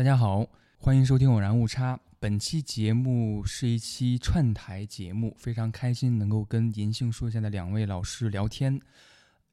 [0.00, 0.48] 大家好，
[0.78, 1.94] 欢迎收听《偶然误差》。
[2.18, 8.80] 本期节目是一期串台节目，非常开心能够跟银杏树下的两位老师聊天。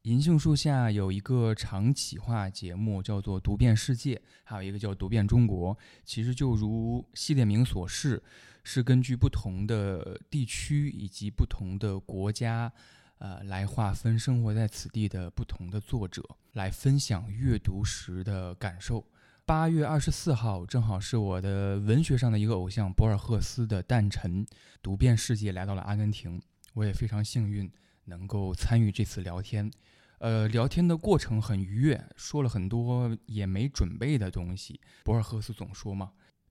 [0.04, 5.76] 银杏树下有一个长企划节目叫做《读遍世界》，还有一个叫《读遍中国》。
[6.06, 8.22] 其实就如系列名所示，
[8.64, 12.72] 是根据不同的地区以及不同的国家，
[13.18, 16.22] 呃，来划分生活在此地的不同的作者，
[16.54, 19.04] 来分享阅读时的感受。
[19.48, 24.46] 八月二十四号，正好是我的文学上的一个偶像博尔赫斯的诞辰。
[24.82, 26.38] 读遍世界来到了阿根廷，
[26.74, 27.72] 我也非常幸运
[28.04, 29.70] 能够参与这次聊天。
[30.18, 34.82] 呃，聊天的过程很愉悦，说了很多也没准备的东西。
[35.02, 36.10] 博尔赫斯总说嘛，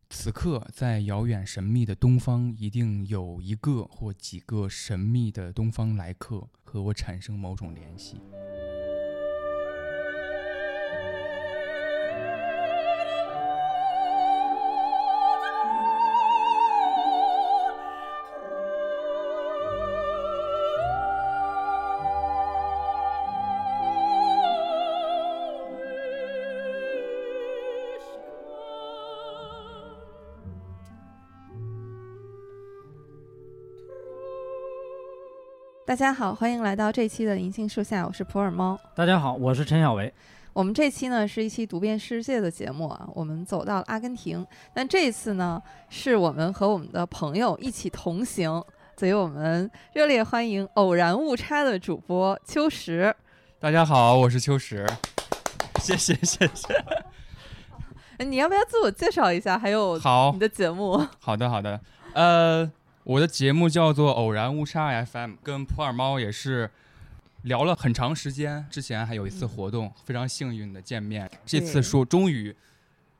[0.09, 8.19] 此刻在遥远神秘的东方，一定有一个或几个神秘的东方来客和我产生某种联系。
[35.87, 38.77] 大家好，欢迎来到这期的银杏树下，我是普洱猫。
[38.93, 40.13] 大家好，我是陈小维。
[40.51, 44.45] 我们这期呢是一期读遍世界的节目啊，我们走到了阿根廷。
[44.73, 48.61] 但这一次呢，是我们和我们的朋友一起同行，
[48.97, 53.15] 所以我们热烈欢迎偶然误差的主播秋实。
[53.57, 54.85] 大家好，我是秋实。
[55.79, 56.83] 谢谢谢谢。
[58.25, 59.57] 你要不要自我介绍一下？
[59.57, 61.01] 还有好你的节目。
[61.17, 61.79] 好的好的，
[62.13, 62.69] 呃。
[63.07, 66.69] 我的节目叫做《偶然误差 FM》，跟普洱猫也是
[67.43, 68.65] 聊了很长时间。
[68.69, 71.29] 之前还有一次活动，非常幸运的见面。
[71.45, 72.53] 这次说终于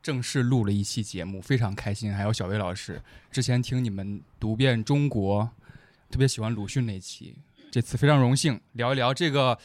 [0.02, 2.12] 正式录了一期节目，非常开心。
[2.12, 5.48] 还有小薇老师，之前听你们读遍中国，
[6.10, 7.36] 特别喜欢鲁迅那期。
[7.70, 9.58] 这次非常荣幸聊一聊这个，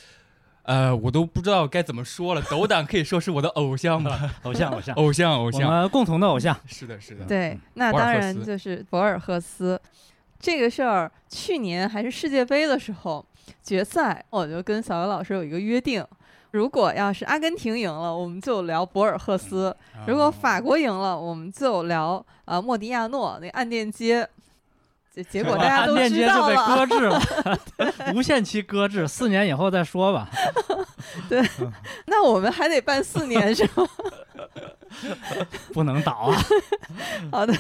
[0.62, 2.42] 呃，我都不知道该怎么说了。
[2.44, 6.58] 斗胆可以说是我的偶像吧， 偶像，偶像，偶像，偶像，我们共同的偶像。
[6.66, 7.26] 是的，是的。
[7.26, 9.78] 对，那当然就是博尔赫斯。
[10.44, 13.26] 这个事儿，去年还是世界杯的时候，
[13.64, 16.06] 决赛，我就跟小刘老师有一个约定：
[16.52, 19.74] 如果要是阿根廷赢了，我们就聊博尔赫斯；
[20.06, 24.28] 如果法国赢了，我们就聊呃莫迪亚诺那暗电街。
[25.14, 27.22] 结结果大家 都知道了，暗电街就被搁置了
[28.14, 30.28] 无限期搁置，四年以后再说吧。
[31.30, 31.42] 对，
[32.08, 33.88] 那我们还得办四年是吗？
[35.72, 36.36] 不能倒啊！
[37.32, 37.54] 好的。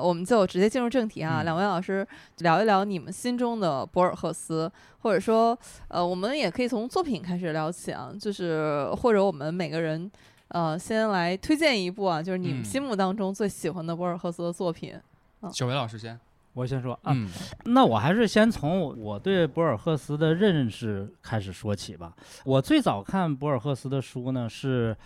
[0.00, 2.06] 我们就直接进入正题啊，两位老师
[2.38, 5.56] 聊一聊你们心中的博尔赫斯，或者说，
[5.88, 10.10] 呃，我们也可以从作品开始聊起啊，就是或者我们每个人，
[10.48, 14.94] 呃，先来推荐一部啊，就是你们心目当中最喜欢的博尔赫斯的作品。
[15.52, 16.18] 小维老师先，
[16.52, 17.14] 我先说啊，
[17.64, 22.14] 那我还是先从我对博尔赫斯的认识开始说起吧。
[22.44, 24.96] 我最早看博尔赫斯的书呢，是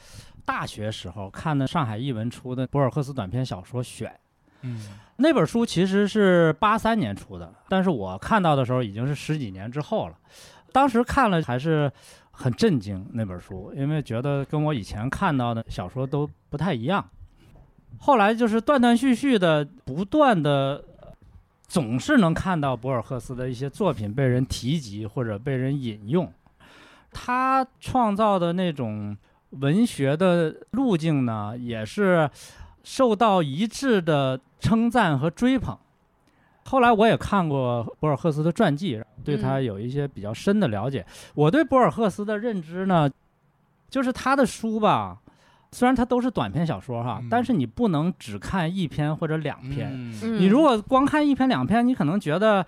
[0.44, 4.12] 大学时候看的上海译文出的博尔赫斯短篇小说选。
[4.64, 4.80] 嗯，
[5.16, 10.14] 那本书其实是八三年出的，但是我看到的时候已经是十几年之后了。
[10.72, 11.92] 当时看了还是
[12.30, 17.06] 很震惊那本书，因为觉得跟我以前看到的小说都不太一样。
[17.98, 20.82] 后来就是断断续续的，不断的，
[21.68, 26.32] 总是能看到博尔赫斯的一些作品被人提及或者被人引用。
[27.12, 29.16] 他创造的那种
[29.50, 32.28] 文学的路径呢，也是。
[32.84, 35.76] 受到一致的称赞和追捧。
[36.66, 41.04] 后来我也看过博尔赫斯的传记，对他有一些比较深的了解。
[41.34, 43.10] 我对博尔赫斯的认知呢，
[43.90, 45.18] 就是他的书吧，
[45.72, 49.92] 虽然他都是短篇小说哈，但是你不能只看一篇或者两篇。
[50.22, 52.64] 你如果光看一篇两篇，你可能觉得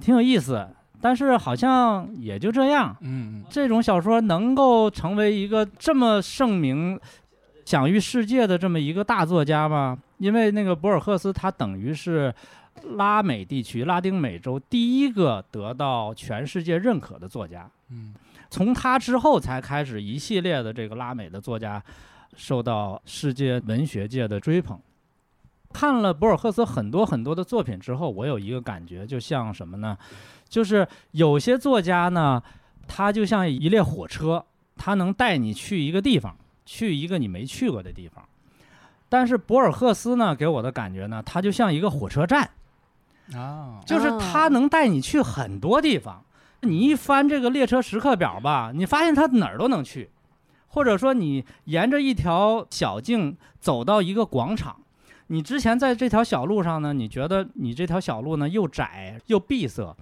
[0.00, 0.66] 挺有意思，
[1.00, 2.96] 但是好像也就这样。
[3.02, 6.98] 嗯，这种小说能够成为一个这么盛名。
[7.68, 12.34] 享誉世界的这么一个大作家吧，因为那个博尔赫斯他等于是
[12.96, 17.70] 拉美地区、拉丁美洲第一个得到全世界认可的作家。
[17.90, 18.14] 嗯，
[18.48, 21.82] 从他之后才开始一系列的这个拉美的作家
[22.34, 24.80] 受到世界文学界的追捧。
[25.70, 29.94] 看了博尔赫斯很多很多的作品之后，我有一个感觉，就像什么呢？
[30.48, 32.42] 就是有些作家呢，
[32.86, 34.42] 他就像一列火车，
[34.74, 36.34] 他能带你去一个地方。
[36.70, 38.22] 去一个你没去过的地方，
[39.08, 42.50] 但是博尔赫斯呢，给我的感觉呢，他就像一个火车站，
[43.32, 46.22] 啊，就是他能带你去很多地方。
[46.60, 50.10] 你一翻这个列车时刻表吧，你发现他哪儿都能去，
[50.66, 54.76] 或者说你沿着一条小径走到一个广场，
[55.28, 59.96] 你之前在这条小路上呢，你觉得你这条小路呢又窄又闭塞，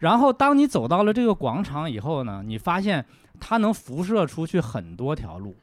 [0.00, 3.06] 然后当你走到了这个广场以后呢，你发现
[3.40, 5.56] 它能辐射出去很多条路，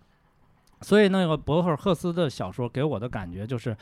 [0.82, 3.76] 所以那个博尔赫斯的小说给我的感觉就是，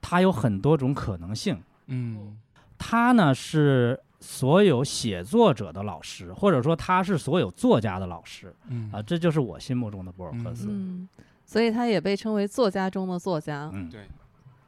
[0.00, 1.60] 他有很多种可能性。
[1.86, 2.38] 嗯
[2.78, 10.66] 他呢是所有写作者的老师，或者说他是所有作家的老师嗯啊，这就是我心目中的博尔赫斯。
[10.68, 11.08] 嗯，
[11.44, 13.70] 所以他也被称为作家中的作家。
[13.72, 14.08] 嗯，对，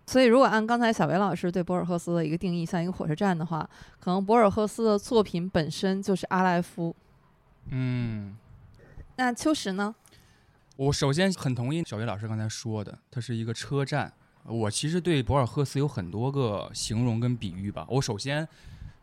[0.06, 3.68] 所以如果按刚才小维老师对博尔赫斯的一个定义，像一个火车站的话，
[3.98, 6.94] 可能博尔赫斯的作品本身就是阿莱夫。
[7.70, 8.36] 嗯。
[9.16, 9.94] 那秋实呢？
[10.76, 14.12] 我首先很同意小岳老师刚才说的，它是一个车站。
[14.44, 17.84] 我其实对博尔赫斯有很多个形容跟比喻吧。
[17.88, 18.46] 我首先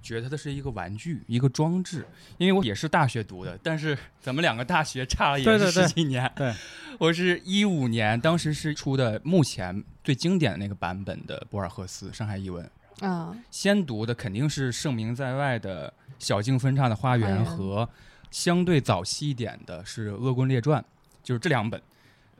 [0.01, 2.05] 觉得它是一个玩具，一个装置，
[2.37, 6.31] 因为我也是大学读的，但是咱们两个大学差了也是对对对十几年。
[6.35, 6.53] 对
[6.99, 12.69] 我是一五年，当时是出的目前最经典的那个版本的博尔赫斯《上海译文》。
[13.05, 15.89] 啊，先读的肯定是盛名在外的
[16.19, 17.89] 《小径分岔的花》园和
[18.31, 20.79] 相对早期一点的是《恶棍列传》，
[21.23, 21.81] 就是这两本。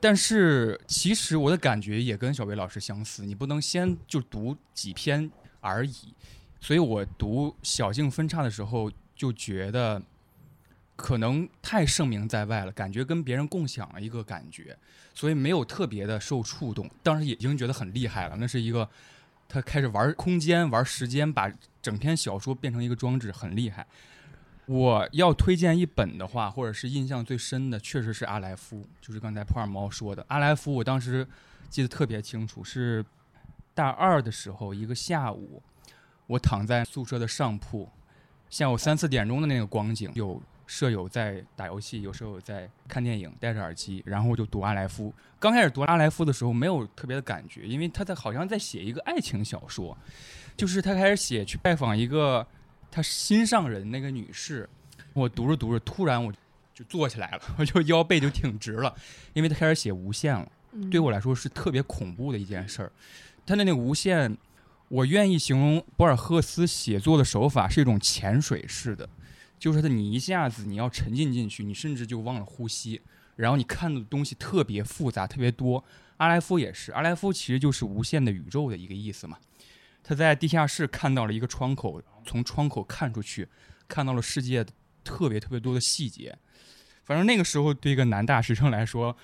[0.00, 6.14] 但是其实我的感觉也跟小薇老师相似，你不能先就读几篇而已。
[6.60, 10.02] 所以我读《小径分岔》的时候就觉得
[10.96, 14.76] 可能太盛名在外了，感觉跟别人共享了一个感觉，
[15.14, 16.90] 所以没有特别的受触动。
[17.02, 18.88] 当时已经觉得很厉害了，那是一个
[19.48, 21.50] 他开始玩空间、玩时间，把
[21.80, 23.86] 整篇小说变成一个装置，很厉害。
[24.66, 30.72] 我要推荐一本的话，或者是印象最深的，确实是阿莱夫，就是刚才普尔猫说的阿莱夫。
[30.72, 31.26] 我当时
[31.68, 33.04] 记得特别清楚，是
[33.74, 35.62] 大二的时候，一个下午，
[36.26, 37.88] 我躺在宿舍的上铺，
[38.48, 45.12] 下午三四点钟的那个光景，有舍友在打游戏，有舍友在看电影，戴着耳机，然后我就读阿莱夫。
[45.38, 49.94] 刚开始读阿莱夫的时候，没有特别的感觉，因为他在好像在写一个爱情小说，
[50.56, 52.46] 就是他开始写去拜访一个
[52.94, 54.68] 他心上人那个女士，
[55.14, 56.32] 我读着读着，突然我
[56.72, 58.94] 就坐起来了， 我就腰背就挺直了，
[59.32, 60.48] 因为他开始写无限了。
[60.70, 62.92] 嗯对我来说是特别恐怖的一件事儿。
[63.44, 64.36] 他的那个无限，
[64.86, 69.08] 我愿意形容博尔赫斯写作的手法是一种潜水式的，
[69.58, 73.00] 就是他你一下子你要沉浸进去，你甚至就忘了呼吸，
[73.34, 75.82] 然后你看到的东西特别复杂，特别多。
[76.18, 79.36] 阿莱夫也是，阿莱夫其实就是无限的宇宙的一个意思嘛。
[80.04, 83.48] 他在地下室看到了一个窗口，从窗口看出去，
[83.88, 84.64] 看到了世界
[85.02, 86.38] 特别特别多的细节。
[87.04, 89.16] 反正那个时候对一个男大学生来说，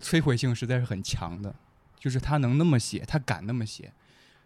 [0.00, 1.54] 摧毁性实在是很强的。
[1.98, 3.92] 就是他能那么写，他敢那么写，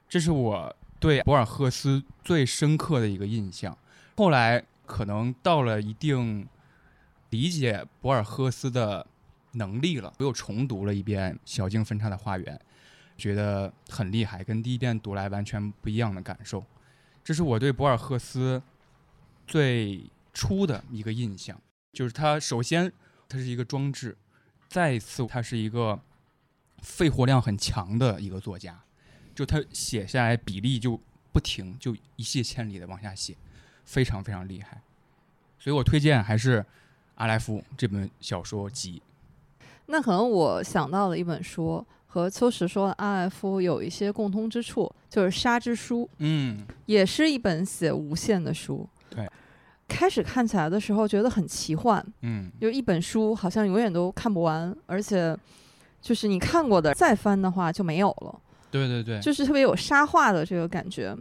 [0.09, 3.77] 这是我对博尔赫斯最深刻的一个印象。
[4.17, 6.49] 后来可能到了一定
[7.29, 9.07] 理解博尔赫斯的
[9.53, 12.57] 能力了，我又重读了一遍《小径分岔的花园》，
[13.17, 16.65] 觉得很厉害，跟第一遍读来完全不一样的感受。
[17.25, 18.61] 这是我对博尔赫斯
[19.47, 21.61] 最初的一个印象，
[21.93, 22.93] 就是他首先
[23.29, 24.17] 他是一个装置，
[24.69, 26.01] 再一次他是一个
[26.83, 28.83] 肺活量很强的一个作家，
[29.35, 30.99] 就他写下来比例就
[31.33, 33.37] 不停，就一泻千里的往下写，
[33.85, 34.83] 非常非常厉害。
[35.59, 36.65] 所以我推荐还是
[37.15, 39.01] 阿莱夫这本小说集。
[39.87, 48.87] 那可能我想到了一本书和秋实说的阿莱夫有一些共通之处，就是《沙之书》，嗯，也是一本写无限的书。
[49.09, 49.27] 对，
[49.89, 55.35] 开始看起来的时候觉得很奇幻，嗯，就一本书好像永远都看不完，而且
[56.03, 58.39] 就是你看过的再翻的话就没有了，
[58.71, 61.17] 对对对，就是特别有沙画的这个感觉。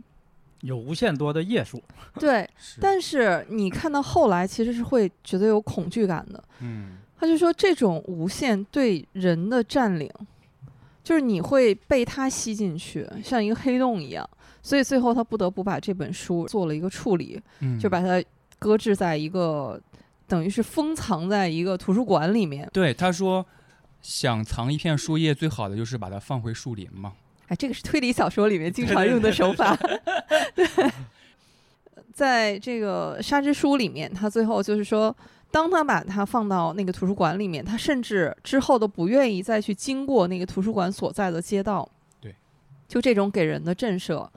[0.60, 1.81] 有无限多的页数，
[2.19, 2.45] 对，
[2.81, 6.43] 但是你看到后来其实是会觉得有恐惧感的。
[6.60, 10.12] 嗯他就说这种无限对人的占领，
[11.03, 14.27] 就是你会被它吸进去，像一个黑洞一样。
[14.63, 18.24] 所以最后他不得不把这本书做了一个处理，嗯，就把它
[18.60, 19.81] 搁置在一个
[20.27, 22.70] 等于是封藏在一个图书馆里面。
[22.72, 23.43] 对他说，
[24.03, 27.13] 想藏一片树叶，最好的就是把它放回树林嘛。
[27.48, 29.75] 哎，这个是推理小说里面经常用的手法。
[30.53, 30.67] 对，
[32.13, 35.15] 在这个《沙之书》里面，他最后就是说，
[35.51, 41.88] 当他把它放到那个图书馆里面，他甚至之后都不愿意再去经过那个图书馆所在的街道。
[42.22, 42.34] 对，
[42.88, 44.27] 就这种给人的震慑。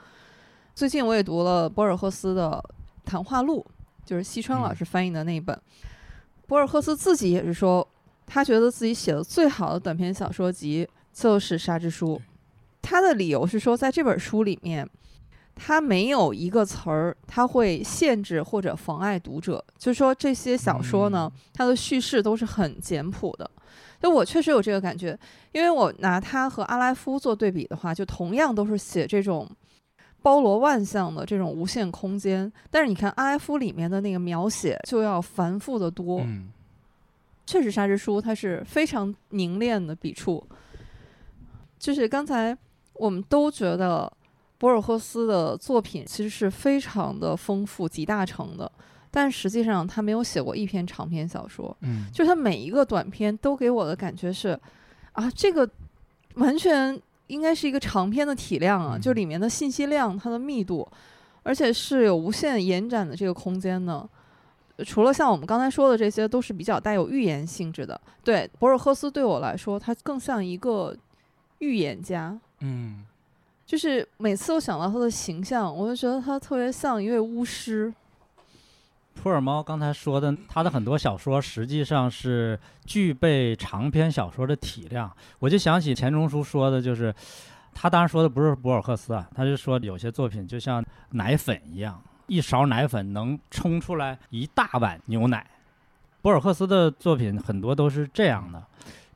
[0.74, 2.62] 最近我也读了博尔赫斯的
[3.08, 3.64] 《谈话录》，
[4.08, 5.56] 就是西川老嗯师翻译的那一本。
[6.48, 7.86] 博尔赫斯自己也是说，
[8.26, 12.16] 他觉得自己写的最好的短篇小说集就是《沙之书》。
[12.82, 14.86] 他的理由是说，在这本书里面，
[15.54, 19.64] 他没有一个词儿它会限制或者妨碍读者。
[19.78, 23.50] 就是说，这些小说呢，它的叙事都是很简朴的。
[24.00, 25.18] 就我确实有这个感觉，
[25.52, 29.48] 因为我拿它和阿莱夫做对比的话，就同样都是写这种
[30.20, 36.20] 包罗万象的这种无限空间，但是你看阿莱夫里面的那个描写就要繁复的多。
[36.20, 36.50] 嗯，
[37.46, 40.46] 确实，沙之书它是非常凝练的笔触。
[41.78, 42.54] 就是刚才
[42.94, 44.12] 我们都觉得
[44.58, 48.70] 博尔赫斯的作品其实是非常的丰富、集大成的。
[49.10, 51.76] 但实际上，他没有写过一篇长篇小说。
[51.82, 54.58] 嗯，就是他每一个短篇都给我的感觉是，
[55.12, 55.68] 啊，这个
[56.34, 60.86] 完全应该是一个长篇的体量啊，就里面的信息量、它的密度，
[61.44, 64.08] 而且是有无限延展的这个空间的。
[64.84, 68.00] 除了像我们刚才说的这些，都是比较带有预言性质的。
[68.24, 70.96] 对，博尔赫斯对我来说，他更像一个
[71.60, 72.36] 预言家。
[72.58, 73.04] 嗯，
[73.66, 77.92] 就是每次我想到他的形象，我就觉得他特别像一位巫师。
[79.14, 85.10] 普尔猫刚才说的，他的很多小说实际上是具备长篇小说的体量。
[85.38, 87.14] 我就想起钱钟书说的，就是
[87.72, 95.46] 他当然说的不是博尔赫斯啊，他就说有些作品就像奶粉一样，一勺奶粉能冲出来一大碗牛奶。
[96.20, 98.62] 博尔赫斯的作品很多都是这样的，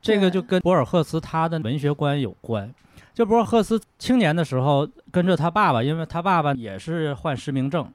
[0.01, 2.73] 这个就跟博尔赫斯他的文学观有关。
[3.19, 7.85] 这博赫斯青年的时候跟着他爸爸，因为他爸爸也是患失明症，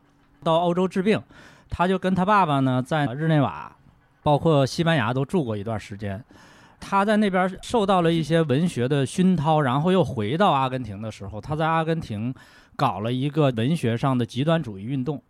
[0.43, 1.19] 到欧洲治病。
[1.71, 3.75] 他就跟他爸爸呢，在日内瓦，
[4.23, 6.23] 包括西班牙都住过一段时间。
[6.79, 12.35] 他在那边受到了一些文学的熏陶，然后又回到阿根廷的时候，他在阿根廷
[12.77, 15.23] 搞了一个文学上的极端主义运动。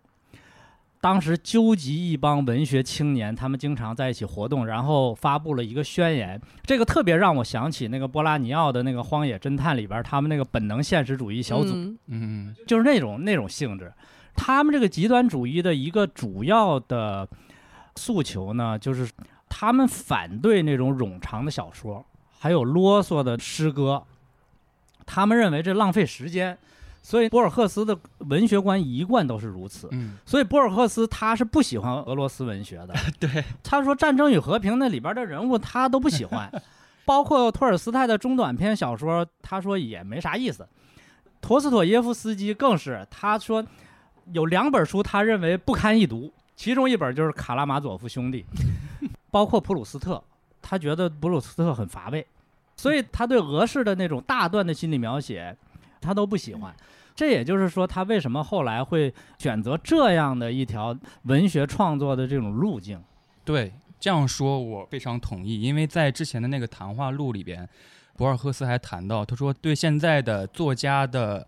[1.04, 6.40] 当时纠集一帮文学青年，他们经常在一起活动，然后发布了一个宣言。
[6.62, 11.75] 这个特别让我想起那个波拉尼奥的那个《荒野侦探》里边，他们那个本能现实主义小组，
[12.06, 13.92] 嗯，就是那种那种性质。
[14.34, 17.28] 他们这个极端主义的一个主要的
[17.96, 19.06] 诉求呢，就是
[19.46, 22.02] 他们反对那种冗长的小说，
[22.38, 24.02] 还有啰嗦的诗歌。
[25.04, 26.56] 他们认为这浪费时间，
[27.04, 29.88] 所以博尔赫斯的文学观一贯都是如此。
[29.92, 32.94] 嗯，所以博尔赫斯他是不喜欢俄罗斯文学的。
[33.20, 36.50] 对，他说《战争与和平》那里边的人物他都不喜欢，
[37.04, 40.66] 包括托尔斯泰的中短篇小说，他说也没啥意思。
[41.40, 43.64] 陀思妥耶夫斯基更是，他说。
[44.32, 48.42] 有两本书，他认为不堪一读，其中一本就是《卡拉马佐夫兄弟》，
[49.30, 50.25] 包括普鲁斯特，
[50.62, 52.26] 他觉得普鲁斯特很乏味，
[52.75, 55.54] 所以他对俄式的那种大段的心理描写，
[56.04, 56.75] 他都不喜欢。
[57.16, 63.02] 这也就是说，他为什么后来会选择这样的一条文学创作的这种路径？
[63.44, 67.68] 对，这样说我非常同意，因为在之前的那个谈话录里边，
[68.16, 71.46] 博尔赫斯还谈到，他说对现在的作家的。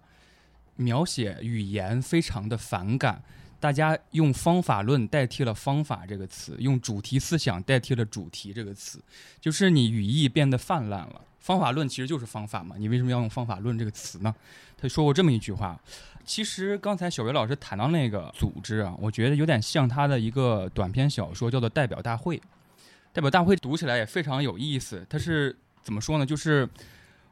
[0.78, 3.22] 描写语言非常的反感，
[3.58, 9.02] 大家用方法论代替了方法这个词，用主题思想代替了主题这个词，
[9.40, 11.20] 就是你语义变得泛滥了。
[11.40, 14.34] 方法论其实就是方法嘛，你为什么要用方法论这个词呢？
[14.76, 15.80] 他说过这么一句话。
[16.24, 22.36] 其实刚才小维老师谈到那个组织啊，我觉得有点像他的一个短篇小说，叫做《代表大会》。
[23.12, 25.06] 代表大会读起来也非常有意思。
[25.08, 26.26] 它是怎么说呢？
[26.26, 26.68] 就是。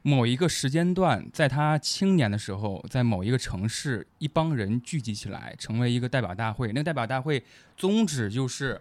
[0.06, 6.68] 某一个时间段，在他青年的时候，在某一个城市，一帮人聚集起来，成为一个代表大会。
[6.68, 7.42] 那个代表大会
[7.74, 8.78] 宗旨就是，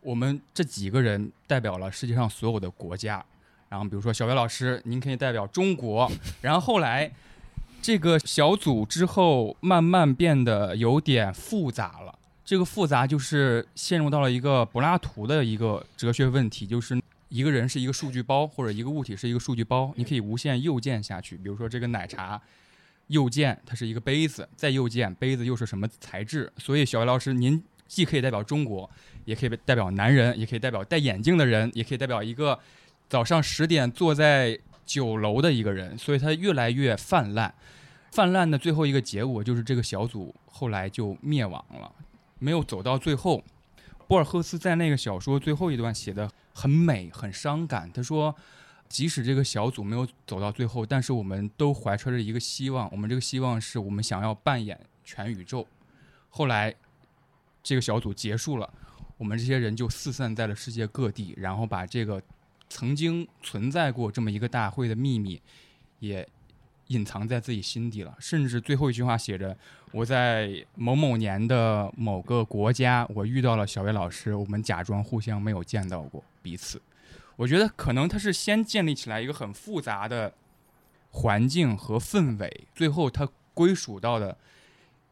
[0.00, 3.22] 我们这几个人代表了世界上所有的国家。
[3.68, 6.10] 然后，比如说小薇老师，您可以代表中国。
[6.40, 7.12] 然后后来，
[7.82, 12.18] 这个小组之后慢慢变得有点复杂了。
[12.42, 16.98] 这个复杂就是陷入到了一个柏拉图的一个哲学问题，就是。
[17.34, 21.36] 一个人是一个数据包，或者一个物体是一个数据包，你可以无限右键下去。
[21.36, 22.40] 比如说这个奶茶，
[23.08, 26.52] 右键它是一个杯子，再右键杯子又是什么材质？
[26.58, 28.88] 所以小魏老师，您既可以代表中国，
[29.24, 32.56] 也可以代表男人，也可以代表戴眼镜的人，也可以代表一个
[33.08, 35.98] 早上十点坐在酒楼的一个人。
[35.98, 37.52] 所以它越来越泛滥，
[38.12, 41.90] 泛滥的最后一个结果就是这个小组后来就灭亡了，
[42.38, 43.42] 没有走到最后。
[44.06, 47.90] 博尔赫斯在那个小说最后一段写的很美，很伤感。
[47.92, 48.34] 他说，
[48.88, 52.88] 即使这个小组没有走到最后，但是我们都怀揣着一个希望。
[52.90, 55.66] 我们这个希望是我们想要扮演全宇宙。
[56.30, 56.74] 后来，
[57.62, 58.72] 这个小组结束了，
[59.16, 62.22] 我们这些人就四散在了世界各地，然后把这个
[62.68, 65.40] 曾经存在过这么一个大会的秘密
[65.98, 66.28] 也。
[66.88, 69.56] 隐藏在自己心底了，甚至最后一句话写着
[69.94, 76.82] ：“我在某某年的某个国家，我遇到了小薇老师，我们假装互相没有见到过彼此。”
[77.38, 80.34] 我觉得可能他是先建立起来一个很复杂的
[81.10, 84.36] 环境和氛围，最后他归属到的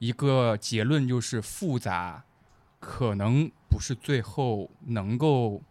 [0.00, 2.24] 一个结论就是复杂，
[2.80, 5.62] 可能不是最后能够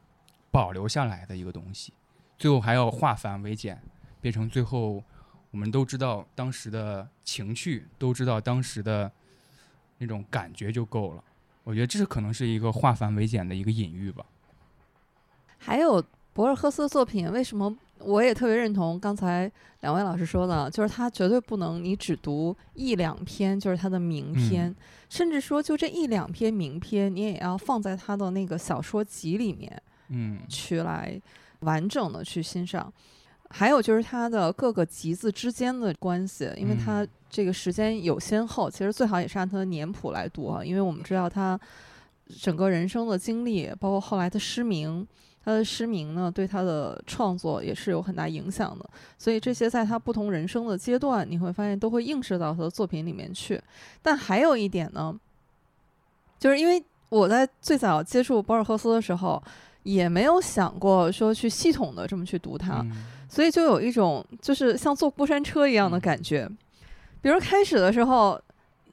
[0.51, 1.91] 保留下来的一个东西。
[2.38, 3.82] 最后还要化繁为简，
[4.22, 5.03] 变成最后
[5.51, 9.12] 我们都知道当时的情绪，都知道当时的
[9.98, 11.24] 那种感觉就够了。
[11.63, 14.25] 我觉得这是可能是一个化繁为简的一个隐喻吧。
[15.58, 16.03] 还有
[16.34, 24.74] 博尔赫斯的作品，为什么我也特别认同刚才两位老师说的，就是他绝对不能你只读一两篇就是他的名篇，
[25.10, 31.22] 甚至说就这一两篇名篇，你也要放在他的那个小说集里面，嗯，去来
[31.60, 32.91] 完整的去欣赏。
[33.51, 41.60] 还有就是他的各个集子之间的关系，因为他这个时间有先后，其实最好也是按他的年谱来读啊，因为我们知道他
[42.39, 45.05] 整个人生的经历，包括后来的失明，
[45.43, 53.62] 他的失明呢对他的创作也是有很大影响的，所以这些在他不同人生的阶段，你会发现都会映射到他的作品里面去。
[54.01, 55.13] 但还有一点呢，
[56.39, 59.41] 就是因为我在最早接触博尔赫斯的时候，
[59.84, 62.86] 也没有想过说去系统的这么去读它。
[63.32, 66.46] 所以就有一种就是像坐过山车一样的感觉，
[67.22, 68.38] 比如开始的时候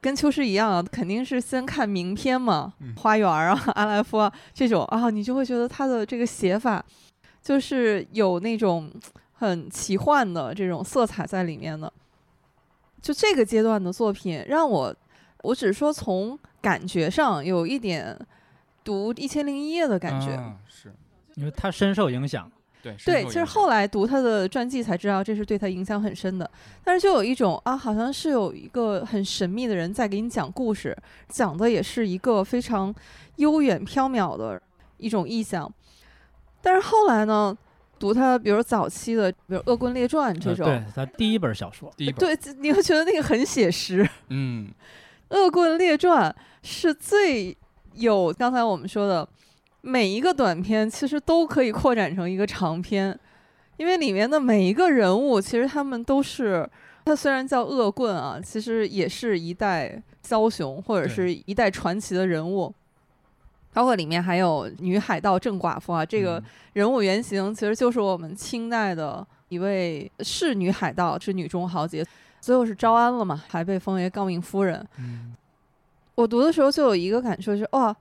[0.00, 6.82] 跟秋诗一样，肯定是先看名篇嘛， 花园啊、阿莱夫啊这种啊，你就会觉得他的这个写法
[7.42, 8.88] 就是有那种
[9.32, 11.92] 很奇幻的这种色彩在里面的。
[13.02, 14.94] 就这个阶段的作品，让我
[15.42, 18.16] 我只是说从感觉上有一点
[18.84, 20.94] 读《一千零一夜》的感觉，是
[21.34, 22.48] 因为他深受影响。
[22.82, 26.48] 对，其实后来读他的传记才知道，这是对他影响很深的。
[26.84, 30.96] 但是就有一种啊，好像是有一个很神秘的人在给你讲故事，
[31.28, 32.94] 讲的也是一个非常
[33.36, 34.60] 悠远缥缈的
[34.96, 35.70] 一种意象。
[36.62, 37.56] 但是后来呢，
[37.98, 44.08] 读他，比如早期的，比如《恶棍列传》这种，对他第一本小说，第一本，对，你会觉得那个很写实。
[44.28, 44.68] 嗯，
[45.36, 46.30] 《恶棍列传》
[46.62, 47.56] 是最
[47.94, 49.28] 有刚才我们说的。
[49.88, 53.18] 每一个短片其实都可以扩展成一个长篇，
[53.78, 56.68] 因为里面的每一个人物，其实他们都是，
[57.06, 62.70] 他虽然叫恶棍啊，其实也是一代枭雄或者是一代传奇的人物。
[63.72, 66.42] 包括里面还有女海盗郑寡妇啊，这个
[66.74, 72.04] 人物原型其实就是我们清代的一位是女海盗，是女中豪杰，
[72.42, 74.86] 最后是招安了嘛，还被封为诰命夫人。
[76.14, 77.96] 我读的时候就有一个感受，就是哇。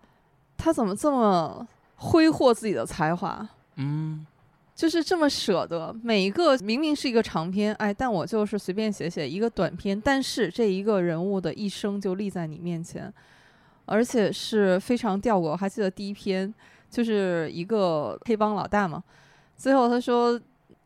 [0.60, 1.65] 他怎么这么
[1.97, 3.47] 挥霍自己的才华？
[3.75, 4.25] 嗯，
[4.73, 5.95] 就是这么舍得。
[6.01, 13.13] 每一个明明是一个长篇，哎，但我就是随便写写一个短篇，但是这一个人物的一生就立在你面前，
[13.86, 15.41] 而且是非常吊诡。
[15.41, 16.51] 我还记得第一篇
[16.89, 19.03] 就是一个黑帮老大嘛，
[19.55, 20.39] 最后他说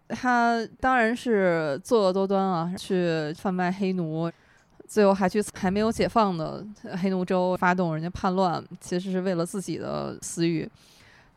[0.10, 4.32] 他当然是作恶多端啊，去贩卖黑奴。
[4.88, 6.68] 最后还去还没有解放的
[7.02, 10.70] 黑奴州发动人家叛乱，其实是为了自己的私欲，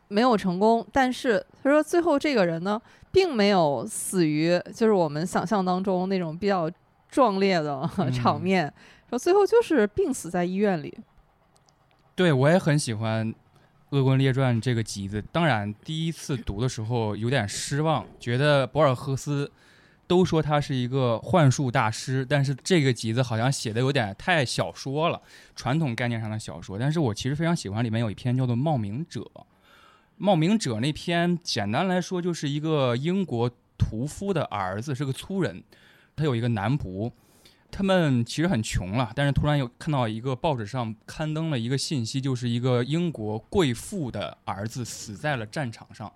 [0.07, 0.85] 没有成功。
[0.91, 6.69] 但是他说最后这个人呢，并没有死于就是我们想象当中那种比较
[7.09, 8.71] 壮烈的 场面，
[9.09, 10.97] 说最后就是病死在医院里。
[12.15, 13.27] 对我也很喜欢
[13.89, 19.51] 《恶棍列传》这个集子，当然第一次读的时候有点失望，觉得博尔赫斯。
[20.07, 25.19] 都说他是一个幻术大师，但是这个集子好像写的有点太小说了，
[25.55, 26.77] 传统概念上的小说。
[26.77, 29.21] 但是我其实非常喜欢里面有一篇叫做《冒名者》，
[30.17, 35.63] 《冒名者》那篇简单来说就是一个英国屠夫的儿子是个粗人，
[36.15, 37.11] 他有一个男仆，
[37.69, 46.11] 他们其实很穷了，但是突然有看到一个报纸上刊登了一个信息，就是一个英国贵妇的儿子死在了战场上，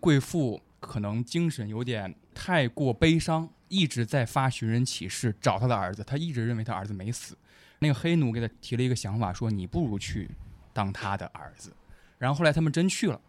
[0.00, 0.60] 贵妇。
[0.80, 6.04] 可能精神有点太过悲伤，一直在发寻人启事找他的儿子。
[6.04, 7.34] 他一直认为他儿子没死。
[7.78, 10.28] 那个黑奴给他提了一个想法，说你不如去
[10.74, 11.72] 当他的儿子。
[12.18, 13.20] 然后后来他们真去了，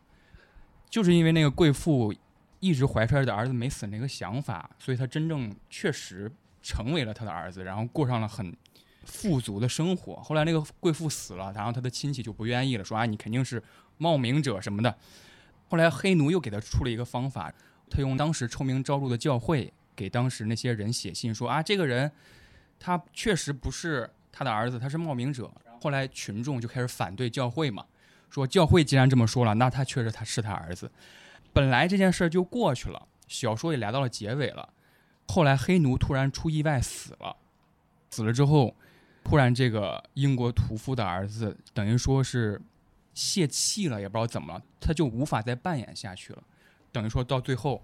[0.89, 2.13] 就是因为那个贵妇
[2.59, 8.55] 一直怀揣着儿子没死那个想法，所以他真正确实成为了他的儿子，然后过上了很
[9.03, 10.15] 富足的生活。
[10.23, 13.61] 后来那个贵妇死了，然后他的亲戚就不愿意了，说啊你肯定是
[13.97, 14.95] 冒名者什么的。
[15.67, 17.53] 后来黑奴又给他出了一个方法，
[17.89, 22.11] 他用当时臭名昭著的教会给当时那些人写信说啊，这个人
[22.79, 25.51] 他确实不是他的儿子，他是冒名者。
[25.81, 27.85] 后来群众就开始反对教会嘛，
[28.35, 30.91] 说教会既然这么说了，那他确实他是他儿子。
[31.53, 34.69] 本来这件事儿就过去了，小说也来到了结尾了。
[35.27, 37.35] 后来黑奴突然出意外死了，
[38.11, 38.75] 死了之后，
[39.23, 42.61] 突然这个英国屠夫的儿子等于说是。
[43.13, 46.43] 泄气了，也不知道怎么了，他就无法再扮演下去了，
[46.91, 47.81] 等于说到最后，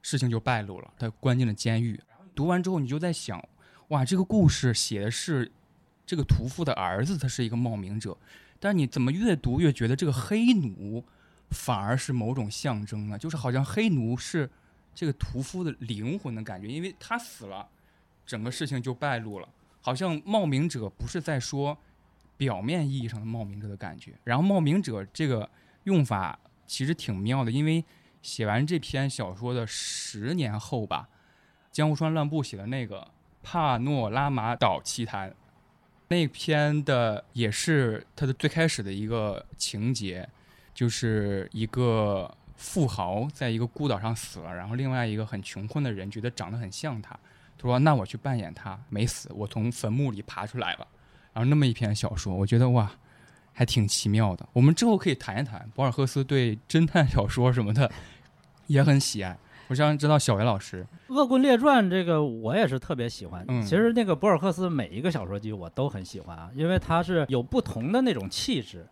[0.00, 2.00] 事情就败露了，他关进了监狱。
[2.34, 3.46] 读完之后，你就在想，
[3.88, 5.52] 哇，这个故事写的是
[6.06, 8.16] 这个屠夫的儿子，他是一个冒名者，
[8.62, 11.04] 但你怎么越读越觉得这个黑奴
[11.50, 13.18] 反而是某种象征呢？
[13.18, 14.48] 就是好像黑奴是
[14.94, 17.68] 这个屠夫的灵魂的感觉，因为他死了，
[18.24, 19.48] 整个事情就败露了，
[19.80, 21.76] 好像冒名者不是在说
[22.36, 24.14] 表面意义上的冒名者的感觉。
[24.22, 25.50] 然后冒名者这个
[25.82, 27.84] 用法其实挺妙的，因为
[28.22, 31.08] 写完这篇小说的十年后吧，
[31.72, 33.00] 江户川乱步写的那个
[33.42, 35.28] 《帕诺拉马岛奇谭》。
[36.12, 40.28] 那篇的也是他的最开始的一个情节，
[40.74, 47.18] 就是一个富豪在一个孤岛上死了，然后另外一个很穷困的人觉得长得很像他，
[47.56, 50.86] 他说：“那我去扮演他，没死，我从坟墓里爬出来了。”
[51.32, 52.92] 然后那么一篇小说，我觉得哇，
[53.54, 54.46] 还挺奇妙的。
[54.52, 57.90] 我们之后可以谈一谈博尔赫斯对侦探小说什么的
[58.68, 59.38] 也很喜爱。
[59.72, 63.42] 我想知道小维老师，《恶棍列传》这个我也是特别喜欢。
[63.48, 68.86] 嗯其实那个博尔赫斯每一个小说集我都很喜欢啊，因为他是有不同的那种气质。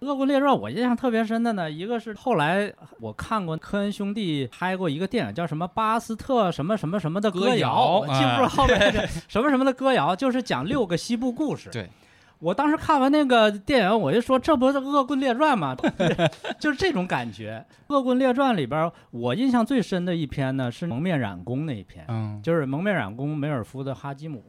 [0.06, 11.68] 《恶棍列传》我印象特别深的呢，一个是后来我看过科恩兄弟拍过一个电影，叫什么巴斯特什么什么什么的歌谣，谣我记不住后面那个什么什么的歌谣，就是讲六个西部故事。
[11.70, 11.90] 对。
[12.42, 15.76] 我当时看完那个电影，我就说这不是《恶棍列传》吗？
[16.58, 17.64] 就是这种感觉。
[17.94, 24.44] 《恶棍列传》里边，我印象最深的一篇呢是蒙面染工那一篇，嗯，就是蒙面染工梅尔夫的哈基姆，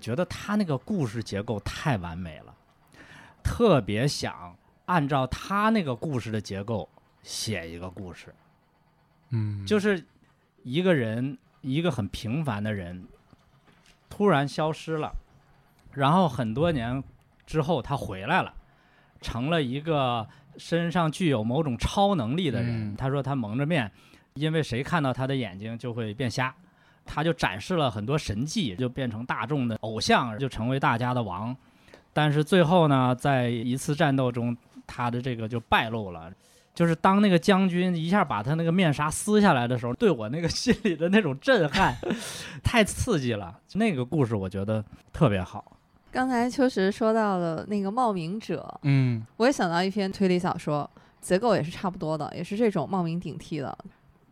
[0.00, 2.52] 觉得他那个故事结构太完美了，
[3.44, 6.88] 特别想按照他那个故事的结构
[7.22, 8.34] 写一个故事，
[9.30, 10.04] 嗯，就是
[10.64, 13.06] 一个人，一个很平凡的人，
[14.10, 15.12] 突然消失了，
[15.92, 17.00] 然后很多年
[17.48, 18.52] 之后他回来了，
[19.22, 22.92] 成了一个身上具有某种超能力的人。
[22.92, 23.90] 嗯他说他蒙着面，
[24.34, 26.54] 因为谁看到他的眼睛就会变瞎。
[27.06, 31.56] 他就展示了很多神迹，就变成大众的偶像，就成为大家的王。
[32.12, 34.54] 但是最后呢，在一次战斗中，
[34.86, 36.30] 他的这个就败露了。
[36.74, 41.96] 就是当那个将军一下把他那个面纱撕下来的时候，对我那个心里的那种震撼，
[42.62, 43.58] 太刺激了。
[43.72, 45.77] 那个故事我觉得特别好。
[46.10, 50.88] 刚才秋实说到了那个冒名者，嗯我也想到一篇推理小说，
[51.20, 53.76] 结构也是差不多的，也是这种冒名顶替的。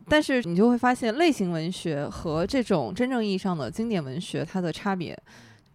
[0.09, 5.19] 但是你就会发现，类型文学和这种真正意义上的经典文学它的差别。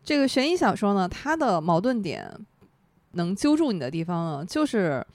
[0.04, 2.32] 这个悬疑小说呢，它的矛盾点
[3.12, 5.06] 能揪住你的地方呢，就是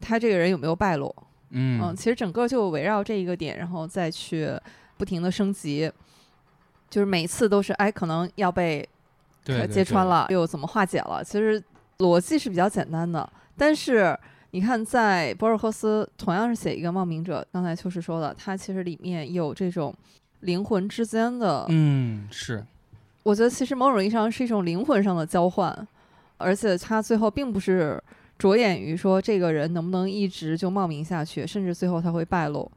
[0.00, 1.14] 他这个人有没有败露。
[1.50, 4.50] 嗯嗯，其实整个就围绕这一个点，然后再去
[4.96, 5.92] 不停的升级，
[6.90, 8.93] 就是每次都是哎，可能要被呃
[9.44, 11.22] 对揭穿了，又怎么化解了？
[11.22, 11.62] 其实
[11.98, 14.18] 逻辑是比较简单的，但是
[14.50, 19.94] 你看，在博尔赫斯同样是写一个冒名者，刚才秋实说的，他其实里面有这种
[20.40, 22.64] 灵魂之间的，嗯是
[23.22, 25.88] 我觉得其实某种意义上是一种灵魂上的交换，
[26.36, 28.02] 而且他最后并不是
[28.38, 32.70] 着眼于说这个人能不能一直就冒名下去，甚至最后他会败露。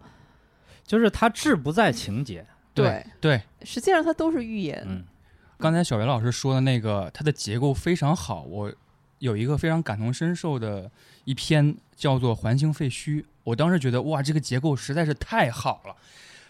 [0.85, 3.41] 就是他志不在情节，对对。
[3.63, 4.81] 实际上他都是预言。
[4.87, 5.03] 嗯，
[5.59, 8.43] 刚才小袁老师说的那个，它的结构非常好。
[8.43, 8.71] 我
[9.19, 10.91] 有一个非常感同身受的
[11.23, 13.21] 一篇，叫做《环形废墟》。
[13.43, 15.95] 我当时觉得，哇，这个结构实在是太好了。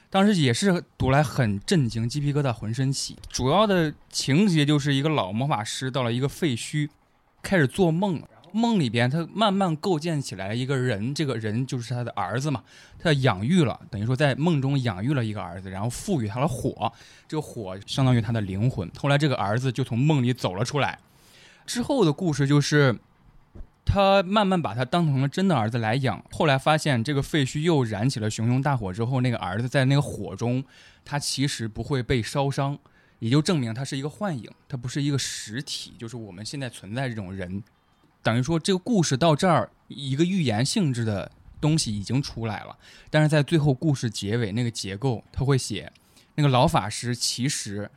[0.09, 3.17] 当时也是读来很震惊，鸡皮疙瘩浑身起。
[3.29, 6.89] 主要的情节就是一个老魔法师到了一个废墟，
[7.41, 8.21] 开始做梦。
[8.57, 12.63] 梦里边，他慢慢构建起来一个人，这个人就是他的儿子嘛。
[12.97, 16.91] 他养育了，等于说在梦中养育了一个儿子，然后赋予他了火，
[17.27, 18.89] 这个火相当于他的灵魂。
[18.97, 20.97] 后来这个儿子就从梦里走了出来。
[21.65, 22.97] 之后的故事就是，
[23.85, 26.23] 他慢慢把他当成了真的儿子来养。
[26.31, 30.63] 后来发现这个废墟又燃起了熊熊大火之后，那个儿子在那个火中，
[31.05, 32.79] 他其实不会被烧伤，
[33.19, 37.61] 也就证明他是一个幻影，他不是一个实体，就是我们现在存在这种人。
[38.27, 42.77] 等于说这个故事到这儿，一个预言性质的东西已经出来了。
[43.09, 45.89] 但是在最后故事结尾那个结构，他会写
[46.35, 47.89] 那个老法师其实，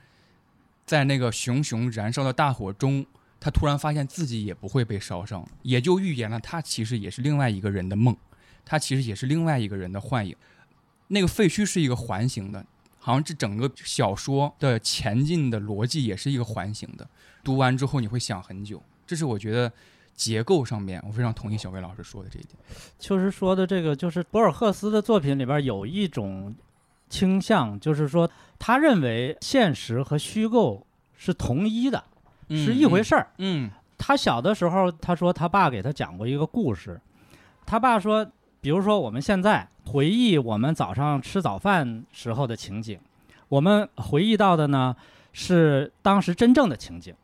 [0.87, 3.05] 在那个熊熊燃烧的大火中，
[3.41, 8.17] 他突然发现自己也不会被烧伤，也就预言了他其实也是另外一个人的梦，
[8.65, 10.37] 他其实也是另外一个人的幻影。
[11.09, 12.65] 那个废墟是一个环形的，
[13.01, 17.11] 好像这整个小说的前进的逻辑也是一个环形的。
[17.43, 19.73] 读完之后你会想很久，这是我觉得
[20.15, 22.55] 结构上面我非常同意小魏老师说的这一点。
[22.99, 26.55] 就是说的这个，就是博尔赫斯的作品里边有一种
[27.09, 32.05] 倾向，就是说他认为现实和虚构是同一的，
[32.51, 33.29] 是一回事儿。
[33.39, 36.99] 嗯他小的时候，他说他爸给他讲过一个故事，
[37.67, 38.27] 他爸说，
[38.61, 42.99] 比如说我们现在回忆我们早上吃早饭时候的情景，
[43.49, 44.97] 我们回忆到的呢
[45.33, 47.15] 是当时真正的情景。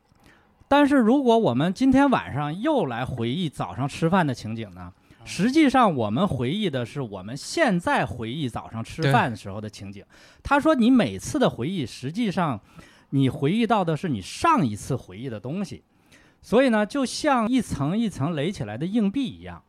[0.67, 4.91] 但是如果我们今天晚上又来回忆早上吃饭的情景呢，
[5.23, 10.03] 实际上，我们回忆的是我们现在回忆早上吃饭的时候的情景。
[10.41, 12.59] 他说：“你每次的回忆，实际上
[13.09, 15.83] 你回忆到的是你上一次回忆的东西。
[16.41, 19.61] 所以呢，就像一层一层垒起来的硬币一样，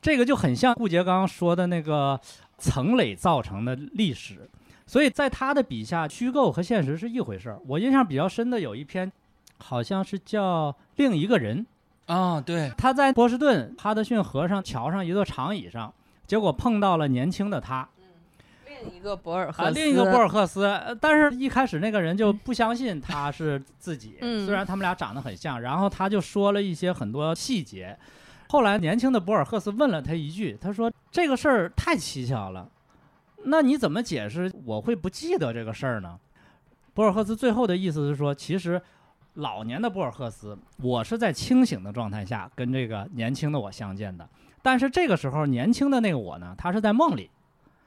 [0.00, 2.18] 这个就很像顾颉刚刚说的那个
[2.56, 4.48] 层垒造成的历史。
[4.84, 7.60] 所以在他的笔下，虚构和现实是一回事儿。
[7.66, 9.12] 我印象比较深的有一篇，
[9.58, 11.58] 好像是叫《另一个人》。”
[12.08, 15.92] 啊，对，他在波士顿哈德逊河上桥上一座长椅上，
[16.26, 17.86] 结果碰到了年轻的他，
[18.66, 20.96] 另一个博尔赫斯，另一个博尔赫斯。
[21.02, 27.94] 但是一开始那个人就不相信他是自己，虽然他们俩长得很像，然后他就说了一些很多细节。
[28.48, 32.66] 后来年轻的博尔赫斯问了他一句，他说：“这个事儿太蹊跷了，
[33.44, 36.18] 那你怎么解释我会不记得这个事儿呢？”
[36.94, 38.80] 博尔赫斯最后的意思是说，其实。
[39.38, 44.28] 老年的博尔赫斯，我是在清醒的状态下跟这个年轻的我相见的，
[44.62, 47.30] 但是这个时候年轻的那个我呢，他是在梦里，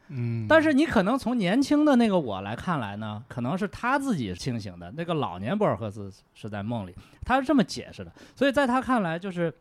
[0.08, 9.54] 嗯，但是你可能从年轻的那个我来看来呢，可能是他自己清醒的，那个老年博尔赫斯是在梦里，他是这么解释的，所以在他看来，就是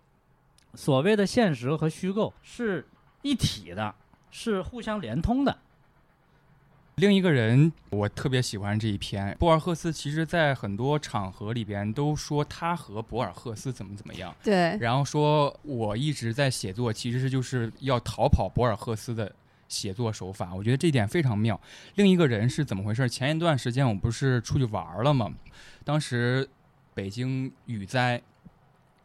[0.74, 2.87] 所谓的现实和虚构是
[3.22, 3.92] 一体的，
[4.31, 5.59] 是互相连通的。
[7.00, 9.34] 另一个人，我特别喜欢这一篇。
[9.38, 14.36] 博尔赫斯其实，在很多场合里边都说他和博尔赫斯怎么怎么样。
[14.44, 14.76] 对。
[14.78, 19.34] 然后说，我一直在写作，其实是就是要逃跑博尔赫斯的
[19.66, 20.54] 写作手法。
[20.54, 21.58] 我觉得这点非常妙。
[21.94, 23.08] 另一个人是怎么回事？
[23.08, 25.32] 前一段时间我不是出去玩了吗？
[25.82, 26.46] 当时
[26.92, 28.20] 北京雨灾，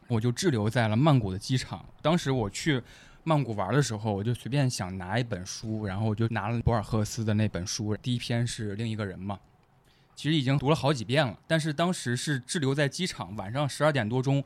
[0.08, 1.82] 我就滞留在了曼谷的机场。
[2.02, 2.82] 当时我去。
[3.28, 7.96] 曼谷玩的时候，我就随便想拿一本书，然后我就拿了博尔赫斯的那本书。
[7.96, 9.40] 第一篇是另一个人嘛，
[10.14, 11.36] 其实已经读了好几遍了。
[11.44, 14.44] 但是当时是滞留在机场，晚上十二点多钟，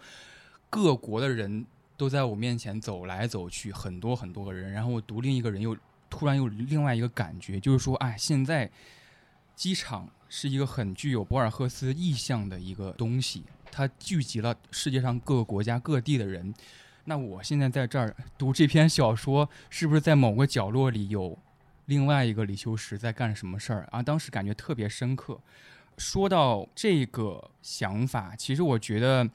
[0.71, 1.66] 各国的人
[1.99, 4.73] 都在我面前走来走去，很多很多个人。
[4.73, 5.77] 然后我读另一个人，又
[6.09, 8.71] 突然有另外一个感觉，就是说，哎，现在
[9.55, 16.55] 机场是一个很具有博尔赫斯意象的一个东西，它聚集了世界上各个国家各地的人。
[17.11, 21.37] 那我现在在这儿读这篇小说，是不是在某个角落里有
[21.87, 24.01] 另外一个李修石在干什么事儿啊？
[24.01, 25.37] 当时感觉特别深刻。
[25.99, 29.29] 说到这个想法，其实我觉得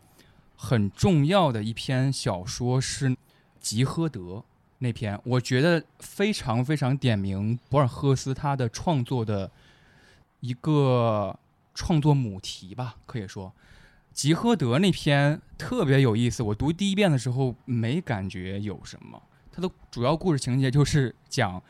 [0.55, 3.09] 很重要的一篇小说是
[3.59, 4.21] 《吉诃德》
[4.77, 9.51] 那篇，我觉得非常非常点明博尔赫斯他的创作的
[10.39, 11.37] 一个
[11.73, 13.51] 创作母题吧，可以说。
[14.15, 19.21] 吉诃德那篇特别有意思，我读第一遍的时候没感觉有什么。
[19.51, 21.61] 它的主要故事情节就是讲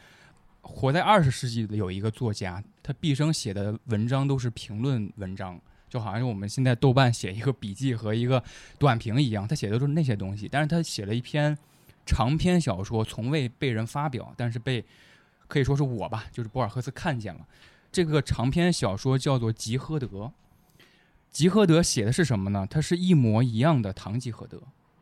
[0.62, 8.42] 活在二十世纪的有一个作家，他毕生写的文章都是评论文章，就好像我们现在豆瓣写一个笔记和一个
[8.78, 10.48] 短评一样，他写的都是那些东西。
[10.48, 11.58] 但是他写了一篇
[12.06, 14.86] 长篇小说，从未被人发表，但是被
[15.48, 17.42] 可以说是我吧，就是博尔赫斯看见了。
[17.92, 20.08] 这个长篇小说叫做《吉诃德》。
[21.36, 22.66] 吉诃德写的是什么呢？
[22.70, 24.58] 它是一模一样的《堂吉诃德》，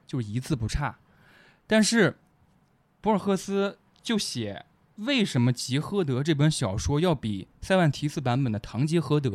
[0.08, 0.98] 就是一字不差。
[1.68, 2.18] 但是
[3.02, 4.66] 博尔赫斯就写
[4.96, 9.30] 为什么《吉诃德》这本小说要比塞万提斯版本的《堂吉诃德》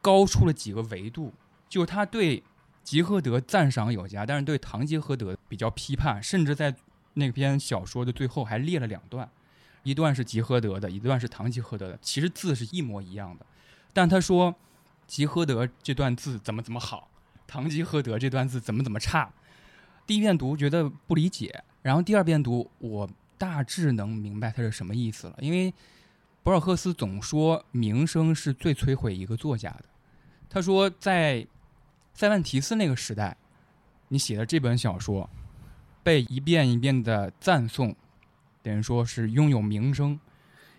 [0.00, 1.34] 高出了几个维度？
[1.68, 2.42] 就他对
[2.82, 6.74] 吉诃德赞赏有加，但是对《堂吉诃德》比较批判，甚至在
[7.12, 9.28] 那篇小说的最后还列了两段，
[9.82, 13.44] 一段是吉诃德的，一段是堂吉诃德的，其实字是一模一样的，
[13.92, 14.54] 但他说。
[15.12, 17.06] 吉诃德这段字怎么怎么好，
[17.46, 19.30] 堂吉诃德这段字怎么怎么差？
[20.06, 25.36] 第一遍读觉得不理解，然后第二遍读我大致能明白它是什么意思了。
[25.40, 25.74] 因为
[26.42, 29.84] 博尔赫斯总说名声是最摧毁一个作家的。
[30.48, 31.46] 他说在
[32.14, 33.36] 塞万提斯那个时代，
[34.08, 35.28] 你写的这本小说
[36.02, 37.94] 被一遍一遍的赞颂，
[38.62, 40.18] 等于说是拥有名声，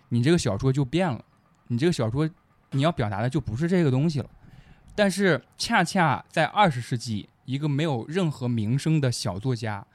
[0.08, 1.24] 你这个小说就变了，
[1.68, 2.28] 你这个小说。
[2.74, 4.28] 你要表达的就不是这个东西了，
[4.94, 9.86] 但是恰恰在二十世纪，一个没有任何名声的小作家，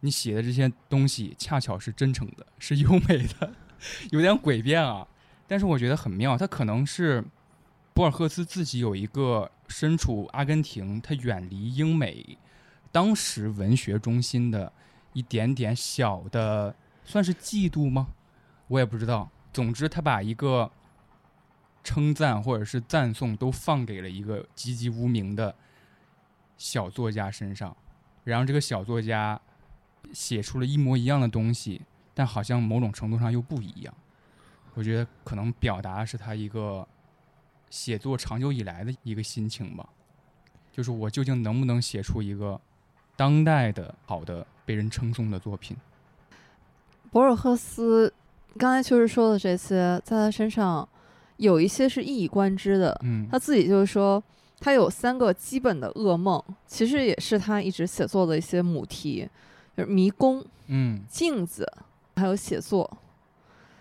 [0.00, 3.52] 你写的这些东西恰巧是真诚的，是优美的，
[4.10, 5.06] 有点诡辩啊。
[5.46, 7.24] 但是我觉得很妙，他可能是
[7.94, 12.36] 博尔赫斯自己有一个身处阿根廷，他远离英美
[12.90, 14.72] 当时文学中心的
[15.12, 18.08] 一点点小的，算是嫉妒吗？
[18.66, 19.30] 我也不知道。
[19.52, 20.68] 总之，他把一个。
[21.86, 25.54] 称赞或者是赞颂都放给了一个籍籍无名的
[26.58, 27.76] 小作家身上，
[28.24, 29.40] 然后这个小作家
[30.12, 33.94] 写出了一模一样的东西，但好像某种程度上又不一样。
[34.74, 36.86] 我觉得可能表达是他一个
[37.70, 39.88] 写作长久以来的一个心情吧，
[40.72, 42.60] 就是我究竟能不能写出一个
[43.16, 45.76] 当代的好的被人称颂的作品？
[47.12, 48.12] 博尔赫斯
[48.58, 50.86] 刚才确实说的这些，在他身上
[51.36, 52.98] 有一些是一以贯之的。
[53.02, 54.22] 嗯，他自己就是说，
[54.60, 59.28] 他有三个基本的噩梦，其实也是他一直写作的一些母题，
[59.76, 61.70] 就是迷宫、嗯镜子，
[62.16, 62.90] 还有写作。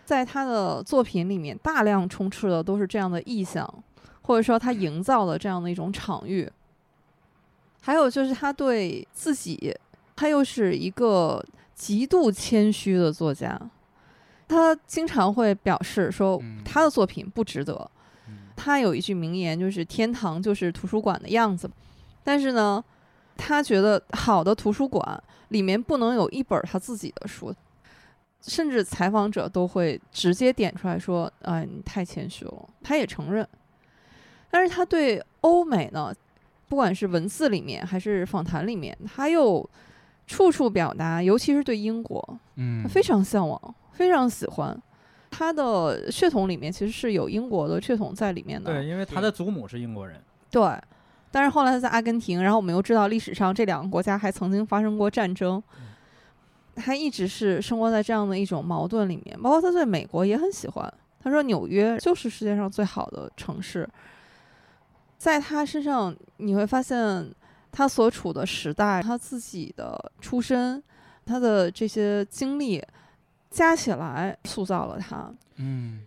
[0.03, 3.67] 在他的作品里面，大量充斥的都是这样的意象，
[4.21, 6.47] 或者说他营造的这样的一种场域。
[7.81, 9.75] 还有就是他对自己，
[10.15, 13.59] 他又是一个极度谦虚的作家，
[14.47, 16.61] 他经常会表示说嗯。
[16.63, 17.89] 他的作品不值得。
[18.27, 18.47] 嗯。
[18.55, 21.69] 他有一句名言，就是“天堂就是图书馆的样子”，
[22.23, 22.83] 但是呢，
[23.37, 27.53] 他觉得好的图书馆里面不能有一本他自己的书，
[28.41, 33.47] 甚至采访者都会直接点出来说：“哎，你太谦虚了。”他也承认，
[34.49, 36.13] 但是他对欧美呢，
[36.67, 39.67] 不管是文字里面还是访谈里面，他又
[40.27, 44.77] 处处表达，尤其是对英国，嗯他非常向往，非常喜欢。
[45.31, 50.21] 他的血统里面其实是有英国的血统在里面的，对，因为他的祖母是英国人。
[50.49, 50.81] 对，
[51.29, 55.61] 但是后来他在阿根廷，然后我们又知道历史上这两个国家还曾经发生过战争，
[56.73, 59.37] 他一直是生活在这样的一种矛盾里面。
[59.41, 63.87] 包括他对美国也很喜欢，他说纽约就是世界上最好的城市。
[65.17, 67.29] 在他身上你会发现，
[67.75, 70.81] 他所处的时代、他自己的出身、
[71.25, 72.81] 他的这些经历
[73.49, 75.29] 加起来塑造了他。
[75.57, 75.99] 嗯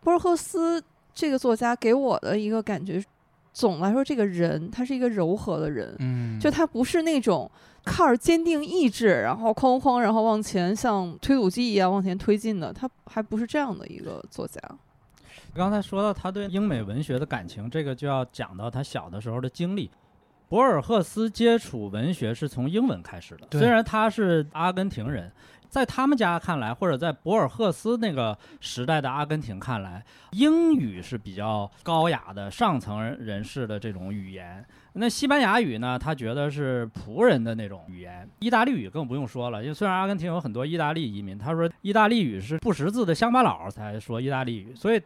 [0.00, 0.80] 博尔赫斯
[1.12, 3.04] 这个作家给我的一个感觉，
[3.52, 7.50] 总来说，这个人他是一个柔和的人，嗯，就他不是那种
[7.84, 14.60] 靠着坚定意志，然后哐哐，然后往前像推土机一样往前推进的，他还不是这样的一个作家。
[15.52, 19.90] 刚才说到他对英美文学的感情，这个就要讲到他小的时候的经历。
[20.50, 25.30] 博尔赫斯接触文学是从英文开始的，虽然他是阿根廷人，
[25.68, 34.66] 在他们家看来，或者在博尔赫斯那个时代的阿根廷看来，英语是比较高雅的上层人士的这种语言。
[34.94, 38.28] 那西班牙语呢，他觉得是仆人的那种语言。
[38.40, 45.00] 意大利语更不用说了，因为虽然阿根廷有很多意大利移民，他说意大利语是不识字的乡巴佬才说意大利语，所以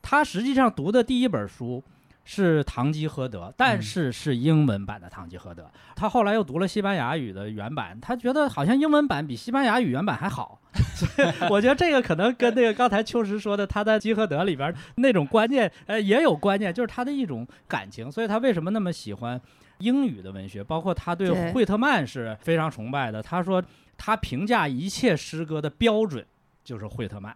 [0.00, 1.84] 他实际上读的第一本书
[2.30, 5.62] 是《堂吉诃德》，但是是英文版的《堂吉诃德》。
[5.96, 10.60] 他后来又读了西班牙语的原版，他觉得好像英文版比西班牙语原版还好。
[10.94, 18.12] 所 以我觉得这个可能跟那个刚才秋实说的他在《吉诃德》里边那种观念，呃，也有观念，就是他的一种感情。
[18.12, 19.40] 所以他为什么那么喜欢
[19.78, 20.62] 英语的文学？
[20.62, 23.22] 包括他对对惠特曼是非常崇拜的。
[23.22, 23.64] 他说
[23.96, 26.22] 他评价一切诗歌的标准
[26.62, 27.34] 就是惠特曼。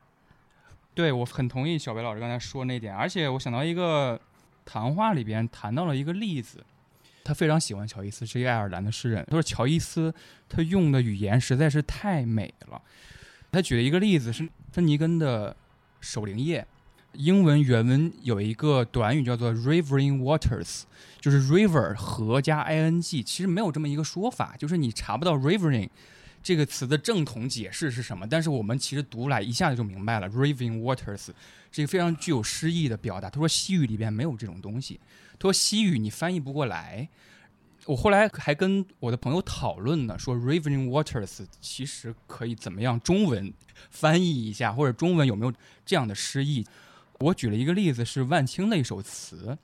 [0.92, 4.20] 对我很同意小白老师刚才说那点，而且我想到一个
[4.64, 6.64] 谈话里边谈到了一个例子，
[7.24, 9.24] 他非常喜欢乔伊斯，是一个爱尔兰的诗人。
[9.28, 10.14] 他说乔伊斯
[10.48, 12.80] 他用的语言实在是太美了。
[13.50, 15.50] 他举了一个例子是芬尼根的
[16.00, 16.60] 《守灵夜》，
[17.12, 20.82] 英文原文有一个短语叫做 “rivering waters”，
[21.20, 25.88] 就是 “river” 河加 ing，其实没有这么一个说法，就是你查不到 “rivering”。
[26.42, 28.26] 这个词的正统解释是什么？
[28.26, 31.28] 但是我们其实读来一下子就明白了，“raving waters”
[31.70, 33.30] 这个非常具有诗意的表达。
[33.30, 35.00] 他说西语里边没有这种东西，
[35.38, 37.08] 他说西语你翻译不过来。
[37.86, 43.52] 我后来还跟我的朋友讨论呢，说 “raving waters” 其实可以怎么样中文
[43.90, 45.52] 翻译一下，或者中文有没有
[45.84, 46.64] 这样的诗意？
[47.18, 49.56] 我举了一个例子，是万青的一首词，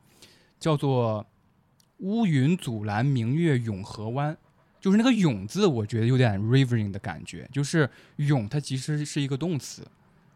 [0.61, 1.27] 叫做
[1.99, 4.37] “乌云阻拦明月永河湾”。
[4.81, 7.49] 就是那个“涌”字，我觉得有点 rivering 的感觉。
[7.53, 9.85] 就是“涌”，它其实是一个动词，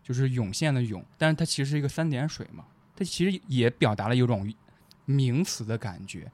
[0.03, 2.65] 就是涌现的“涌”，但是它其实是一个三点水嘛，
[2.97, 4.53] 它其实也表达了有种
[5.05, 6.31] 名词的感觉。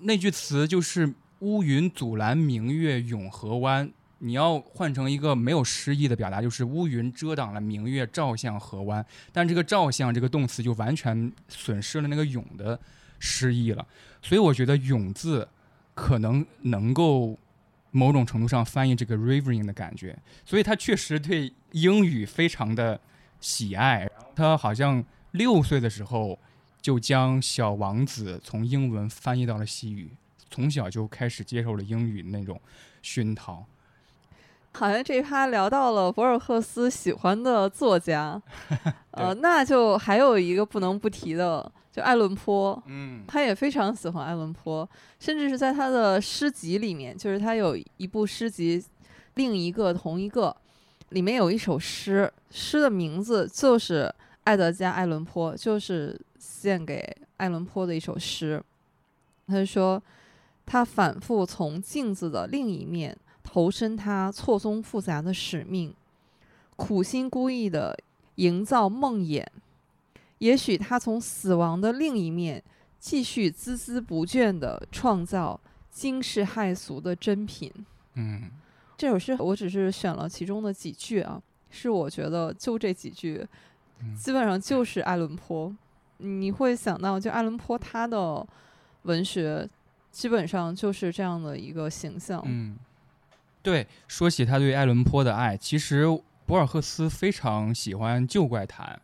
[0.00, 9.04] 那句词就是“乌云阻拦明月涌河湾”，你要换成一个没有诗意的表达，就是“乌云遮挡了明月照向河湾”。
[9.32, 12.78] 但这个“照向”这个动词就完全损失了那个“涌”的
[13.18, 13.86] 诗意了。
[14.20, 15.48] 所以我觉得“涌”字。
[15.94, 17.38] 可能能够
[17.92, 23.00] 某种程度上翻译这个 rivering 的感觉，所以他确实对英语非常的
[23.40, 24.10] 喜爱。
[24.34, 26.38] 他好像六岁的时候
[26.82, 30.10] 就将《小王子》从英文翻译到了西语，
[30.50, 32.60] 从小就开始接受了英语那种
[33.00, 33.64] 熏陶。
[34.74, 38.40] 好像这一趴聊到了博尔赫斯喜欢的作家，
[39.12, 42.82] 呃，那就还有一个不能不提的，就爱伦坡。
[42.86, 44.88] 嗯，他也非常喜欢爱伦坡，
[45.20, 48.84] 甚至是在他的诗集里面，就是他有一部诗集，
[49.34, 50.54] 另一个同一个，
[51.10, 54.12] 里面有一首诗，诗的名字就是
[54.42, 57.00] 爱德加·爱伦坡，就是献给
[57.36, 58.60] 爱伦坡的一首诗。
[59.46, 60.02] 他就说，
[60.66, 63.16] 他反复从镜子的另一面
[63.54, 65.94] 投身他错综复杂的使命，
[66.74, 67.96] 苦心孤诣的
[68.34, 69.46] 营造梦魇，
[70.38, 72.60] 也许他从死亡的另一面
[72.98, 77.72] 继续孜孜不倦的创造惊世骇俗的珍品。
[78.14, 78.50] 嗯，
[78.98, 81.40] 这首诗我只是选了其中的几句啊，
[81.70, 83.46] 是我觉得就这几句，
[84.18, 85.72] 基本上就是爱伦坡。
[86.16, 88.44] 你会想到，就爱伦坡他的
[89.02, 89.68] 文学
[90.10, 92.42] 基本上就是这样的一个形象。
[92.46, 92.76] 嗯，
[93.64, 96.04] 对，说起他对爱伦坡的爱，其实
[96.44, 99.00] 博尔赫斯非常喜欢旧怪谈，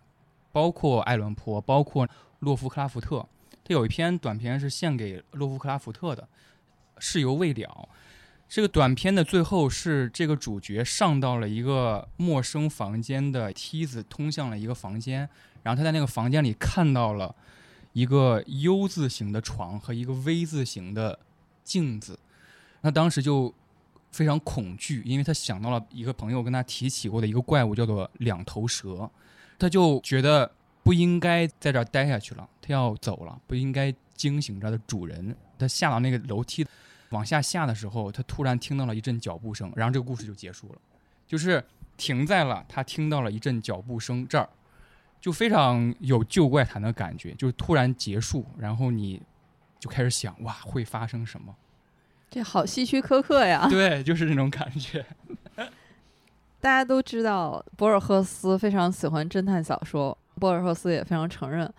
[0.53, 2.07] 包括爱伦坡，包括
[2.41, 3.27] 洛夫克拉夫特。
[3.65, 6.23] 他有一篇短篇是献给洛夫克拉夫特的，
[6.99, 7.89] 《事由未了》。
[8.51, 15.27] 这个短片的最后是这个主角上到了一个陌生房间的梯子，通向了一个房间。
[15.63, 17.35] 然后他在那个房间里看到了
[17.95, 21.19] 一个 U 字形的床和一个 V 字形的
[21.65, 22.19] 镜子，
[22.83, 23.55] 那当时就
[24.11, 29.11] 非常恐惧，因为他想到了一个朋友跟他提起过的一个怪物，叫做两头蛇，
[29.59, 30.51] 他就觉得
[30.83, 35.37] 不应该在这儿待下去了，他要走了，不应该惊醒他的主人。
[35.59, 36.67] 他下到那个楼梯
[37.11, 40.79] 往下下的时候，他突然听到了一阵脚步声，然后这个故事就结束了，
[41.27, 41.65] 就是
[41.97, 44.49] 停在了他听到了一阵脚步声这儿。
[45.21, 49.21] 就非常有旧怪谈的感觉，就是突然结束，然后你
[49.79, 51.55] 就开始想，哇，会发生什么？
[52.31, 53.67] 这好希区柯克呀！
[53.69, 55.05] 对，就是那种感觉。
[56.61, 61.71] 大家都知道，博尔赫斯非常喜欢侦探小说，博尔赫斯也非常承认。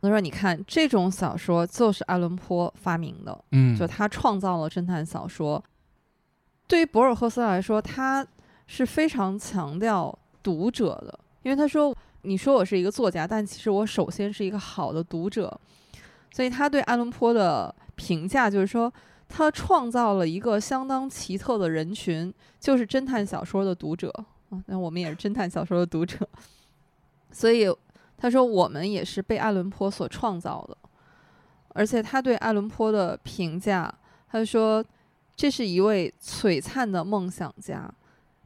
[0.00, 5.62] 他说：“你看，这种小说就是爱伦坡发明的，嗯，就他创造了侦探小说。
[6.66, 8.26] 对于博尔赫斯来说，他
[8.66, 15.58] 是非常强调读者的，因为他说。”你说我是一个作家，但其实我首先是一个好的读者，
[16.32, 18.92] 所以他对爱伦坡的评价就是说，
[19.28, 24.10] 他创造了一个相当奇特的人群，就是侦探小说的读者
[24.50, 24.62] 啊。
[24.66, 26.28] 那我们也是侦探小说的读者，
[27.30, 27.66] 所以
[28.16, 30.76] 他说我们也是被爱伦坡所创造的，
[31.68, 33.94] 而且他对爱伦坡的评价，
[34.30, 34.84] 他说
[35.36, 37.88] 这是一位璀璨的梦想家，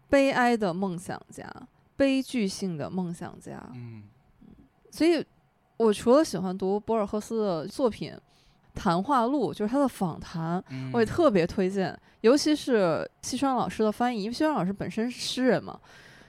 [0.09, 1.49] 悲哀的梦想家。
[1.95, 4.03] 悲剧性的梦想家，嗯，
[4.91, 5.24] 所以，
[5.76, 8.11] 我除了喜欢读博尔赫斯的作品，
[8.75, 10.62] 《谈话录》就是他的访谈，
[10.93, 15.79] 我也特别推荐，尤其是西川老师的翻译，因为西川老师本身是诗人嘛，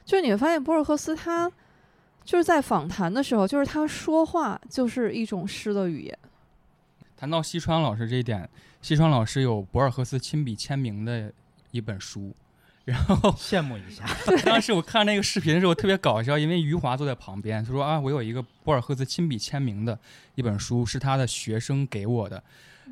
[0.05, 1.51] 就是你会发现博尔赫斯他
[2.23, 6.19] 就是在访谈的时候，就是他说话就是一种诗的语言。
[7.15, 8.49] 谈到西川老师这一点，
[8.81, 11.31] 西川老师有博尔赫斯亲笔签名的
[11.71, 12.35] 一本书。
[12.85, 14.03] 然后 羡慕一下。
[14.43, 19.97] 当时我看那个视频的时候特别搞笑，因为余华坐在旁边，他说啊，我有一个博尔赫斯亲笔签名的
[20.35, 22.43] 一本书，是他的学生给我的。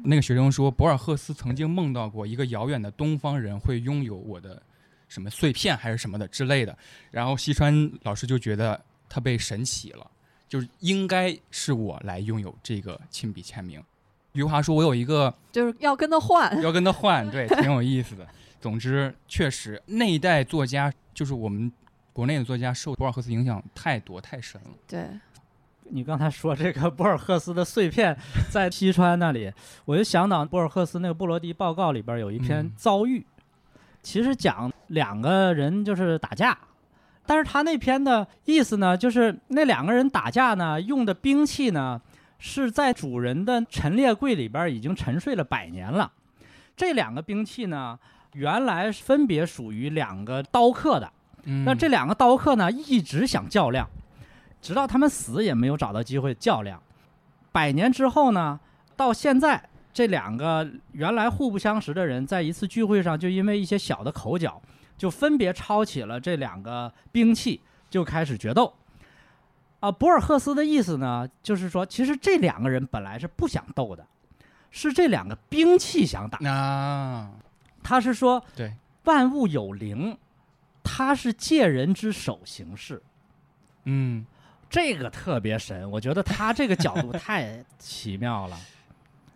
[0.06, 4.62] 那个学生说，博尔赫斯曾经梦到过一个遥远的东方人会拥有我的
[5.10, 6.76] 什么碎片还是什么的之类的。
[7.12, 8.80] 然后西川老师就觉得
[9.10, 10.10] 他被神启了，
[10.48, 13.84] 就是应该是我来拥有这个亲笔签名。
[14.32, 18.26] 余华说，我有一个就是要跟他换，要跟他换，对， 挺有意思的。
[18.62, 21.70] 总之，确实那一代作家，就是我们
[22.14, 24.70] 国内的作家，受博尔赫斯影响太多太深了。
[24.88, 25.08] 对，
[25.90, 28.16] 你刚才说这个 博尔赫斯的碎片
[28.52, 29.52] 在西川那里，
[29.84, 33.26] 我就想到博尔赫斯那个布罗迪报告里边有一篇遭遇，
[34.04, 36.56] 其实讲两个人就是打架，
[37.26, 42.00] 但是他那篇的意思呢，就是那两个人打架呢，用的兵器呢
[42.38, 46.12] 是在主人的陈列柜里边已经沉睡了百年了，
[46.78, 47.98] 这两个兵器呢。
[48.34, 51.12] 原来分别属于两个刀客的，
[51.66, 53.90] 那这两个刀客呢，一直想较量，
[54.62, 56.82] 直到他们死也没有找到机会较量。
[57.52, 58.60] 百年之后呢，
[58.96, 59.62] 到现在
[59.94, 64.62] 这两个原来互不相识的人，在一次聚会上，就因为一些小的口角，
[64.98, 67.60] 就分别抄起了这两个兵器，
[67.90, 68.74] 就开始决斗。
[69.82, 74.06] 啊，博尔赫斯的意思呢，就是说，其实这两个人本来是不想斗的，
[74.70, 77.32] 是这两个兵器想打啊。
[77.84, 78.74] 他是说，对，
[79.04, 80.18] 万物有灵，
[80.84, 83.02] 他是借人之手行事，
[83.86, 84.26] 嗯，
[84.70, 88.58] 这个特别神，我觉得他这个角度太 奇妙了。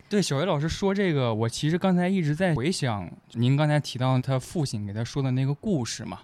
[0.08, 6.20] 对，小维老师说这个，我其实刚才一直在回想您刚才提到他父亲给他说的那个故事嘛，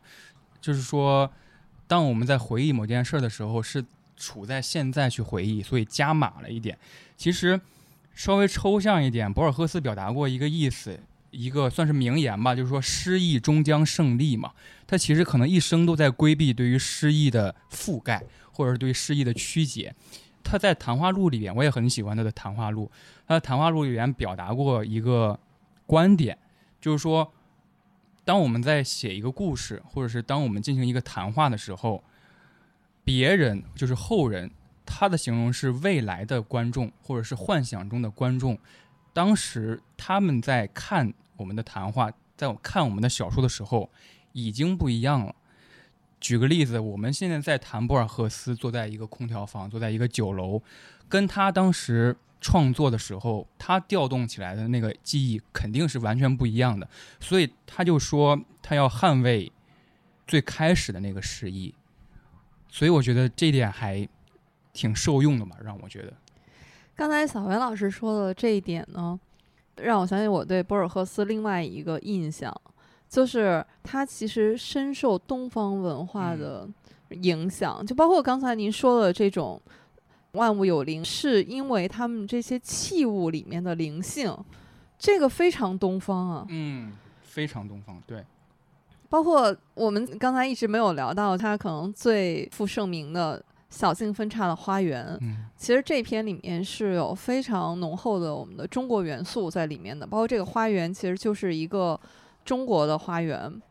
[0.61, 1.29] 就是说，
[1.89, 3.85] 当我们在回忆某件事的时候，是
[4.17, 6.79] 处在现在去回忆，所以加码了一点。
[7.17, 7.61] 其实
[8.15, 11.01] 稍微抽象一点，博尔赫斯表达过一个意思。
[11.33, 14.53] 一个算是名言吧，就是说诗意终将胜利嘛。
[14.87, 18.23] 他其实可能一生都在规避对于诗意的覆盖，
[18.53, 19.93] 或者是对诗意的曲解。
[20.45, 22.91] 他在谈话录里边，我也很喜欢他的谈话录。
[23.27, 25.39] 他的谈话录里边表达过一个
[25.87, 26.37] 观点，
[26.81, 27.33] 就是说，
[28.25, 32.03] 当我们在写一个故事，或者是当我们进行一个谈话的时候，
[33.05, 34.51] 别人就是后人，
[34.85, 38.59] 他的形容是未来的观众或者是幻想中的观众，
[39.13, 41.13] 当时他们在看
[41.43, 43.91] 我们的谈话，在我看我们的小说的时候，
[44.33, 45.35] 已经不一样了。
[46.21, 50.63] 举个例子，我们现在在谈博尔赫斯，坐在一个空调房，坐在一个酒楼，
[51.09, 56.89] 跟他当时创作的时候，他调动起来的那个记忆肯定是完全不一样的。
[57.19, 59.51] 所以他就说他要捍卫
[60.25, 61.75] 最开始的那个诗意。
[62.69, 64.09] 所以我觉得这点还
[64.73, 66.13] 挺受用的嘛，让我觉得。
[66.95, 69.19] 刚才小袁老师说的这一点呢，
[69.77, 72.55] 让我想起我对博尔赫斯另外一个印象。
[73.09, 76.67] 就是他其实深受东方文化的
[77.11, 79.61] 影响，就包括刚才您说的这种
[80.33, 84.35] 万物有灵，是因为他们这些器物里面的灵性，
[84.99, 86.47] 这个非常东方啊。
[86.49, 86.93] 嗯，
[87.23, 88.25] 非常东方，对。
[89.11, 95.19] 包括我们刚才一直没有聊到，他可能最负盛名的小径分叉的花园。
[95.21, 101.99] 嗯，其实这篇里面是有非常浓厚的我们的中国元素在里面的，包括这个花园其实就是一个。
[102.45, 103.63] 中国的花园，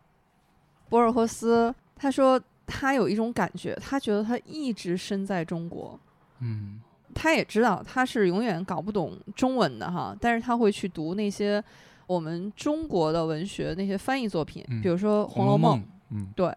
[0.87, 5.99] 博尔赫斯他说他有一种感觉，他觉得他一直身在中国，
[6.39, 6.79] 嗯，
[7.13, 11.61] 他也知道他是永远搞不懂中文的哈，但是他会去读那些
[12.07, 15.77] 我们中国的文学那些翻译作品，比如说《红楼梦》，
[16.11, 16.49] 嗯，对，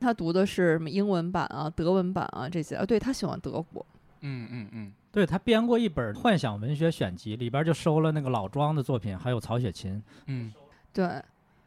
[0.00, 3.84] 他读的是什么英文版啊、德文版啊这些啊，对他喜欢德国，
[4.22, 10.52] 嗯嗯嗯，对他编过一本幻想文学选集，里边就收了那个老庄的作品，还有曹雪芹，嗯。
[10.92, 11.22] 对，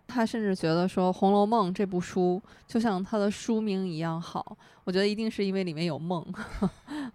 [0.05, 4.57] 他甚至觉得说《红楼梦》这部书就像他的书名一样好。
[4.83, 6.25] 我觉得一定是因为里面有梦。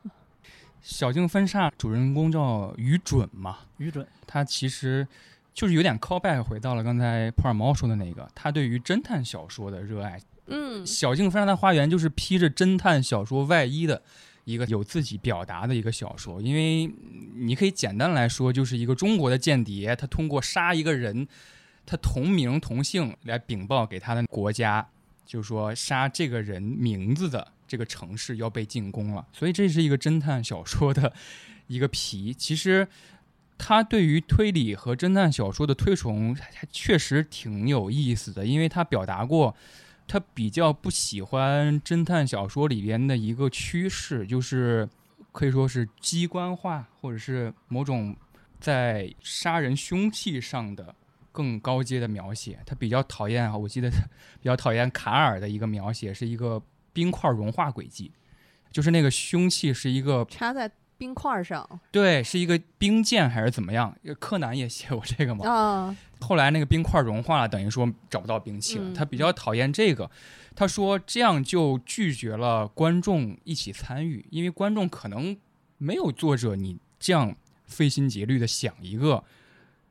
[0.81, 3.59] 小径分叉主人公叫于准嘛？
[3.77, 5.07] 于准，他其实
[5.53, 10.19] 就是有点 callback 回到了刚才普尔猫说的那个，他对于侦探小说的热爱。
[10.49, 14.03] 嗯，小径分叉的花园就是披着侦探小说外衣的
[14.45, 16.41] 一个有自己表达的一个小说。
[16.41, 16.93] 因为
[17.37, 21.29] 你可以简单来说，就是一个中国的间谍，他通过杀一个人。
[21.91, 24.87] 他同名同姓来禀报给他的国家，
[25.25, 31.11] 就是说杀这个人名字的这个城市要被进攻了，所以这是一个侦探小说的
[31.67, 32.35] 一个皮。
[32.35, 32.87] 其实
[33.57, 39.57] 他对于推理和侦探小说的推崇，还确实挺有意思的，因为他表达过
[40.09, 44.89] 他比较不喜欢侦探小说里边的一个趋势，就是
[45.31, 48.17] 可以说是机关化，或者是某种
[48.59, 50.95] 在杀人凶器上的。
[51.31, 56.61] 更高阶的描写，他比较讨厌啊，我记得比较讨厌卡尔的一个描写是一个
[56.93, 58.11] 冰块融化轨迹，
[58.73, 60.69] 就是那个凶器是一个插在
[60.99, 63.97] 冰块上，对，是一个冰剑还是怎么样？
[64.19, 65.49] 柯南也写过这个吗。
[65.49, 68.93] 啊，后来那个冰块融化了，等于说找不到兵器了。
[68.93, 70.11] 他比较讨厌这个，
[70.55, 75.37] 他说这样就拒绝了观众一起参与，因为观众可能
[75.79, 77.35] 没有作者你这样
[77.67, 79.25] 费心竭虑的想一个。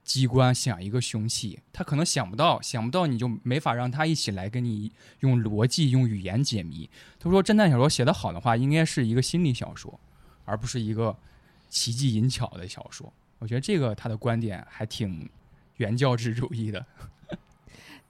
[0.03, 4.89] 机关想一个凶器，他可能想不到，想不到你就没法让他一起来跟你
[5.19, 6.89] 用逻辑、用语言解谜。
[7.19, 9.99] 他说，侦探小说写得好的话，应该是一个心理小说，
[10.47, 11.15] 而不是一个
[11.69, 13.13] 奇技淫巧的小说。
[13.37, 15.29] 我觉得这个他的观点还挺
[15.75, 16.83] 原教旨主义的。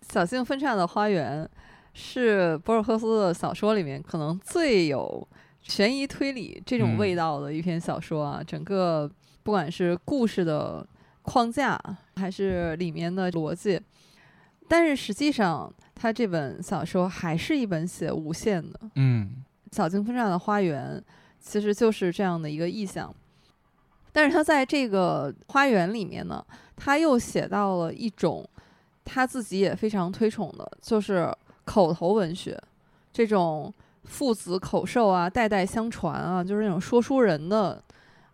[0.09, 1.49] 小径分岔的花园
[1.93, 5.27] 是博尔赫斯的小说里面可能最有
[5.61, 9.11] 悬疑推理这种味道的一篇小说啊，整个
[9.43, 10.88] 不管是故事的。
[11.29, 11.77] 框架
[12.15, 13.77] 还是里面的逻辑，
[14.65, 18.79] 但是实际上，他这本小说还是一本写无限的。
[18.95, 21.03] 嗯，小径分岔的花园
[21.48, 23.14] 其实就是这样的一个意象，
[24.12, 26.45] 但是他在这个花园里面呢，
[26.76, 28.48] 他又写到了一种
[29.06, 31.34] 他自己也非常推崇的，就是
[31.64, 32.62] 口头文学，
[33.14, 33.74] 这种
[34.04, 37.82] 父子口授啊，代代相传啊，就是那种说书人的。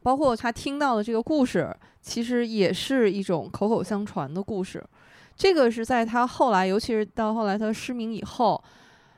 [0.02, 4.84] 包括他听到的这个故事，其实也是一种口口相传的故事。
[5.38, 8.62] 这个是在他后来，尤其是到后来他失明以后，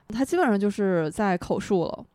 [0.10, 2.06] 他基本上就是在口述了。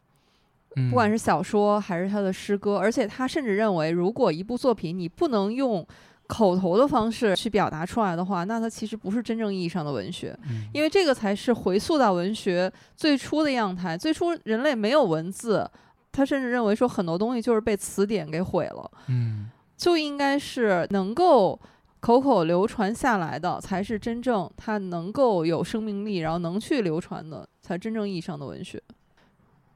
[0.88, 5.86] 不管是小说还是他的诗歌，而且他甚至认为，如果一部作品你不能用
[6.26, 10.38] 口头的方式去表达出来的话，那它其实不是真正意义上的文学，
[10.72, 13.98] 因为这个才是回溯到文学最初的样态。
[13.98, 15.70] 最初人类没有文字。
[16.12, 21.56] 他甚至认为说很多东西就是被词典给毁了，嗯，就应该是能够
[22.00, 28.82] 口口流传下来的才是真正它能够有生命力，然后能去流传的才真正意义上的文学。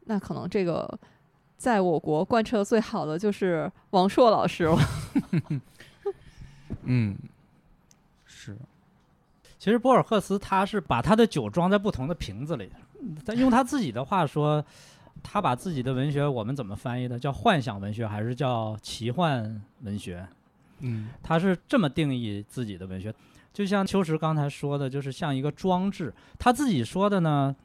[0.04, 0.98] 那可能这个
[1.56, 4.78] 在我国贯彻最好的就是王朔老师了。
[6.84, 7.16] 嗯，
[8.24, 8.56] 是。
[9.58, 12.70] 其实博尔赫斯他是把他的酒装在不同的瓶子里，
[13.24, 14.64] 他用他自己的话说。
[15.22, 17.18] 他把自己的文学，我们怎么翻译的？
[17.18, 20.26] 叫幻想文学还是叫奇幻文学？
[20.80, 23.14] 嗯，他是这么定义自己的文学，
[23.50, 26.12] 就像秋实刚才说的，就是像一个装置。
[26.38, 27.56] 他自己说的呢，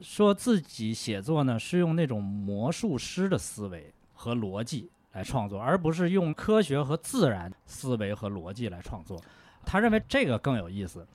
[0.00, 9.20] 说自己写作呢是用那种魔术师的思维和逻辑来创作，而不是用科学和自然思维和逻辑来创作。
[9.64, 11.06] 他认为这个更有意思。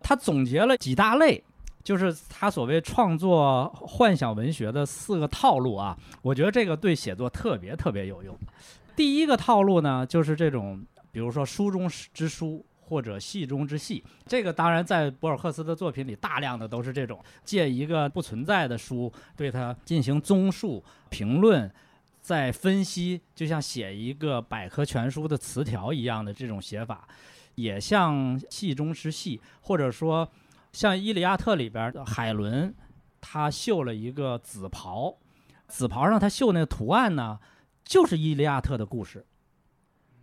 [0.00, 1.42] 他总结了几大类。
[1.82, 8.38] 就是他所谓创作幻想文学的四个套路啊，我觉得这个对写作特别特别有用。
[8.94, 14.04] 第一个套路呢，就是这种，比如说书中之书或者戏中之戏。
[14.26, 21.72] 这个当然在博尔赫斯的作品里，大量的都是这种借一个不存在的书，对它进行综述、评论、
[22.20, 27.08] 再分析，就像写一个百科全书的词条一样的这种写法，
[27.54, 30.28] 也像戏中之戏，或者说。
[30.72, 32.72] 像《伊利亚特》里边的海伦，
[33.20, 35.16] 他绣了一个紫袍，
[35.66, 37.40] 紫袍上他绣那个图案呢，
[37.82, 39.26] 就是《伊利亚特》的故事。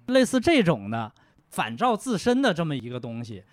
[0.06, 1.12] 类似这种的
[1.50, 3.44] 反照自身的这么一个东西，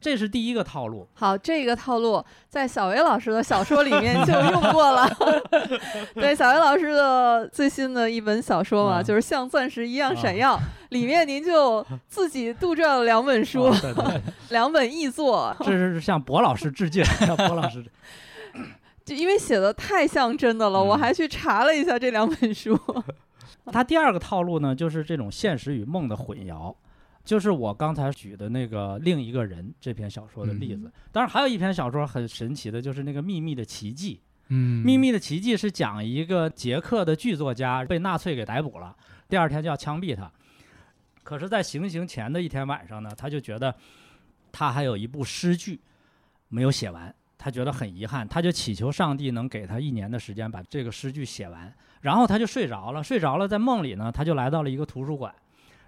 [0.00, 1.06] 这是第一个套路。
[1.14, 5.08] 好，这个套路在小维老师的小说里面就用过了。
[6.14, 10.58] 对，小维老师的最新的一本小说嘛，就是像钻石一样闪耀。
[10.90, 13.72] 里面您就自己杜撰了两本书，
[14.50, 17.04] 两本译作，这是向博老师致敬。
[17.36, 17.84] 博老师，
[19.04, 22.76] 就因为写的太像真的了，我还去查了一下这两本书。
[23.66, 26.74] 他第二个套路呢，就是这种现实与梦的混淆，
[27.24, 30.90] 就是我刚才举的那个另一个人这篇小说的例子。
[31.12, 34.16] 当然，还有一篇小说很神奇的，就是那个《秘密的奇迹》。
[34.48, 38.96] 嗯，《秘密的奇迹》是讲一个捷克的剧作家被纳粹给逮捕了，
[39.28, 40.30] 第二天就要枪毙他。
[41.22, 43.72] 可是，在行刑前的一天晚上呢，他就觉得
[44.50, 45.78] 他还有一部诗句
[46.48, 51.72] 没有写完，他觉得很遗憾，他就祈求上帝能给他一年的时间把这个诗句写完。
[52.00, 55.32] 然后他就睡着了，睡着了，在梦里呢，他就来到了一个图书馆。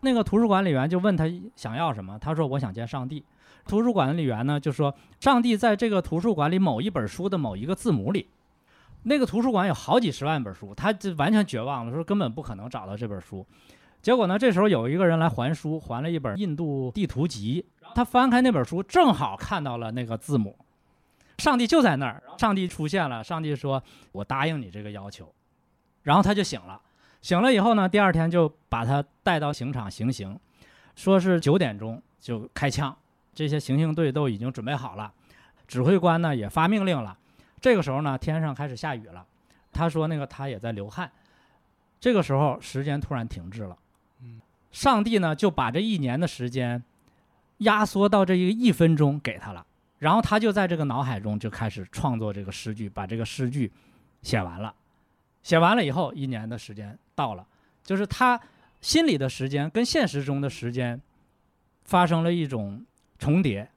[0.05, 1.25] 那个图书管理员就问他
[1.57, 3.25] 想要什么，他说：“我想见上帝。”
[3.67, 8.29] 图书管理员呢就说：“上帝在这个图书馆里某一本书的某一个字母里。”
[9.05, 13.47] 那个图书馆有好几十万本书，他就完全绝望了，说根本不可能找到这本书。
[14.01, 14.37] 结果呢？
[14.37, 17.65] 这时候有一个人来还书，还了一本印度地图集。
[17.95, 20.57] 他翻开那本书，正好看到了那个字母，
[21.39, 22.21] 上帝就在那儿。
[22.37, 23.81] 上帝出现了，上帝说
[24.11, 25.33] ：“我答应你这个要求。”
[26.03, 26.81] 然后他就醒了。
[27.23, 30.39] 醒了以后呢，第二天就把他带到刑场行刑，
[30.95, 32.95] 说是九点钟就开枪。
[33.35, 35.11] 这些行刑队都已经准备好了，
[35.67, 37.17] 指挥官呢也发命令了。
[37.61, 39.25] 这个时候呢，天上开始下雨了。
[39.73, 41.11] 他说：“那个他也在流汗。”
[41.99, 43.75] 这个时候，时间突然停滞了。
[44.71, 46.83] 上帝呢就把这一年的时间
[47.59, 49.65] 压缩到这一个一分钟给他了，
[49.99, 53.71] 然后他就在这个脑海中就开始创作这个诗句，把这个诗句
[54.23, 54.75] 写完了。
[55.43, 57.47] 写完了以后，一年的时间到了，
[57.83, 58.41] 就是他
[58.81, 61.01] 心里的时间跟现实中的时间
[61.85, 62.85] 发生了一种
[63.19, 63.69] 重叠。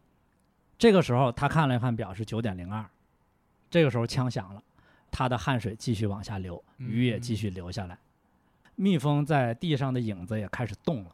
[0.77, 2.85] 这个时候，他看了看表，是九点零二。
[3.69, 4.61] 这个时候枪响了，
[5.09, 7.97] 他的汗水继续往下流，雨也继续流下来。
[8.75, 11.11] 蜜蜂在地上的影子也开始动了，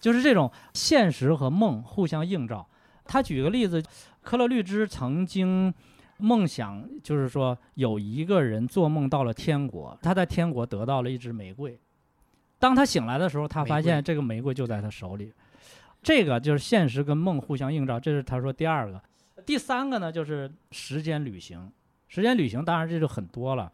[0.00, 2.66] 就是这种现实和梦互相映照。
[3.04, 3.82] 他举个例子，
[4.22, 5.72] 科勒律兹曾经
[6.18, 11.78] 梦想，就是说有一个人做梦到了天国，他在天国得到了一支玫瑰。
[12.58, 15.32] 当他醒来的时候，他发现这个玫瑰就在他手里。
[16.02, 19.02] 这个就是现实跟梦互相映照，这是他说第二个。
[19.44, 21.70] 第三个呢，就是时间旅行。
[22.08, 23.70] 时间旅行当然这就很多了，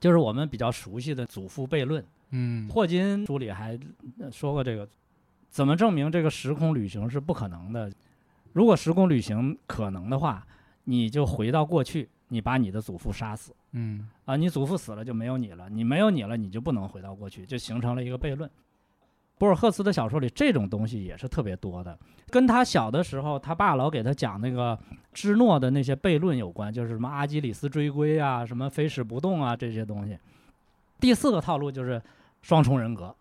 [0.00, 2.04] 就是我们比较熟悉的祖父悖论。
[2.30, 3.78] 嗯，霍金书里还
[4.30, 4.88] 说过这个，
[5.48, 7.90] 怎么证明这个时空旅行是不可能的？
[8.52, 10.46] 如果时空旅行可能的话，
[10.84, 18.50] 你就回到过去，你把你的祖父杀死，嗯，啊，你祖父死了就没有你了，你没有你了，你就不能回到过去，就形成了一个悖论。
[19.38, 21.98] 博尔赫斯的小说里这种东西也是特别多的，
[22.30, 24.78] 跟他小的时候他爸老给他讲那个
[25.12, 30.18] 芝诺的那些悖论有关，就是什么阿基里斯追龟啊，什么飞矢不动啊这些东西。
[31.00, 32.00] 第四个套路就是。
[32.44, 33.14] 双重人格，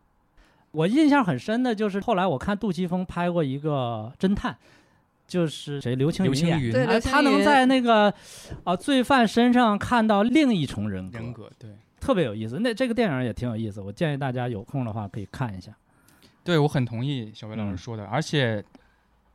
[0.71, 4.57] 我印象很深的就是后来我看杜琪峰拍过一个侦探，
[5.31, 8.13] 就是谁刘青云演，他能在那个
[8.65, 11.69] 啊罪犯身上看到另一重人格，人格对，
[12.01, 12.59] 特别有意思。
[12.59, 15.71] 那这个电影也挺有意思，我建议大家有空的话可以看一下。
[16.43, 18.61] 对我很同意小魏老师说的，而且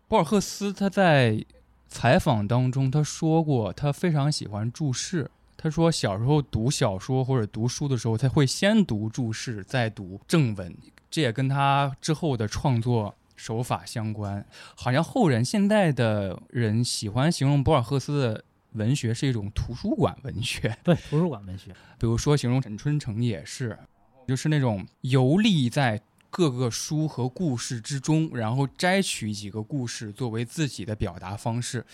[0.06, 1.42] 博尔赫斯他在
[1.88, 5.30] 采访当中他说过，他非常喜欢注释。
[5.56, 10.76] 他说，小时候读小说或者读书的时候，他会先读注释，再读正文。
[11.10, 14.44] 这也跟他之后的创作手法相关。
[14.74, 21.70] 好像后人现代的人喜欢形容博尔赫斯的文学是一种图书馆文学， 对，图书馆文学。
[21.98, 23.78] 比如说形容陈春成也是，
[24.26, 31.86] 就是那种游历在各个书和故事之中，然后摘取几个故事作为自己的表达方式。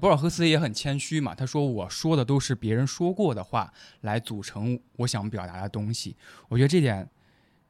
[0.00, 3.72] 博尔赫斯也很谦虚嘛，他说：“我说的都是别人说过的话，
[4.02, 6.14] 来组成我想表达的东西。”
[6.48, 7.08] 我觉得这点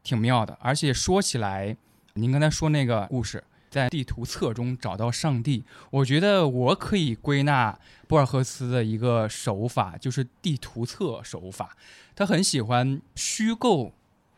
[0.02, 0.52] 挺妙的。
[0.60, 1.74] 而且说起来，
[2.20, 11.76] 您刚才说那个故事，在地图册中找到上帝，我觉得我可以归纳博尔赫斯的一个手法，就是地图册手法。
[12.14, 13.94] 他很喜欢虚构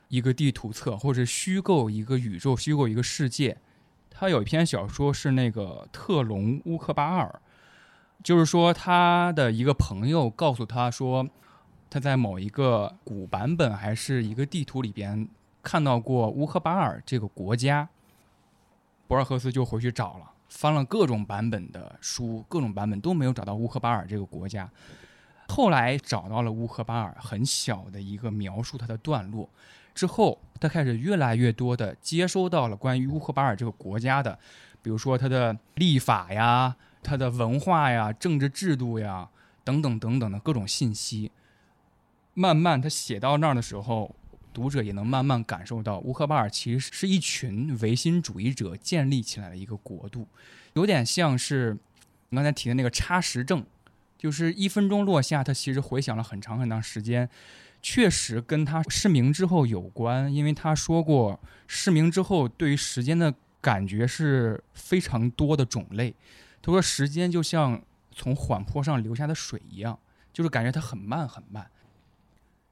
[0.08, 3.58] 一个地图册，或者虚构一个宇宙，虚构一个世界。
[4.08, 7.40] 他有一篇小说是那个特隆乌克巴尔。
[8.22, 11.28] 就是说，他的一个朋友告诉他说，
[11.90, 15.26] 他在某一个古版本还是一个地图里边
[15.62, 17.88] 看到过乌克巴尔这个国家。
[19.06, 24.68] 博尔赫斯就回去找了，翻了各种版本的书，各种版本都没有找到乌克巴尔这个国家。
[25.48, 29.48] 后来找到了乌克巴尔很小的一个描述他的段落
[29.94, 34.38] 之后，他开始越来越多的接收到了关于乌克巴尔这个国家的，
[34.82, 36.76] 比如说他的立法呀。
[37.04, 39.28] 他的文化呀、政治制度呀
[39.64, 41.32] 等等等等的各种信息，
[42.32, 44.14] 慢慢他写到那儿的时候，
[44.52, 50.26] 读者也能慢慢感受到乌克巴尔其实是一群唯心主义者建立起来的一个国度，
[50.74, 51.76] 有点像是
[52.28, 53.64] 你刚才提的那个差时症，
[54.18, 57.28] 就是一分钟落下，他其实回想了很长很长时间，
[57.80, 66.14] 确实跟他失明之后有关，因为他说过失明之后对于时间的感觉是非常多的种类。
[66.64, 67.82] 他说：“时间就像
[68.12, 69.98] 从缓坡上流下的水一样，
[70.32, 71.68] 就是感觉它很慢很慢。”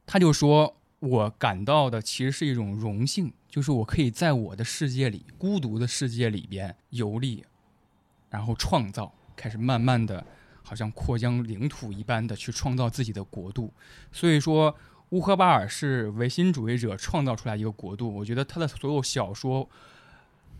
[0.06, 7.44] 他就说：“我感到的其实是一种荣幸，就是我可以在我的世界里，孤独的世界里边游历，
[8.30, 10.24] 然后创造，开始慢慢的，
[10.62, 13.72] 好像扩张领土一般的去创造自己的国度。
[14.12, 14.74] 所以说，
[15.10, 18.14] 乌克巴尔是唯心主义者创造出来一个国度。
[18.14, 19.68] 我觉得他的所有小说。”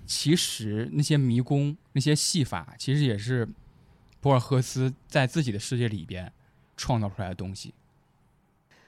[0.07, 3.49] 其实那些迷宫、那些戏法，其实也是
[4.20, 6.32] 博尔赫斯在自己的世界里边
[6.76, 7.72] 创造出来的东西。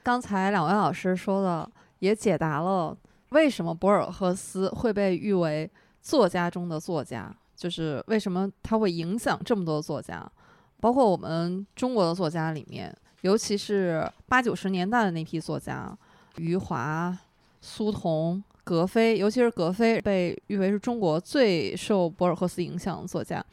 [0.02, 2.96] 刚才两位老师说的也解答了
[3.30, 10.30] 为什么博尔赫斯会被誉为作家中的作家，就是为什么他会影响这么多作家，
[10.80, 15.96] 包括我们中国的作家里面，尤其是八九十年代的那批作家，
[16.36, 17.16] 余华、
[17.60, 18.42] 苏童。
[18.64, 23.44] 格非，尤其是格非，被誉为是中国最受博尔赫斯影响的作家。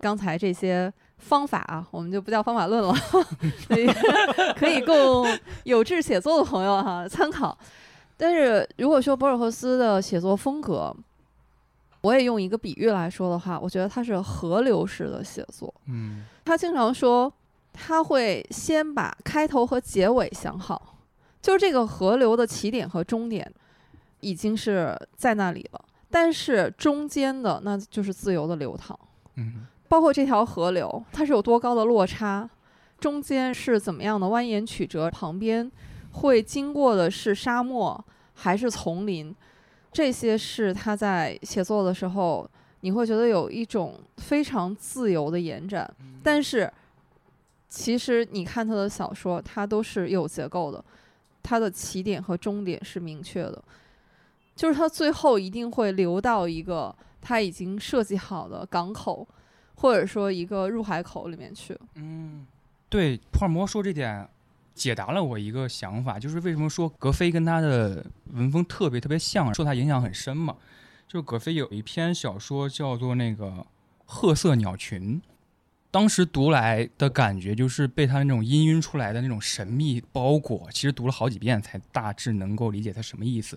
[0.00, 0.92] 刚才这些
[1.24, 2.94] 方法啊，我们就不叫方法论了，
[3.66, 3.86] 所以
[4.56, 5.26] 可以供
[5.64, 7.56] 有志写作的朋友哈参考。
[8.16, 10.94] 但是如果说博尔赫斯的写作风格，
[12.02, 15.72] 我也用一个比喻来说的话，我觉得他是河流式的写作。
[15.86, 17.32] 嗯，他经常说
[17.72, 20.96] 他会先把开头和结尾想好，
[21.40, 23.50] 就是这个河流的起点和终点。
[24.20, 28.98] 已经是在那里了，但是中间的那就是自由的流淌，
[29.34, 32.50] 嗯，包括这条河流，它是有多高的落差，
[32.98, 35.70] 中间是怎么样的蜿蜒曲折，旁边
[36.10, 39.32] 会经过的是沙漠还是丛林，
[39.92, 45.88] 这些是他在写作的时候，你会觉得有一种非常自由的延展，
[46.24, 46.68] 但是
[47.68, 50.84] 其实你看他的小说，它都是有结构的，
[51.40, 53.62] 它的起点和终点是明确的。
[54.56, 59.24] 就是他最后一定会流到一个他已经设计好的港口，
[59.74, 61.78] 或者说一个入海口里面去。
[61.94, 62.46] 嗯，
[62.88, 64.28] 对，普尔摩说这点
[64.74, 70.56] 解答了我一个想法，就是为什么说格菲跟他的文风特别特别像，受他影响很深嘛？
[71.06, 73.46] 就是格菲有一篇小说叫做那个
[74.04, 75.20] 《褐色鸟群》。
[75.90, 83.56] 当时读来的感觉就是被他那种氤氲出来的那种神秘包裹，其实读了好几遍才大致能够理解他什么意思。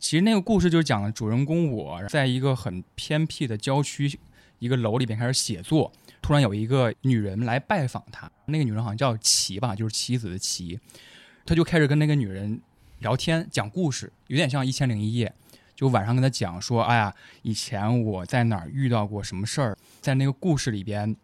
[0.00, 4.18] 其实那个故事就是讲主人公我在一个很偏僻的郊区
[4.58, 10.78] 一个楼里边开始写作，突然有一个女人来拜访他，那个女人好像叫琪吧，就是棋子的棋，
[11.44, 12.60] 他就开始跟那个女人
[13.00, 15.32] 聊天讲故事，有点像《一千零一夜》，
[15.74, 21.16] 就晚上跟他讲说，哎呀，以前我在哪儿遇到过什么事儿，在那个故事里边。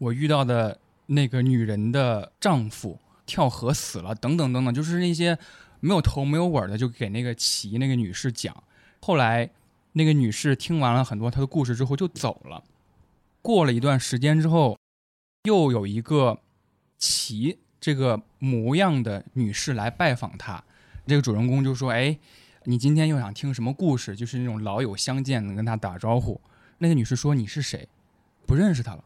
[0.00, 5.36] 我遇到的那个女人的丈夫跳河死了，等等等等，就是那些
[5.80, 8.56] 没有头没有尾的，就给那个齐那个女士讲。
[9.00, 9.50] 后来
[9.98, 12.62] 那个女士听完了很多她的故事之后就走了。
[13.42, 14.78] 过了一段时间之后，
[15.42, 16.38] 又有一个
[16.96, 20.62] 齐这个模样的女士来拜访他。
[21.04, 22.16] 这个主人公就说：“哎，
[22.64, 24.14] 你今天又想听什么故事？
[24.14, 26.40] 就是那种老友相见，能跟他打招呼。”
[26.78, 27.88] 那个女士说：“你是谁？
[28.46, 29.02] 不认识他了。”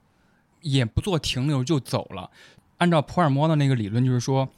[0.61, 2.30] 也不做停留就走了，
[2.76, 4.49] 按照普尔摩的那个理论，就是说，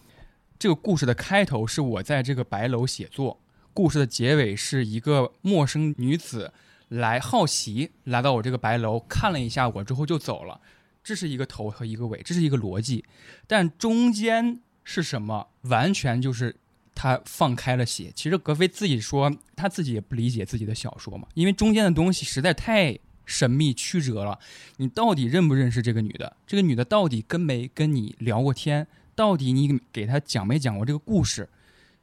[0.58, 3.38] 这个故事的开头是我在这个白楼写作，
[3.74, 6.52] 故事的结尾是一个陌生女子
[6.88, 10.60] 来好奇来到我这个白楼，看了一下我之后就走了，
[11.02, 13.04] 这是一个头和一个尾，这是一个逻辑。
[13.46, 16.56] 但中间是什么，完全就是
[16.94, 18.10] 他放开了写。
[18.14, 22.98] 其实格非自己说，他自己也不理解自己的小说嘛，因为中间的东西实在太。
[23.26, 24.38] 神秘曲折了，
[24.76, 26.36] 你到底认不认识这个女的？
[26.46, 28.86] 这个女的到底跟没跟你聊过天？
[29.14, 31.48] 到底你给她讲没讲过这个故事？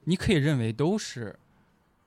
[0.06, 1.38] 你可以认为都是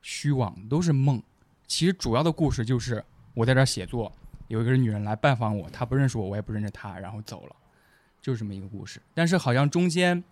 [0.05, 1.23] 虚妄，都是梦。
[1.67, 3.03] 其实主要的故事就是
[3.33, 4.13] 我在这儿写作，
[4.49, 7.57] 有一个女人来拜访我，她不认识我，我也不认识她，然后走了，
[8.21, 9.01] 就是这么一个故事。
[9.15, 10.23] 但是好像中间，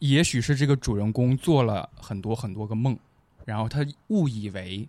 [0.00, 2.98] 也许是这个主人公做了很多很多个梦，
[3.46, 4.86] 然后他误以为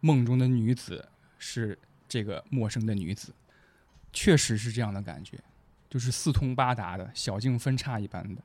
[0.00, 1.78] 梦中的女子是。
[2.12, 3.32] 这个陌生的女子，
[4.12, 5.38] 确实是这样的感觉，
[5.88, 8.42] 就是四通八达的小径分叉一般的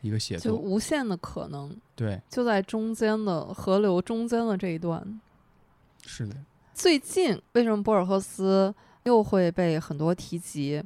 [0.00, 1.74] 一个写作，就无限的可能。
[1.94, 5.20] 对，就在中间的河流中间的这一段。
[6.04, 6.36] 是的。
[6.74, 8.74] 最近为什么博尔赫斯
[9.04, 10.82] 又会被很多提及？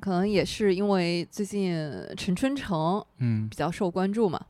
[0.00, 1.78] 可能也是因为最近
[2.16, 4.40] 陈春成嗯比较受关注嘛，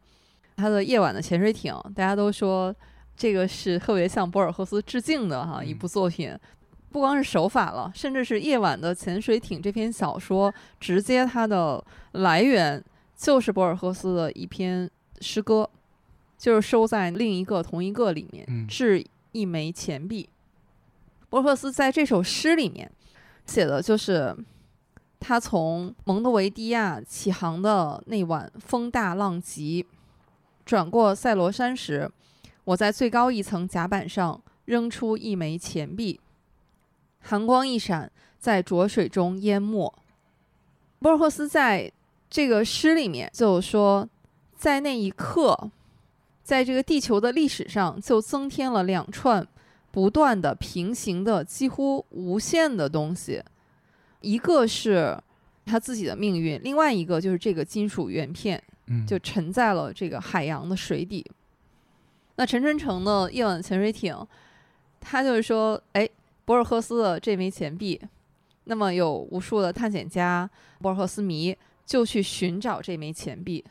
[0.57, 2.75] 他的《夜晚的潜水艇》，大家都说
[3.16, 6.39] 这个是特别向博尔赫斯致敬的哈一部作品。
[6.91, 12.83] 不光是手法了，甚至是《夜晚的潜水艇》这篇小说，直接它的来源
[13.23, 15.70] 就是博尔赫斯的一篇诗歌，
[16.37, 20.29] 就是收在另一个同一个里面，是一枚钱币。
[21.31, 22.91] 博尔赫斯在这首诗里面
[23.47, 24.37] 写的就是
[25.20, 29.87] 他从蒙德维迪亚起航的那晚风大浪急，
[30.66, 32.11] 转过塞罗山时，
[32.64, 36.18] 我在最高一层甲板上扔出一枚钱币。
[37.20, 38.11] 寒光一闪，
[38.41, 39.95] 在浊水中淹没。
[40.99, 41.93] 博尔赫斯在
[42.33, 44.09] 这个诗里面就说，
[44.55, 45.70] 在那一刻，
[46.43, 49.47] 在这个地球的历史上，就增添了两串
[49.91, 53.43] 不断的平行的、几乎无限的东西。
[54.22, 55.14] 一个是
[55.66, 58.62] 他自己的命运，另外一个就是这个金属圆片，
[59.07, 61.30] 就沉在了这个海洋的水底。
[62.37, 64.16] 那陈春成的夜晚潜水艇，
[64.99, 66.09] 他就是说，哎。
[66.45, 68.01] 博尔赫斯的这枚钱币，
[68.64, 73.64] 那么有无数的探险家、博尔赫斯迷就去寻找这枚钱币，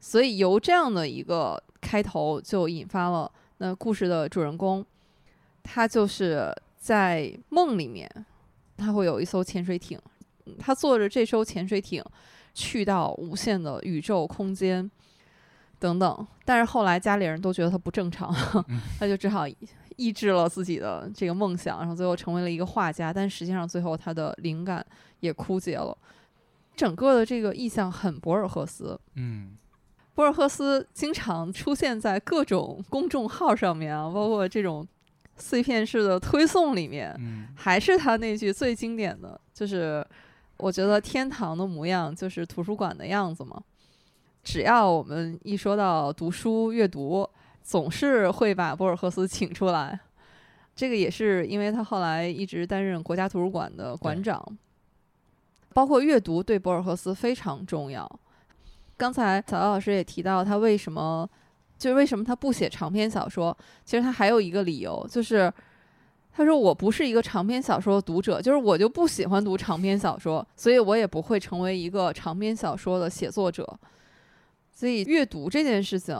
[0.00, 4.84] 所以由这样的一个开头就引发了那故事的主人公，
[5.62, 8.10] 他就是在梦里面，
[8.76, 9.98] 他会有一艘潜水艇，
[10.58, 12.04] 他坐着这艘潜水艇
[12.54, 14.90] 去到无限的宇宙空间
[15.78, 18.34] 等等，但是后来家里人都觉得他不正常，
[18.98, 19.46] 他就只好。
[19.98, 24.84] 抑制了自己的这个梦想，然后最后成为了一个画家，但实际上最后他的灵感
[25.20, 25.96] 也枯竭了。
[26.76, 29.56] 整个的这个意象很博尔赫斯，嗯，
[30.14, 34.86] 博尔赫斯经常出现在各种公众号上面啊，包括这种
[35.36, 40.06] 碎片式的推送里面，嗯，还是他那句最经典的就是
[40.58, 43.60] ：“我觉得天堂的模样就是图书馆的样子嘛。”
[44.44, 47.28] 只要我们一说到读书阅读。
[47.66, 49.98] 总是会把博尔赫斯请出来，
[50.76, 54.40] 这个也是因为他后来一直担任国家图书馆的馆长。
[55.76, 58.10] 包括阅读对博尔赫斯非常重要。
[58.96, 61.28] 刚才小姚老师也提到，他为什么
[61.76, 63.54] 就是为什么他不写长篇小说？
[63.84, 65.52] 其实他还有一个理由，就是
[66.32, 73.78] 他说我不是一个长篇小说的读者，就是我就不喜欢读长篇小说，所以我也不会成为一个长篇小说的写作者。
[74.72, 76.16] 所以阅读这件事情。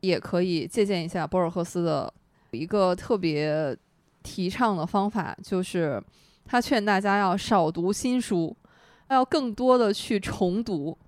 [0.00, 2.12] 也可以借鉴一下博尔赫斯的
[2.50, 3.74] 一个特别
[4.22, 5.98] 提倡的方法，就是
[6.44, 8.54] 他劝大家要少读新书，
[9.14, 10.98] 要更多的去重读。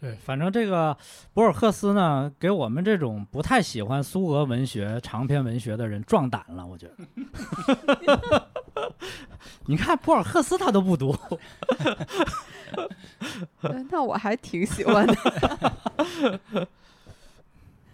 [0.00, 0.96] 对，反正这个
[1.34, 6.66] 博尔赫斯呢，给我们这种不太喜欢苏俄文学、长篇文学的人壮胆了。
[6.66, 6.88] 我觉
[8.06, 8.48] 得，
[9.66, 11.14] 你看博尔赫斯他都不读，
[13.90, 16.66] 那我还挺喜欢的。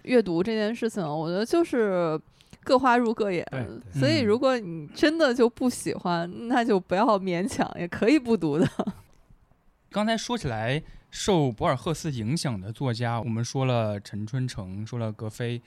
[0.02, 2.16] 阅读这件事情，我觉得就是
[2.62, 3.44] 各花入各眼。
[3.92, 8.68] 所以如果你真的就不喜欢，那就不要勉强，也可以不读的。
[9.90, 15.62] 刚才说起来，受博尔赫斯影响的作家，我们说了陈春成，说了格非。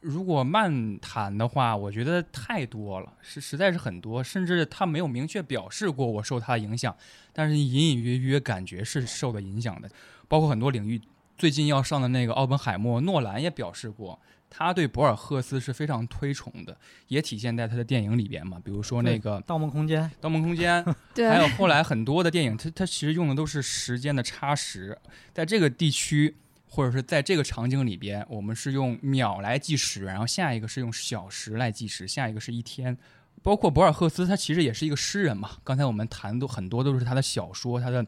[0.00, 6.94] 如果漫谈的话，我觉得太多了，是实在是很多，甚至他没有明确表示过我受他的影响，
[7.32, 9.90] 但是隐隐约约感觉是受的影响的，
[10.28, 11.00] 包括很多领域。
[11.36, 14.18] 最近要上的那个奥本海默，诺兰也表示过，
[14.48, 16.76] 他对博尔赫斯是非常推崇的，
[17.08, 20.02] 也体现在他的电影里边嘛，比如说那个《盗梦空间》。
[20.20, 20.84] 盗梦空间，
[21.14, 24.98] 对，还有后来很多的电影，它它其实用的都是时间的差时，
[25.34, 26.34] 在这个地区
[26.68, 32.96] 或者是在这个场景里边，我们是用秒来计时，然后下一个是用小时来计时，下一个是一天。
[33.42, 35.52] 包括博尔赫斯，他其实也是一个诗人嘛。
[35.62, 38.04] 刚才我们谈的很多都是他的小说，他的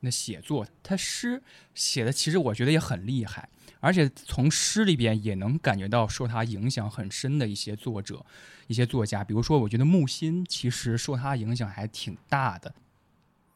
[0.00, 1.42] 那写作，他诗
[1.74, 3.48] 写的其实我觉得也很厉害。
[3.82, 8.24] 而且从诗里边也能感觉到受他影响很深的一些作者、
[8.66, 12.74] 一些作家，比如说，我觉得木心其实受他影响还挺大的。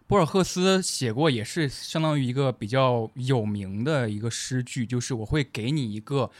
[0.06, 6.30] 博尔赫斯写过也是相当于一个比较有名的一个诗句，就是我会给你一个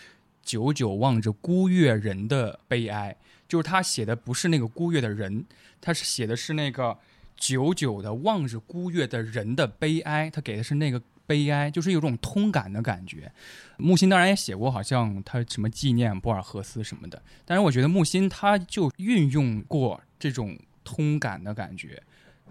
[0.42, 3.14] 久久望着孤月人的悲哀，
[3.46, 5.44] 就是他写的不是那个孤月的人，
[5.80, 6.98] 他是写的是那个
[7.36, 11.00] 久久的望着孤月的人的悲哀，他给的是那个。
[11.26, 13.32] 悲哀就是有种通感的感觉。
[13.78, 17.22] 木心当然也写过，好像他什么纪念博尔赫斯什么的。
[17.46, 20.54] 但是我觉得木心他就运用过这种
[20.84, 22.02] 通感的感觉。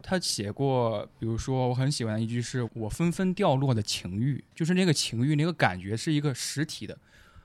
[0.01, 6.97] 他写过，比如说我很喜欢的一句是“我纷纷掉落的情欲”，就是那个情欲那个感觉是一个实体的，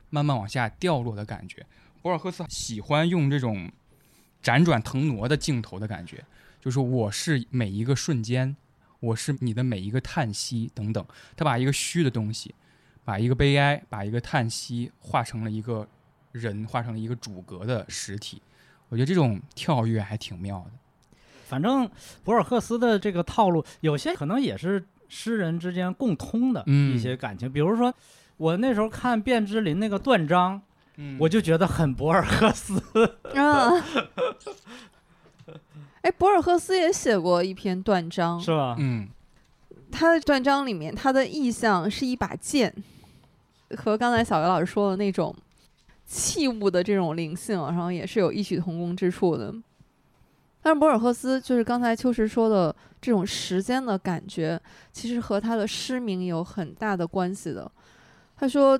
[0.09, 1.67] 慢慢往下掉落的感觉。
[2.01, 3.71] 博尔赫斯喜欢用这种
[4.43, 6.25] 辗转腾挪的镜头的感觉，
[6.61, 8.57] 就是我是每一个瞬间。
[9.01, 11.07] 我是你的每一个叹息等等，
[11.37, 12.53] 他把一个虚的东西，
[13.05, 15.87] 把一个悲哀，把一个叹息，化成了一个
[16.33, 18.43] 人，化成了一个主格的实体。
[18.89, 20.73] 我觉得这种跳跃还挺妙的。
[21.47, 21.89] 反正
[22.25, 27.53] 博尔赫斯的这个套路，有些可能也是诗人之间共通的一些感情。
[27.53, 27.95] 比如说，
[28.37, 30.61] 我那时候看卞之琳那个断章，
[31.21, 32.83] 我就觉得很博尔赫斯。
[33.37, 33.71] 啊。
[36.03, 38.77] 哎，博尔赫斯也写过一篇断章，是吧？
[38.79, 39.09] 嗯，
[39.91, 42.73] 他的断章里面，他的意象是一把剑，
[43.77, 45.35] 和刚才小袁老师说的那种
[46.07, 49.53] 器物的这种灵性，然后也是有异曲同工之处的。
[50.63, 54.61] 但是博尔赫斯就是刚才秋实说的这种时间的感觉，
[54.93, 57.71] 其实和他的失明有很大的关系的。
[58.37, 58.79] 他说，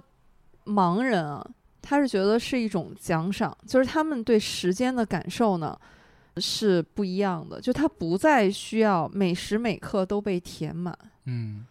[0.67, 1.45] 盲人啊，
[1.83, 5.77] 他是觉得是一种奖赏，就是他们对时间的感受呢。
[6.41, 11.67] 是不一样的，就他不再需要每时每刻都被填满，嗯，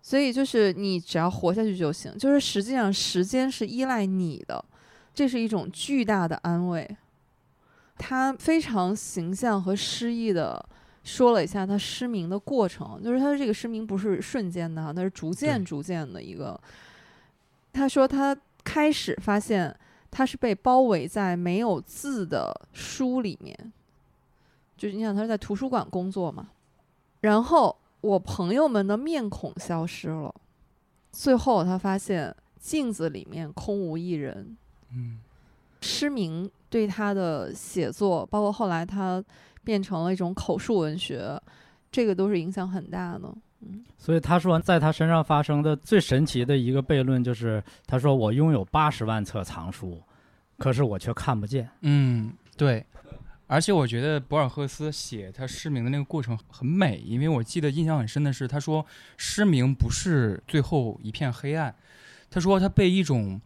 [0.00, 2.16] 所以就是你只要活下去就行。
[2.18, 4.64] 就是实际上时间是依赖你的，
[5.14, 6.96] 这是一种巨大的安慰。
[7.98, 10.64] 他非常形象和诗意的
[11.04, 16.58] 说了一下他失明的过程，就是他的这个失明不是瞬间的，他是逐渐逐渐的一个。
[17.72, 19.74] 他说他开始发现
[20.10, 23.72] 他是被包围在没有字的书里面。
[24.82, 26.48] 就是你想他是在图书馆工作嘛，
[27.20, 30.34] 然后我朋友们的面孔消失了，
[31.12, 34.56] 最后他发现镜子里面空无一人。
[34.92, 35.20] 嗯，
[35.82, 39.22] 失明对他的写作，包括后来他
[39.62, 41.40] 变成了一种口述文学，
[41.92, 43.32] 这个都是影响很大的。
[43.60, 50.02] 嗯，所以他说在他身上发生的最神奇的一个悖论就是，他说我拥有八十万册藏书，
[50.58, 51.70] 可是我却看不见。
[51.82, 52.84] 嗯，对。
[53.52, 58.86] 而且我觉得博尔赫斯写他失明的那个过程很美，因为我记得印象很深的是，他说
[59.18, 61.74] 失明不是最后一片黑暗，
[62.30, 63.38] 他说他被一种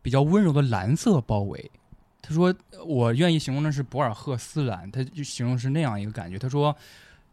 [0.00, 1.70] 比较温柔的蓝色包围。
[2.22, 2.54] 他说
[2.86, 6.38] 我愿意形容的是博尔赫斯蓝，他就形容是那样一个感觉。
[6.38, 6.74] 他说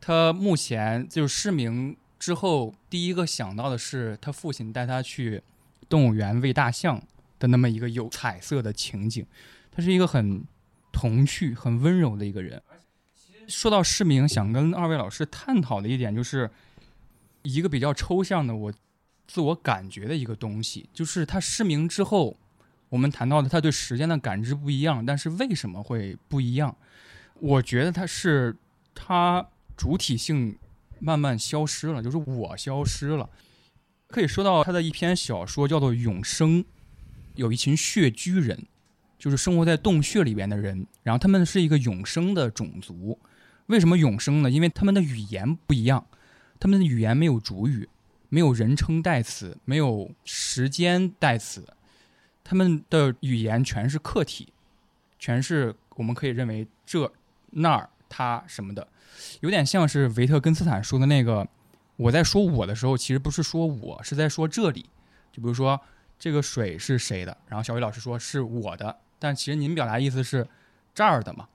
[0.02, 5.42] 他目前就失明之后，第一个想到的是他父亲带他去
[5.88, 7.02] 动物园喂大象
[7.40, 9.26] 的那么一个有彩色的情景。
[9.72, 10.44] 他是一个很。
[10.96, 12.64] 童趣很温柔的一个人。
[13.50, 16.50] 说到失明，想跟二位老师探讨的一点，就是
[17.44, 18.74] 一个比较抽象的我
[19.28, 22.38] 自我感觉的一个东西，就是他失明之后，
[22.88, 26.76] 我们谈到的他对时间的感知不一样，但是为什么会不一样？
[27.42, 28.56] 我觉得他是
[28.94, 30.58] 他主体性
[31.00, 33.30] 慢慢消失了，就是我消失了。
[34.08, 36.64] 可以说到他的一篇小说叫做《永生》，
[37.36, 38.66] 有一群穴居人。
[39.26, 43.18] 就是生活在洞穴里边的人，然后他们是一个永生的种族。
[43.66, 44.52] 为什么永生呢？
[44.52, 46.06] 因为他们的语言不一样，
[46.60, 47.90] 他们的语言没有主语，
[48.30, 51.68] 没有人称代词，没有时间代词，
[52.44, 54.54] 他们的语言全是客体，
[55.18, 57.12] 全是我们可以认为这、
[57.50, 58.88] 那儿、他什么的，
[59.40, 61.48] 有点像是维特根斯坦说的那个：
[61.96, 64.86] 我在说我的时候，其实不是说我是在说这里。
[65.32, 65.82] 就比如说
[66.20, 68.96] 这个水是谁的，然后小伟老师说是我的。
[69.26, 70.48] 但其实您表达意思是
[70.94, 71.50] 这儿的嘛？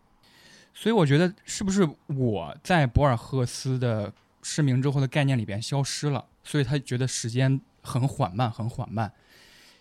[0.75, 4.13] 所以我觉得是不是我在博尔赫斯的
[4.43, 6.27] 失明之后的概念里边消失了？
[6.43, 9.13] 所以他觉得时间很缓慢，很缓慢。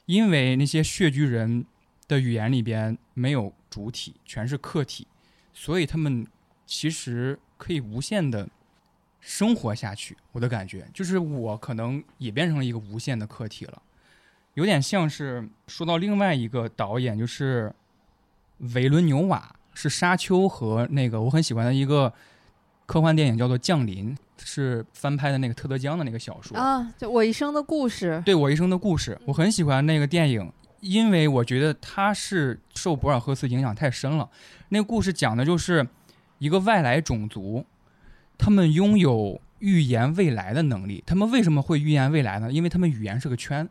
[0.05, 1.65] 因为那些穴居人
[2.07, 5.07] 的语言里边没有主体，全是客体，
[5.51, 6.27] 所以他们
[6.67, 8.47] 其实可以无限的
[9.19, 10.15] 生活下去。
[10.31, 13.81] 我的感觉就是，我可能也变成了一个无限的客体了，
[14.53, 17.73] 有点像是说到另外一个导演，就是
[18.73, 22.13] 维伦纽瓦，是《沙丘》和那个我很喜欢的一个
[22.85, 28.21] 科幻电影，叫做《降临》，是翻拍的那个特德·江的那个小说啊，就我一生的故事。
[28.25, 30.51] 对我一生的故事，我很喜欢那个电影。
[30.81, 34.29] 因为我觉得它是受博尔赫斯影响太深了。
[34.69, 35.85] 那个故事讲的就是
[36.37, 37.65] 一个外来种族，
[38.37, 41.03] 他们拥有预言未来的能力。
[41.05, 42.49] 他们为什么会预言未来呢？
[42.49, 43.67] 因为他们语言是个圈，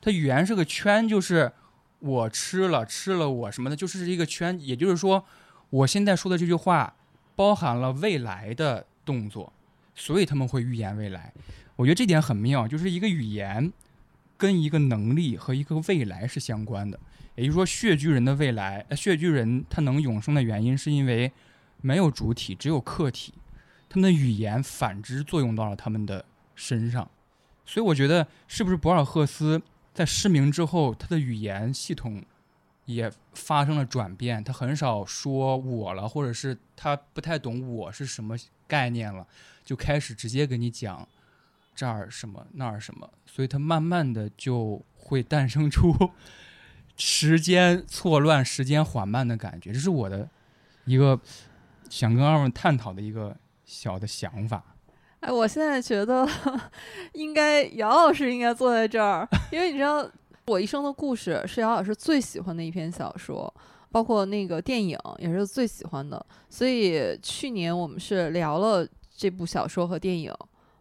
[0.00, 1.52] 他语言是个圈，就是
[2.00, 4.58] 我吃了吃了我什么的，就是一个圈。
[4.60, 5.24] 也就是说，
[5.70, 6.94] 我现在说的这句话
[7.34, 9.52] 包含了未来的动作，
[9.94, 11.32] 所以他们会预言未来。
[11.76, 13.72] 我觉得这点很妙，就是一个语言。
[14.40, 17.00] 跟一个能力和一个未来是相关的，
[17.34, 21.32] 也就是说，血巨人的未来，血巨人他能永生的原因，是因为
[21.80, 23.34] 没有主体，只有客体，
[23.88, 26.24] 他们的语言反之作用到了他们的
[26.54, 27.10] 身上，
[27.66, 29.60] 所以我觉得，是不是博尔赫斯
[29.98, 32.24] 在失明之后，他的语言系统
[32.84, 38.36] 也发生了转变，他很少说我了，或者是他不太懂我是什么
[38.68, 39.26] 概念了，
[39.64, 41.08] 就开始直接跟你讲。
[41.74, 45.92] 这儿什么那儿什么，所以他慢慢的就会诞生出
[46.96, 49.72] 时间错乱、时间缓慢的感觉。
[49.72, 50.28] 这是我的
[50.84, 51.20] 一个
[51.90, 54.62] 想跟二位探讨的一个小的想法。
[55.20, 56.26] 哎，我现在觉得
[57.12, 60.08] 应该姚老师应该坐在这儿，因为你知道，
[60.46, 63.52] 我一生的故事是姚老师最喜欢的一篇小说，
[63.90, 66.24] 包括那个电影也是最喜欢的。
[66.48, 70.32] 所以去年我们是聊了这部小说和电影。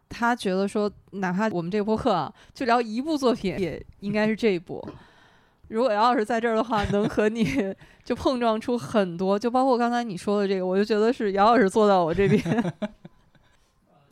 [0.10, 4.82] 他觉得说，哪怕我们这个播客啊，就聊一部作品，也应该是这一部。
[5.68, 7.76] 如果姚老师在这儿的话，能和你
[8.06, 12.42] 就碰撞出很多，就包括刚才你说的这个，我就觉得是姚老师坐到我这边。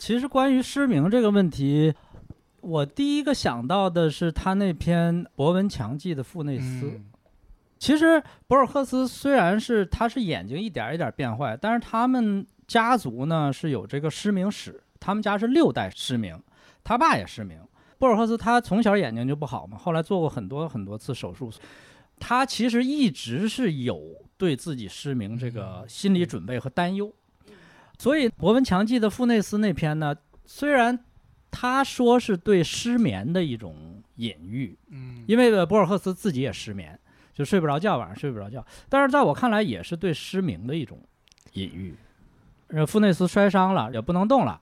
[0.05, 1.91] 其实关于失明这个问题，
[2.61, 7.01] 我第一个想到的是他那篇《博文强记》的傅内斯。
[7.79, 14.79] 其实博尔赫斯虽然是他是眼睛一点一点变坏，但是他们家族呢是有这个失明史。
[14.99, 16.39] 他们家是六代失明，
[16.83, 17.59] 他爸也失明。
[17.97, 21.51] 博尔赫斯他从小眼睛就不好嘛，后来做过很多很多次手术。
[22.19, 23.99] 他其实一直是有
[24.37, 27.11] 对自己失明这个心理准备和担忧。
[27.97, 30.15] 所以《博闻强记》的傅内斯那篇呢，
[30.45, 30.97] 虽然
[31.49, 36.99] 他说是对失眠的一种隐喻，嗯，因为博尔赫斯自己也失眠，
[37.33, 38.65] 就睡不着觉，晚上睡不着觉。
[38.89, 40.99] 但是在我看来，也是对失明的一种
[41.53, 41.95] 隐喻。
[42.67, 44.59] 呃，傅内斯摔伤了，也不能动了。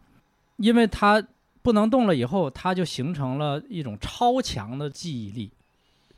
[0.57, 1.25] 因为他
[1.61, 5.51] 不能动了以后，他就形成了一种超强的记忆力，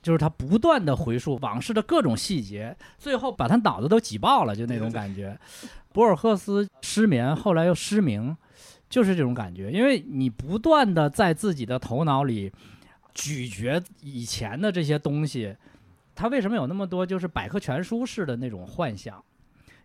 [0.05, 5.35] 就是他不断的回溯往事的各种细节，最后把他脑子都挤爆了，就那种感觉。
[5.91, 8.37] 博尔赫斯失眠，后来又失明，
[8.87, 9.71] 就是这种感觉。
[9.71, 12.51] 因为你不断的在自己的头脑里
[13.15, 15.55] 咀嚼以前的这些东西，
[16.13, 19.19] 他为什么有那么多就是百科全书式的那种幻想？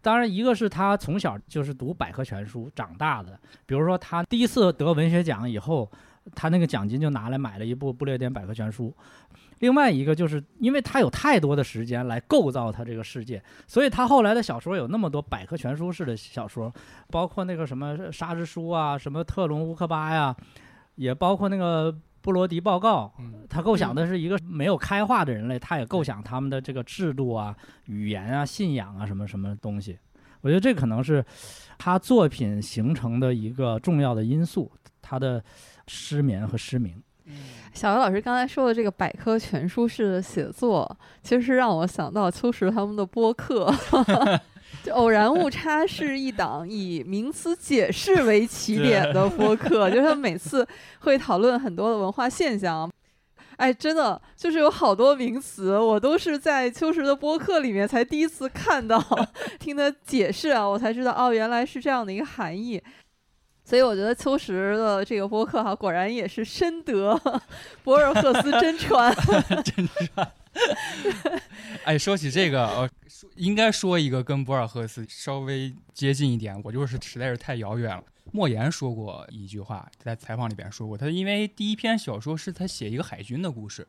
[0.03, 5.91] 当然，一个是他从小就是读百科全书长大的，比如说他第一次得文学奖以后，
[6.35, 8.95] 他那个奖金就拿来买了一部《不列颠百科全书》。
[9.61, 16.71] 另外一个就是因为他有太多的时间来构造他这个世界，所以他后来的小说有那么多百科全书式的小说，
[17.09, 20.37] 包括那个什么《沙之书》啊，什么《特隆乌克巴》呀，
[20.97, 21.97] 也包括那个。
[22.23, 23.11] 布罗迪报告，
[23.49, 27.57] 他构想的是一个没有开化的人类，他也构想他们的这个制度啊、
[27.87, 29.99] 语言啊、信仰啊什么什么东西。
[30.43, 31.25] 我觉得这可能是
[31.79, 34.71] 他作品形成的一个重要的因素，
[35.01, 35.43] 他的
[35.87, 37.03] 失眠和失明。
[37.73, 43.73] 小鱼老师刚才说的这个百科全书式的写作，其实是让我想到秋实他们的播客。
[44.85, 50.67] 就偶然误差是一档以名词解释为起点的播客，就是他每次
[51.01, 52.91] 会讨论很多的文化现象。
[53.57, 58.99] 哎，真的就是有好多名词，我都是在秋实的播客里面才第一次看到，
[59.59, 62.81] 听他解释啊，我才知道哦，原来是这样的一个含义。
[63.71, 67.17] 所以我觉得秋实的这个播客哈，果然也是深得
[67.85, 69.15] 博尔赫斯真传。
[69.63, 70.33] 真传。
[71.85, 72.91] 哎，说起这个，呃，
[73.37, 78.03] 应该说一个跟博尔赫斯稍微接近一点，我就是实在是太遥远了。
[78.33, 83.87] 莫言说过一句话，在采访里边说过，他因为第一篇小说是他写一个海军的故事，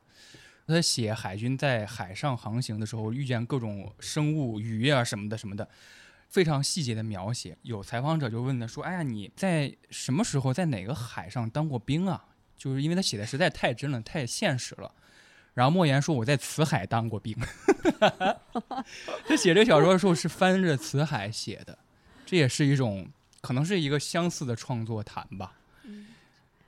[0.67, 5.67] 他写海军在海上航行的时候遇见各种生物、鱼啊什么的什么的。
[6.31, 12.25] 非常细节的描写，有采访者就问他说：“哎呀，你在什么时候在哪个海上当过兵啊？”
[12.57, 14.89] 就是因为他写的实在太真了，太现实了。
[15.53, 17.35] 然后莫言说我在辞海当过兵。
[19.27, 21.77] 他写这个小说的时候是翻着辞海写的，
[22.25, 23.05] 这也是一种
[23.41, 25.53] 可能是一个相似的创作谈吧。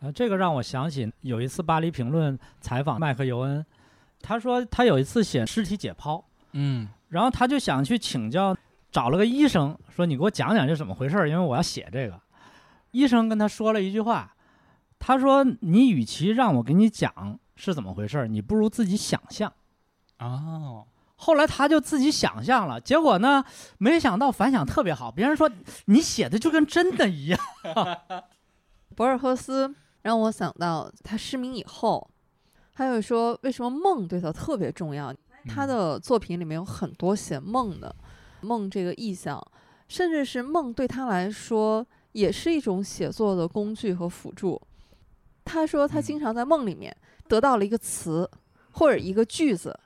[0.01, 3.65] 啊，这个让我想起有一次《巴黎评论》采访麦克尤恩，
[4.21, 6.21] 他说他有一次写尸体解剖，
[6.51, 8.57] 嗯，然后他就想去请教，
[8.93, 12.17] 找了个医生说你给我讲讲这怎么回事儿，因为我要写这个。
[12.91, 14.33] 医生跟他说了一句话，
[14.99, 19.51] 他说你与其让我给你讲是怎么回事儿，你不如自己想象。
[20.19, 23.43] 哦，后来他就自己想象了，结果呢，
[23.79, 25.49] 没想到反响特别好，别人说
[25.85, 27.39] 你写的就跟真的一样。
[28.95, 29.75] 博尔赫斯。
[30.03, 32.11] 让我想到他失明以后，
[32.73, 35.15] 还有说为什么梦对他特别重要。
[35.47, 37.95] 他的作品里面有很多写梦的，
[38.43, 39.41] 梦这个意象，
[39.87, 44.61] 甚至是梦对他来说也是一种写作的工具和辅助。
[45.45, 46.95] 他说他经常在梦里面
[47.27, 48.29] 得到了一个词
[48.71, 49.77] 或者一个句子，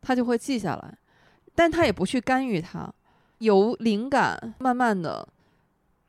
[0.00, 0.98] 他就会记下来，
[1.54, 2.92] 但他也不去干预它，
[3.38, 5.26] 由灵感慢慢的，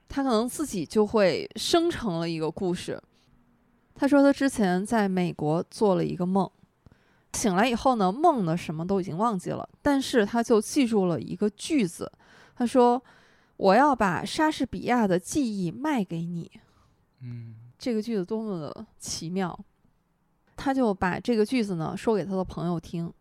[0.08, 3.02] 他可能自己就会生成了一个故事。
[3.96, 6.50] 他说，他之前在美国做了一个梦，
[7.34, 12.12] 醒来以后呢，梦的什么都已经忘记了，但是他就记住了一个句子。
[12.56, 13.02] 他说
[13.58, 16.52] ：“我要把莎士比亚的记忆卖给你。”
[17.22, 19.58] 嗯，这个句子多么的奇妙！
[20.56, 23.12] 他就把这个句子呢说给他的朋友听，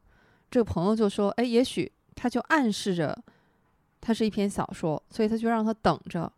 [0.51, 3.17] 这个朋友就说：“哎，也许他就暗示着，
[4.01, 6.33] 它是一篇小说，所以他就让他等着。”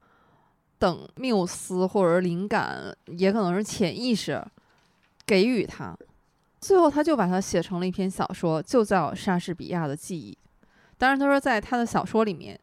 [0.80, 4.42] 等缪斯或者灵感，也可能是潜意识
[5.26, 5.94] 给予他，
[6.60, 10.32] 最后他就把它写成了一篇小说，就叫《莎士比亚的记忆》。
[10.98, 12.58] 当然，他说在他的小说里面，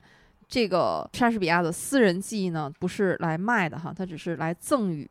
[0.47, 5.09] 这个莎士比亚的私人记忆呢，不是来卖的哈，他只是来赠予。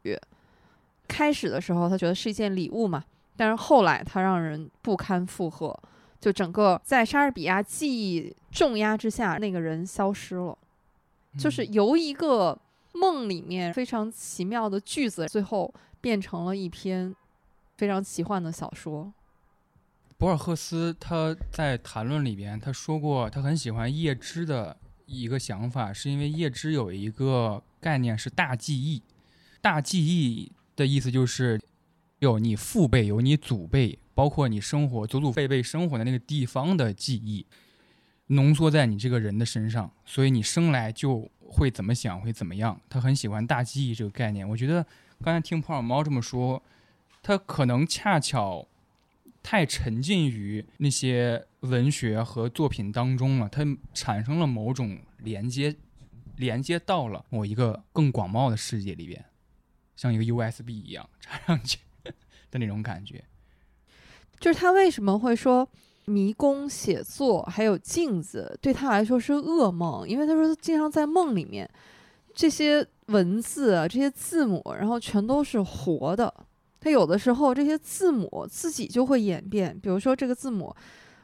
[1.09, 3.05] 开始的时候，他觉得是一件礼物嘛，
[3.37, 5.77] 但是后来他让人不堪负荷，
[6.21, 10.57] 就整个在莎士比亚记忆重压之下，那个人消失了，
[11.39, 12.59] 就是由一个。
[12.99, 17.15] 梦里面非常奇妙的句子，最后变成了一篇
[17.77, 19.13] 非常奇幻的小说。
[20.19, 24.77] 博尔赫斯他在谈论里边他说过，他很喜欢叶芝的
[25.07, 29.03] 一个想法，是因为叶芝有一个概念是大记忆。
[29.61, 31.61] 大记忆的意思就是
[32.19, 37.45] 有你父辈、有你祖辈，包括你生活祖祖辈辈生活的那个地方的记忆，
[38.29, 41.31] 浓缩在你这个人的身上，所以你生来就。
[41.49, 42.79] 会怎么想，会怎么样？
[42.89, 44.47] 他很喜欢大记忆这个概念。
[44.47, 44.85] 我觉得
[45.23, 46.61] 刚才听普洱猫这么说，
[47.27, 48.69] 他可能恰巧
[49.43, 55.75] 太沉浸于那些文学和作品当中了，他产生了某种连接，
[56.37, 59.25] 连接到了某一个更广袤的世界里边，
[59.97, 61.81] 像一个 USB 一样插上去
[62.49, 63.25] 的那种感觉。
[64.39, 65.69] 就是他为什么会说？
[66.09, 71.69] 迷宫写作还有镜子对他来说是噩梦，因为他说他经常在梦里面，
[72.33, 76.33] 这些文字啊，这些字母，然后全都是活的。
[76.81, 80.75] 他有的时候这些字母自己就会演变，比如说这个字母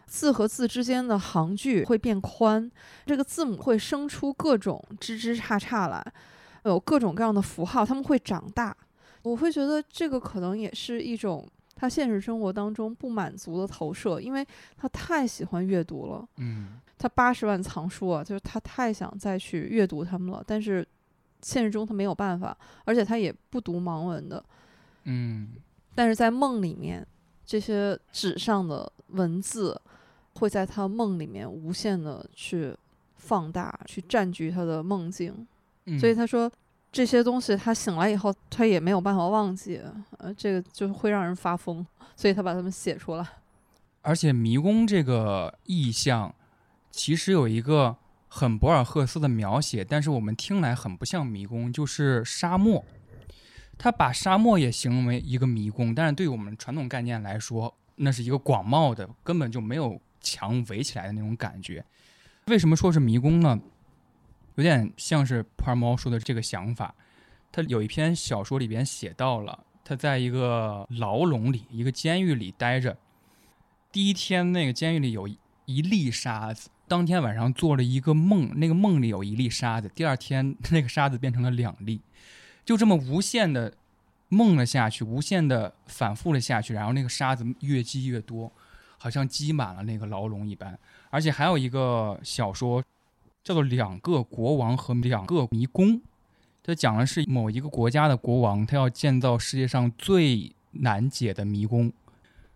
[0.07, 2.71] 字和字之间的行距会变宽，
[3.07, 6.05] 这个字母会生出各种枝枝杈杈来，
[6.65, 8.77] 有各种各样的符号，他们会长大。
[9.23, 11.47] 我会觉得这个可能也是一种。
[11.75, 14.47] 他现实生活当中不满足的投射，因为
[14.77, 16.25] 他太喜欢阅读了。
[16.37, 20.45] 嗯，他八十万藏书啊，就是他太想再去阅读他们了。
[20.47, 20.87] 但是
[21.41, 24.45] 现实中他没有办法，而且他也不读盲文的。
[25.05, 25.49] 嗯，
[25.95, 27.07] 但是在梦里面，
[27.45, 29.81] 这些纸上的文字
[30.35, 32.75] 会在他梦里面无限的去
[33.17, 35.47] 放大，去占据他的梦境。
[35.99, 36.51] 所以他说。
[36.93, 39.81] 这些东西他醒来以后，他也没有办法忘记，
[40.19, 43.27] 呃，这个就会让人发疯， 所以他把它们写出来。
[44.03, 46.35] 而且迷宫这个意象，
[46.91, 47.97] 其实有一个
[48.29, 52.85] 很博尔赫斯的描写，但是我们听来很不像迷宫，就是沙漠。
[53.83, 61.85] 他把沙漠也形容为一个迷宫，但是对我们传统概念来说，那是一个广袤的，根本就没有墙围起来的那种感觉。
[62.47, 63.59] 为什么说是迷宫呢？
[64.55, 66.95] 有点像是普尔猫说的这个想法，
[67.51, 72.97] 他有一篇小说里边写到了，他在一个牢笼里，一个监狱里待着。
[73.91, 75.27] 第一天，那个监狱里有
[75.65, 79.91] 一粒沙子，当天晚上做了一个梦，那个梦里有一粒沙子。
[79.93, 82.01] 第二天， 那个沙子变成了两粒，
[82.65, 83.73] 就这么无限的
[84.29, 88.51] 梦了下去，无限的反复了下去，然后那个沙子越积越多，
[88.99, 90.79] 好像积满了那个牢笼一般。
[91.11, 92.83] 而且还有一个小说。
[93.45, 96.01] 叫做两个国王和两个迷宫，
[96.63, 101.93] 它讲的是某一个国家的国王，他要建造世界上最难解的迷宫，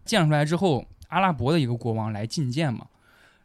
[0.05, 2.87] 建出来之后，阿拉伯的一个国王来觐见嘛，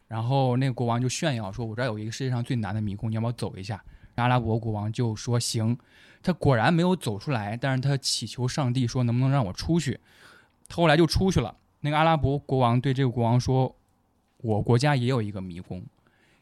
[0.07, 3.83] 然后那个国王就炫耀说：“我这儿有一个世界上最难的迷宫，你要不要走一下？”
[4.15, 5.77] 阿拉伯国王就说：“行。”
[6.23, 9.99] 他果然没有走出来，但是他祈求上帝说：“能不能让我出去？”
[10.69, 11.55] 他后来就出去了。
[11.79, 13.75] 那个阿拉伯国王对这个国王说
[14.37, 15.83] ：“我国家也有一个迷宫，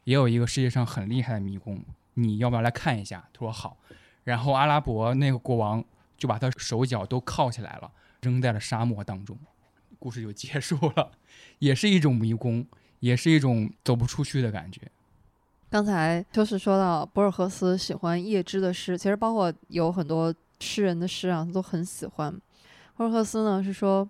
[0.04, 1.82] 也有一个世界上很厉害的迷宫，
[2.14, 3.78] 你要不要来看一下？”他说：“好。”
[4.24, 5.82] 然后阿拉伯那个国王
[6.18, 7.90] 就把他手脚都铐起来了，
[8.20, 9.38] 扔在了沙漠当中。
[9.98, 11.12] 故事就结束了，
[11.58, 12.66] 也是一种迷宫，
[12.98, 14.82] 也是一种走不出去的感觉。
[15.70, 22.34] 刚才就是说到博尔赫斯喜欢叶芝的诗，其实包括有很多诗人的诗啊，他都很喜欢。
[22.96, 24.06] 博尔赫斯呢是说，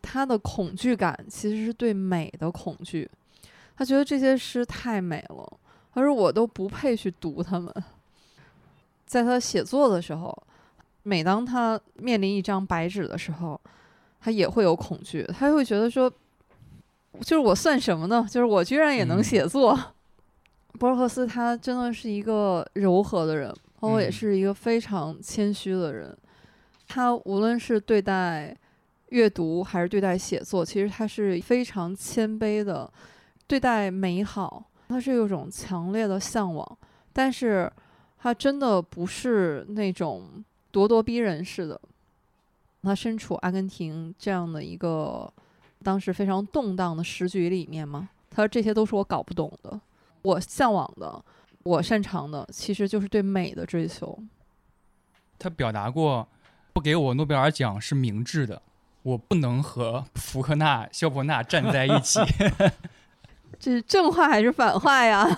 [0.00, 3.10] 他的恐惧感其实是对美的恐惧，
[3.76, 5.58] 他觉得这些诗太美了，
[5.92, 7.74] 他说我都不配去读他们。
[9.04, 10.32] 在他写作的时候，
[11.02, 13.60] 每当他面临一张白纸的时候，
[14.20, 16.08] 他也会有恐惧，他会觉得说，
[17.22, 18.24] 就是我算什么呢？
[18.30, 19.76] 就是我居然也能写作。
[20.80, 26.16] 博尔赫斯他真的是一个柔和的人，包括也是一个非常谦虚的人。
[26.88, 28.56] 他无论是对待
[29.10, 32.90] 阅读还是对待写作，其实他是非常谦卑的。
[33.46, 36.78] 对待美好，他是有种强烈的向往，
[37.12, 37.70] 但是
[38.16, 40.42] 他真的不是那种
[40.72, 41.78] 咄咄逼人似的。
[42.82, 45.30] 他身处阿根廷这样的一个
[45.82, 49.78] 当时非常动荡的时局里面嘛，他说这些都是我搞不懂的。
[50.22, 51.24] 我向往的，
[51.62, 54.18] 我擅长的，其实就是对美的追求。
[55.38, 56.28] 他表达过，
[56.72, 58.60] 不给我诺贝尔奖是明智的，
[59.02, 62.20] 我不能和福克纳、肖伯纳站在一起。
[63.58, 65.24] 这是正话还是反话呀？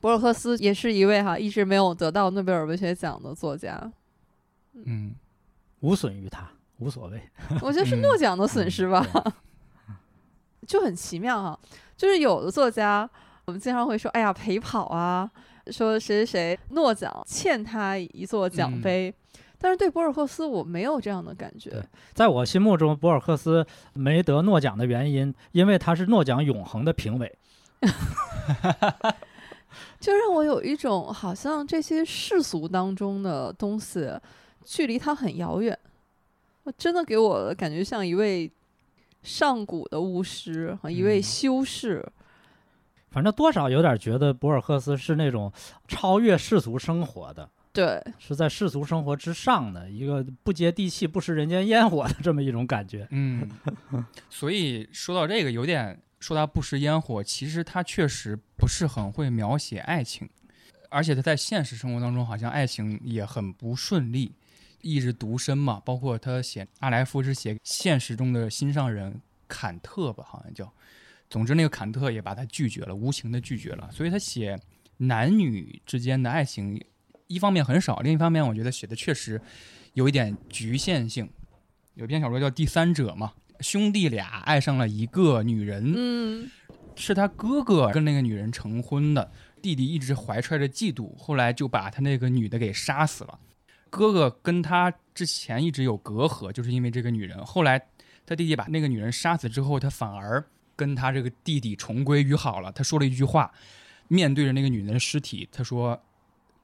[0.00, 3.92] 博尔赫斯也是一位哈，一直没有得到诺贝尔文学奖的作家。
[4.72, 5.14] 嗯，
[5.80, 7.22] 无损于他，无所谓。
[7.60, 9.06] 我觉得是诺奖的损失吧。
[10.66, 11.58] 就很奇妙哈，
[12.02, 13.08] 就是有的作家，
[13.44, 15.30] 我们经常会说，哎呀陪跑啊，
[15.68, 19.14] 说谁谁谁诺奖欠他一座奖杯，
[19.56, 21.80] 但是对博尔赫斯我没有这样的感觉。
[22.12, 27.38] 在我心目中，博尔赫斯没得诺奖的原因，因为他是诺奖永恒的评委，
[30.00, 34.10] 就让我有一种好像这些世俗当中的东西
[34.64, 35.78] 距离他很遥远，
[36.76, 38.50] 真的给我的感觉像一位。
[39.22, 42.04] 上古的巫师和一位修士，
[43.10, 45.52] 反正多少有点觉得博尔赫斯是那种
[45.86, 53.06] 超越世俗生活的，对，是在世俗生活之上的一个不接地气、不食人间烟火的这么一种感觉。
[53.10, 53.48] 嗯，
[54.28, 60.28] 所以说到这个，有点说他不食烟火，其实他确实不是很会描写爱情，
[60.90, 64.32] 而且他在现实生活当中好像爱情也很不顺利。
[64.82, 70.70] 一直独身嘛，包括他写阿莱夫是写现实中的心上人坎特吧，好像叫。
[71.30, 73.88] 总之，那个坎特也把他拒绝了，无情的拒绝了。
[73.90, 74.58] 所以他写
[74.98, 76.78] 男女之间的爱情，
[77.26, 79.40] 一方面很少，另一方面我觉得写的确实
[79.94, 81.30] 有一点局限性。
[81.94, 86.50] 有篇小说叫《第三者》嘛，兄弟俩爱上了一个女人，嗯，
[86.96, 89.30] 是他哥哥跟那个女人成婚的，
[89.62, 93.38] 弟弟一直怀揣着嫉妒，后来就把他那个女的给杀死了。
[93.92, 97.38] 哥哥跟他之前一直有隔阂，就是因为这个女人。
[97.44, 97.78] 后来
[98.24, 100.42] 他弟弟把那个女人杀死之后，他反而
[100.74, 102.72] 跟他这个弟弟重归于好了。
[102.72, 103.52] 他说了一句话，
[104.08, 106.02] 面对着那个女人的尸体，他说：“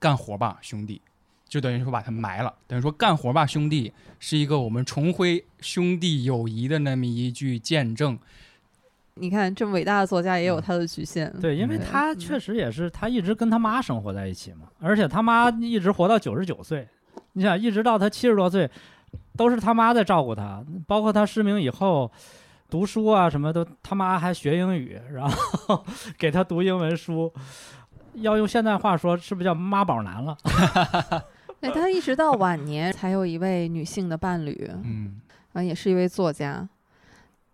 [0.01, 1.03] 干活吧，兄弟。”
[1.47, 2.55] 就等于说把他埋了。
[2.67, 8.19] 等于说“干活吧，兄弟”是一个我们重回兄弟友谊的那么一句见证。
[9.17, 11.31] 你看，这么伟大的作家也有他的局限。
[11.43, 16.89] 对，因为他确实也是，他一直跟他妈生活在一起嘛，而且他妈一直活到九十九岁。
[17.33, 18.71] 你想，一直到他七十多岁，
[19.37, 22.11] 都是他妈在照顾他，包括他失明以后，
[22.69, 25.85] 读书啊什么都他妈还学英语，然后
[26.19, 27.33] 给他读英文书。
[28.15, 30.37] 要用现代话说，是不是叫妈宝男了？
[31.61, 35.21] 哎，他一直到晚年才有一位女性的伴侣，嗯，
[35.53, 36.69] 啊，也是一位作家。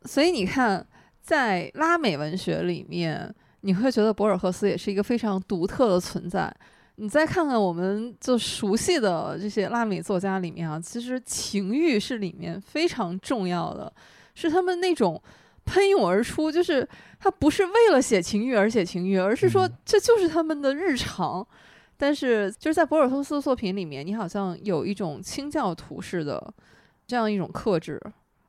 [0.04, 0.86] 所以你看，
[1.20, 6.54] 在拉美文学里面，你会觉得博尔赫斯也是一个非常独特的存在。
[6.96, 13.92] 你再看看我们就熟悉的这些拉美作家里面啊，其实情欲是里面非常重要的，
[14.34, 15.20] 是他们那种
[15.64, 16.88] 喷涌而出，就是
[17.18, 21.46] 他不是为了写情欲而写情欲，而是说这就是他们的日常。
[21.96, 26.52] 但是就是在博尔赫斯的作品里面，你好像有一种清教徒式的
[27.06, 28.00] 这样一种克制，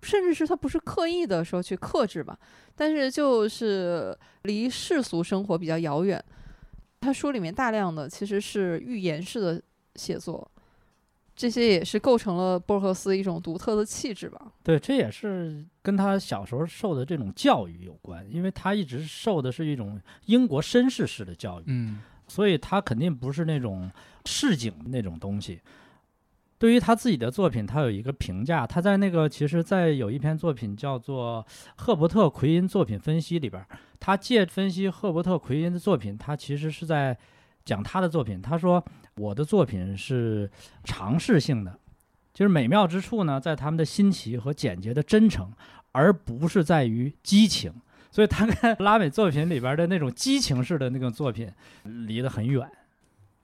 [0.01, 2.37] 甚至是他不是刻意的说去克制吧，
[2.75, 6.21] 但是就是离世俗生活比较遥远。
[7.05, 9.61] 他书里面大量的其实是寓言式的
[9.95, 10.49] 写作，
[11.35, 14.51] 这些也是构成了博尔赫斯一种独特的气质吧。
[14.63, 23.91] 对，这也是跟他小时候受的这种教育有关，因为他一直受的是一种英国绅士式的教育，嗯，所以他肯定不是那种
[24.25, 25.61] 市井那种东西。
[26.57, 31.45] 对于他自己的作品，他有一个评价，他在那个其实，在有一篇作品叫做
[31.75, 33.65] 《赫伯特·奎因作品分析》里边，
[33.99, 37.17] 他借分析赫伯特·奎因的作品，他其实是在
[37.63, 38.41] 讲他的作品。
[38.41, 38.83] 他说。
[39.17, 40.51] 我的作品是
[40.83, 41.79] 尝试性的，
[42.33, 45.49] 就是美妙之处呢，在他们的新奇和简洁的真诚，
[45.93, 47.71] 而不是在于激情。
[48.11, 51.49] 所以，他跟拉美作品里边的那种激情式的那种作品
[51.83, 52.69] 离得很远。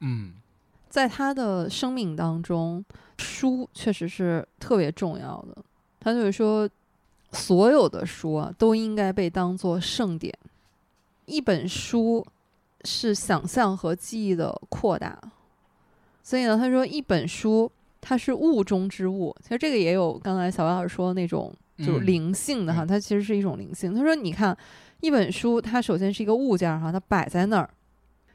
[0.01, 0.33] 嗯，
[0.91, 2.84] 在他的生命当中，
[3.18, 5.63] 书确实是特别重要的。
[6.01, 6.69] 他就是说，
[7.31, 10.38] 所有的书啊，都应该被当做圣典。
[11.26, 12.26] 一本书
[12.84, 15.18] 是想象和记忆的扩大。
[16.22, 23.95] 所以呢，他说一本书它是物中之物，其实这个也有刚才小白老师说的那种就是灵性的哈，它其实是一种灵性。
[23.95, 24.55] 他说，你看
[24.99, 27.69] 一本书，它首先是一个物件哈，它摆在那儿，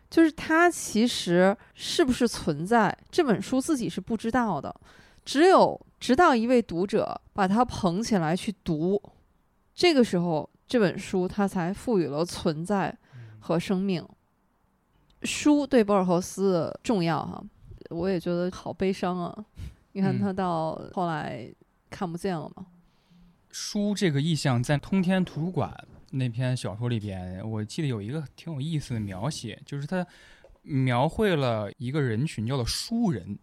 [0.09, 4.74] 就是它其实是不是存在，这本书自己是不知道的，
[5.24, 9.03] 只有直到一位读者把它捧起来去读，
[9.74, 12.97] 这个时候这本书它才赋予了存在
[13.41, 14.07] 和生命。
[15.23, 17.43] 书对博尔赫斯重要哈。
[17.91, 19.45] 我也觉得好悲伤啊！
[19.93, 21.49] 你看他到后来
[21.89, 22.66] 看不见了嘛。
[23.49, 25.73] 书这个意象在通天图书馆
[26.11, 30.07] 那篇小说里边，我记得有一个挺有意思的描写，就是他
[30.62, 33.39] 描绘了一个人群叫做书人。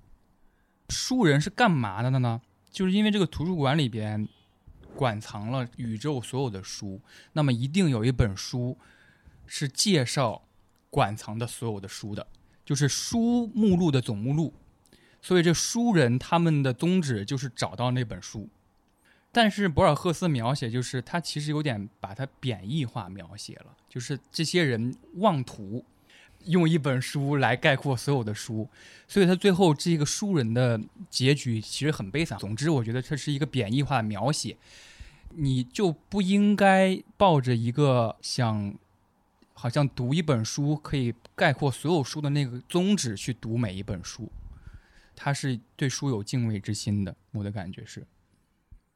[0.89, 2.41] 书人是干嘛的呢？
[2.71, 4.27] 就是因为这个图书馆里边
[4.95, 7.01] 馆藏了宇宙所有的书，
[7.33, 8.77] 那么一定有一本书
[9.45, 10.43] 是介绍
[10.89, 12.25] 馆藏的所有的书的。
[12.65, 14.53] 就是书目录的总目录，
[15.21, 18.49] 所以这书人他们的宗旨就是找到那本书。
[19.33, 25.83] 但是博尔赫斯描写就是他其实有点把它贬义化描写了，就是这些人妄图
[26.45, 28.69] 用一本书来概括所有的书，
[29.07, 30.79] 所以他最后这个书人的
[31.09, 32.37] 结局其实很悲惨。
[32.39, 34.55] 总之，我觉得这是一个贬义化的描写，
[35.31, 38.73] 你就不应该抱着一个想。
[39.55, 44.29] 好像读一本书可以概括所有书的那个宗旨去读每一本书，
[45.15, 47.15] 他是对书有敬畏之心的。
[47.31, 48.05] 我的感觉是，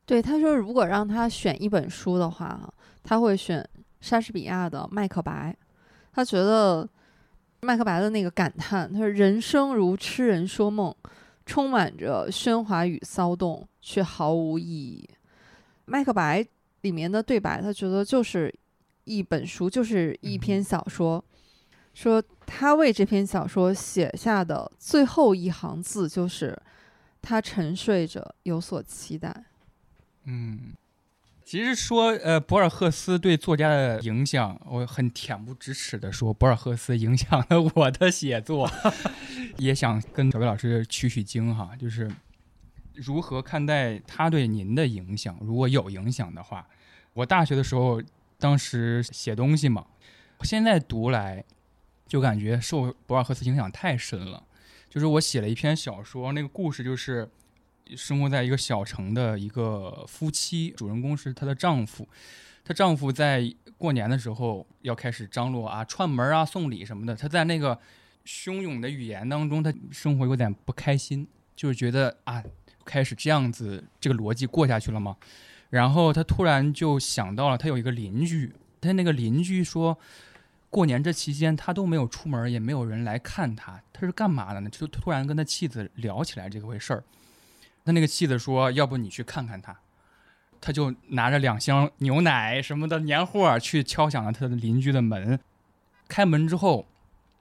[0.08, 2.60] 对他说，如果让他选一本书的话，
[3.04, 3.64] 他会选
[4.02, 5.56] 莎士比亚的《麦克白》。
[6.14, 6.90] 他觉得
[7.60, 10.96] 麦克白的那个感叹，他说：“人生如痴人说梦，
[11.46, 15.08] 充满着喧哗与骚动，却毫无意义。”
[15.86, 16.44] 麦克白
[16.82, 18.52] 里面的对白，他觉得就是。
[19.10, 21.24] 一本书就是一篇小说，
[21.94, 26.62] 说他为这篇小说写下的最后一行字就是
[27.22, 29.46] 他沉睡着，有所期待。
[30.28, 30.74] 嗯，
[31.44, 38.70] 其实说呃，博尔赫斯对作家的影响，我很恬不知耻的说，博尔赫斯影响了我的写作。
[39.58, 42.12] 也想跟小魏老师取取经哈，就是
[42.94, 45.36] 如何看待他对您的影响？
[45.42, 46.68] 如果有影响的话，
[47.14, 48.00] 我大学的时候。
[48.40, 49.84] 当时写东西嘛，
[50.42, 51.44] 现在读来
[52.08, 54.44] 就感觉受博尔赫斯影响太深了。
[54.88, 57.28] 就是我写了一篇小说，那个故事就是
[57.96, 62.08] 生活在一个小城的一个夫妻，主人公是她的丈夫。
[62.64, 67.16] 她丈夫在过年的时候要开始张罗啊串门啊送礼什么的。
[67.16, 67.80] 他在那个
[68.26, 72.44] 汹涌的语言当中，他生活有点不开心，就是觉得啊
[72.84, 75.16] 开始这样子这个逻辑过下去了吗？
[75.70, 79.98] 然后他突然就想到了，他有一个邻居，他那个邻居说，
[80.70, 84.70] 过年这期间他都没有出门，也没有人来看他，他是干嘛的呢？
[84.70, 87.04] 就突然跟他妻子聊起来这回事儿。
[87.88, 89.76] 他那个妻子说：“要不你去看看他。”
[90.62, 95.40] 他就拿着两箱牛奶什么的年货去敲响了他的邻居的门。
[96.08, 96.86] 开门之后，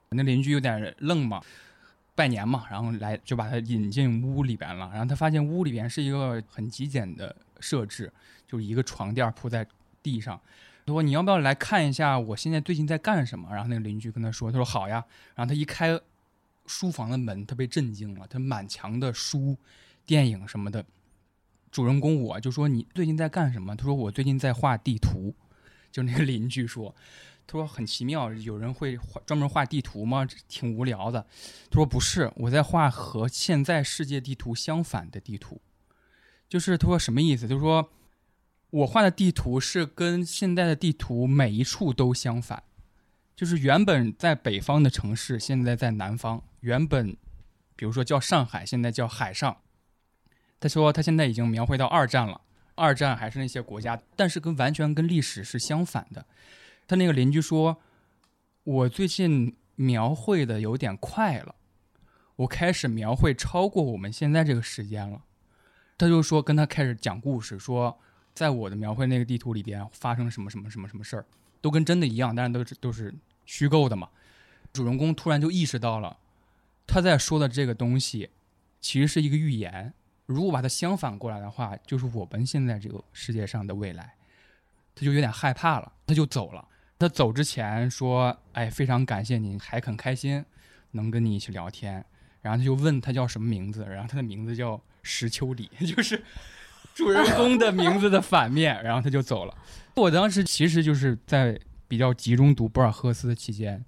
[0.09, 1.41] 那邻居有点愣嘛，
[2.15, 4.89] 拜年嘛，然后来就把他引进屋里边了。
[4.91, 7.35] 然后他发现屋里边是一个很极简的。
[7.59, 8.13] 设置
[8.45, 9.65] 就是一个床垫铺在
[10.03, 10.39] 地上，
[10.85, 13.49] 他说你要不要来看一下我现在最近在干什么？
[13.49, 15.03] 然后那个邻居跟他说，他说好呀。
[15.33, 15.99] 然后他一开
[16.67, 19.57] 书房的门，他被震惊了，他满墙的书、
[20.07, 20.83] 电影什么的。
[21.69, 23.75] 主人公我就说你最近在干什么？
[23.75, 25.35] 他说我最近在画地图。
[25.89, 26.93] 就那个邻居说，
[27.47, 30.27] 他说很奇妙，有人会画专门画地图吗？
[30.47, 31.25] 挺无聊的。
[31.71, 35.59] 他说不是，我在画和现在世界地图相反的地图。
[36.47, 37.47] 就是他说什么意思？
[37.47, 37.89] 就是说，
[38.69, 42.63] 我画的地图是跟现在的地图每一处都相反。
[43.35, 47.17] 就是原本在北方的城市，现在在南方；原本，
[47.75, 49.57] 比如说叫上海，现在叫海上。
[50.59, 52.41] 他说他现在已经描绘到二战了，
[52.75, 56.25] 二战还是那些国家，但是跟完全跟历史是相反的。
[56.87, 57.77] 他那个邻居说，
[58.63, 61.55] 我最近描绘的有点快了，
[62.37, 65.21] 我开始描绘超过我们现在这个时间了。
[65.97, 67.99] 他就说跟他开始讲故事，说
[68.33, 71.25] 在我的描绘那个地图里边发生什么什么什么什么事儿，
[71.61, 73.13] 都跟真的一样，但是都是都是
[73.45, 74.09] 虚构的嘛。
[74.73, 76.17] 主人公突然就意识到了，
[76.85, 78.29] 他在说的这个东西
[78.79, 79.93] 其实是一个预言。
[80.27, 84.13] 如果把它相反过来的话，就是我们现在这个世界上的未来。
[84.93, 86.67] 他就有点害怕了，他就走了。
[86.99, 90.43] 他走之前说：“哎，非常感谢你，还很开心
[90.91, 92.03] 能跟你一起聊天。”
[92.41, 96.23] 然后他就问他叫什么名字，然后他的名字叫石秋里， 就是
[96.95, 98.83] 主人公的名字的反面。
[98.83, 99.55] 然后他就走了。
[99.95, 103.85] 我当时其实就是在比较集中读博尔赫斯的期间，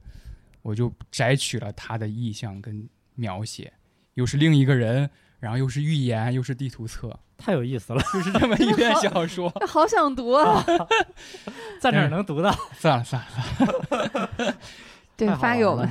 [0.61, 3.73] 我就摘取了他的意象跟描写，
[4.13, 5.09] 又是另一个人，
[5.39, 7.17] 然后又是预言，又是地图册。
[7.37, 10.63] 太有意思了，就是这么一篇小说， 好想读啊！
[11.79, 12.51] 在哪儿能读到？
[12.77, 13.27] 算了算了
[13.87, 14.57] 算了，
[15.15, 15.89] 对，发给我们。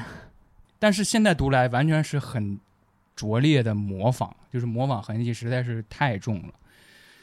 [0.78, 2.60] 但是现在读来，完全是很
[3.16, 6.52] 拙劣的模仿，就是模仿痕迹实在是太重了。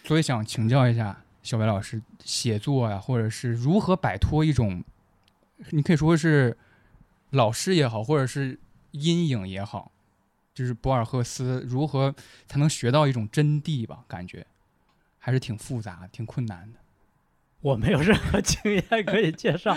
[0.04, 4.84] 所以想请教一下小白老师，写作呀，或者是如何摆脱一种，
[5.70, 6.58] 你可以说是
[7.30, 8.60] 老师也好，或者是
[8.92, 9.92] 阴影也好。
[10.56, 12.16] 就是博尔赫斯如何
[12.48, 14.06] 才能学到一种真谛吧？
[14.08, 14.44] 感觉
[15.20, 16.80] 还是挺复杂、挺困难的。
[17.60, 19.76] 我没有任何经验可以介绍，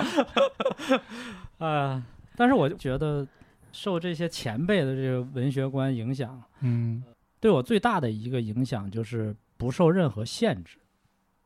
[1.59, 2.07] 啊，
[2.37, 3.27] 但是我觉得
[3.73, 7.03] 受这些前辈的这个文学观影响，嗯，
[7.41, 10.79] 对我最大的一个影响就是不受任何限制，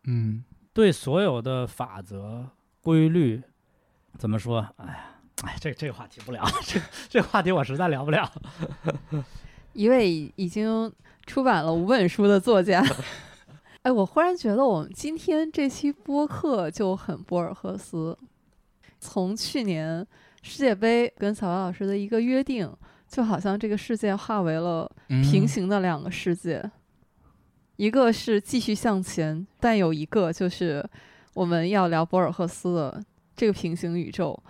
[0.05, 2.51] 嗯，对所有的法则、
[2.81, 3.43] 规律，
[4.19, 4.69] 怎么说？
[4.77, 5.09] 哎呀。
[5.43, 8.31] 哎，这这个话题不聊，这这个话题我实在聊不了。
[9.75, 10.93] 一位已经
[11.27, 12.85] 出版了五本书的作家，
[13.83, 18.17] 哎，我忽然觉得我们今天这期播客就很博尔赫斯。
[19.01, 20.07] 从去年
[20.43, 22.73] 世界杯跟小白老师的一个约定，
[23.09, 26.63] 就好像这个世界化为了平行的两个世界，
[27.77, 30.89] 一个是继续向前，但有一个就是
[31.35, 33.03] 我们要聊博尔赫斯的
[33.35, 34.41] 这个平行宇宙。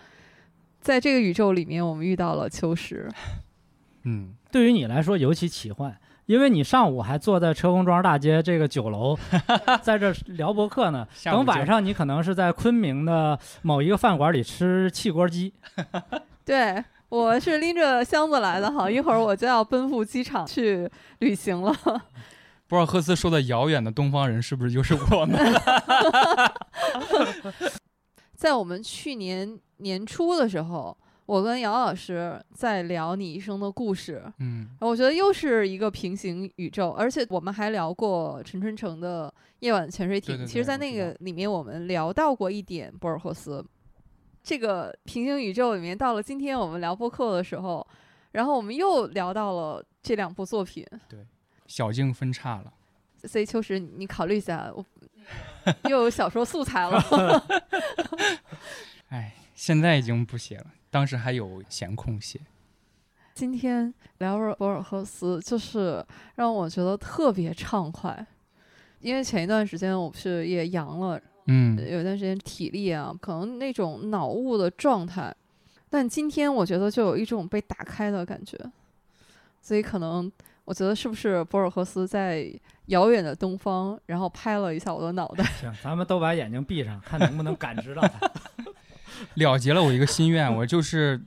[0.83, 3.09] 在这个宇宙里面，我们遇到了秋实。
[4.05, 5.97] 嗯，对于你来说尤其奇幻，
[6.27, 9.17] 因为你上午还坐在车公庄大街这个酒楼，
[9.81, 11.07] 在这聊博客呢。
[11.25, 15.55] 等晚上，你可能是在昆明的某一个饭馆里吃汽锅鸡。
[16.45, 20.91] 对，我是拎着箱子来的哈，一会儿我就要奔赴机场去
[21.21, 21.73] 旅行了。
[22.67, 25.39] 博尔赫斯说的遥远的东方人，是不是就是我们？
[28.35, 30.97] 在我们去年年初的时候，
[31.27, 39.29] 我跟姚老师在聊你一生的故事，嗯，我觉得又是一个平行宇宙，而且我们还聊过陈春成的
[39.61, 43.65] 《夜晚潜水艇》，其实，在那个里面我们聊到过一点博尔赫斯。
[44.43, 47.87] 这个平行宇宙里面，到了今天我们聊播客的时候，
[48.33, 51.21] 然后我们又聊到了这两部作品，对，
[51.67, 52.73] 小径分叉了。
[53.25, 54.85] 所以秋实，你考虑一下我。
[55.85, 57.01] 又有小说素材了，
[59.11, 62.40] 哎，现在已经不写了，当时还有闲空写。
[63.32, 68.26] 今天聊博尔赫斯，就是让我觉得特别畅快，
[68.98, 75.32] 因为前一段时间我不是也阳了，嗯，有一段时间体力啊，可能那种脑雾的状态，
[75.89, 78.59] 但今天我觉得就有一种被打开的感觉，
[79.60, 80.30] 所以可能。
[80.64, 82.48] 我觉得是不是博尔赫斯在
[82.86, 85.43] 遥远的东方，然后拍了一下我的脑袋？
[85.60, 88.30] 行，咱们都把眼睛闭上，看能不能感知到他。
[89.35, 91.20] 了结了我一个心愿，我就是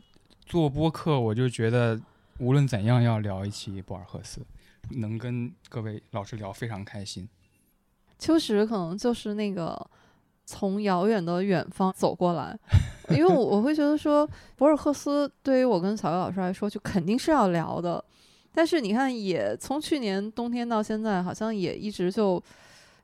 [0.45, 1.99] 做播客，我就觉得
[2.39, 4.41] 无论怎样要聊一期博尔赫斯，
[4.91, 7.27] 能跟各位老师聊非常开心。
[8.17, 9.76] 秋实可能就是那个
[10.45, 12.57] 从遥远的远方走过来，
[13.09, 18.03] 因为我我会觉得说博尔赫斯对于我跟小月老师来说，就肯定是要聊的。
[18.53, 22.41] 但是你看，也从去年冬天到现在，好像也一直就，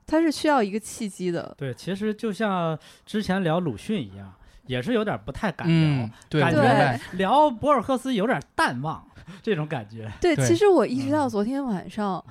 [0.06, 1.54] 它是需要一个契机的。
[1.58, 4.32] 对，其实就像之前聊鲁迅一样，
[4.66, 9.04] 也是有点不太敢聊，感觉聊博尔赫斯有点淡忘
[9.42, 10.10] 这种感觉。
[10.20, 12.24] 对，其实我一直到昨天晚上，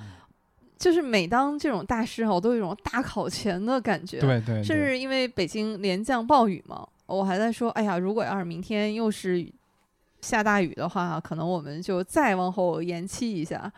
[0.78, 4.20] 就是每当这种大师哈，我都有一种大考前的感觉。
[4.20, 4.62] 对对。
[4.62, 9.46] 甚至因为北京连降暴雨嘛，我还在说，哎呀，如果要是明天又是。
[10.20, 13.68] 下大雨的话，可能我们就再往后延期一下，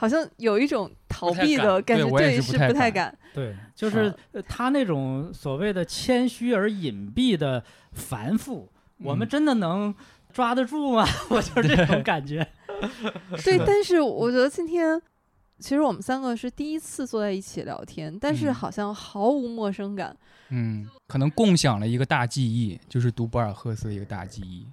[0.00, 3.12] 好像有一种逃避的感觉，对，是不太敢。
[3.34, 4.14] 对，就是
[4.48, 7.62] 他那种所谓的谦虚而隐蔽的
[7.92, 9.92] 繁复，我们真的能
[10.32, 11.04] 抓得住吗？
[11.30, 12.46] 我就是这种感觉。
[13.44, 15.02] 对，但是我觉得今天
[15.58, 20.16] 其实我们三个是第一次坐在一起聊天，但是嗯好像毫无陌生感。
[20.50, 24.64] 嗯，可能共享了一个大记忆，就是读博尔赫斯的一个大记忆，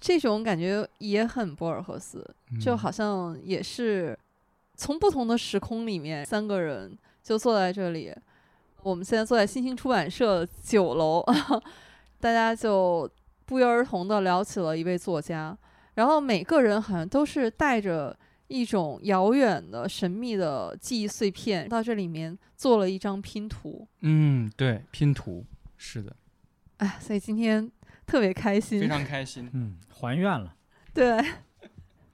[0.00, 2.26] 这种感觉也很博尔赫斯，
[2.60, 4.18] 就嗯好像也是
[4.80, 8.10] 从不同的时空里面，三个人就坐在这里。
[8.82, 11.22] 我们现在坐在新兴出版社九楼，
[12.18, 13.08] 大家就
[13.44, 15.54] 不约而同地聊起了一位作家，
[15.96, 23.86] 然后每个人好像都是带着一种遥远的、神秘的记忆碎片到这里面做了一张拼图。
[24.00, 25.44] 嗯，对，拼图
[25.76, 26.16] 是的，
[26.78, 27.70] 哎，所以今天
[28.06, 28.88] 特别开心非。
[28.88, 29.50] 常开心。
[29.52, 30.56] 嗯，还愿了，
[30.94, 31.22] 对，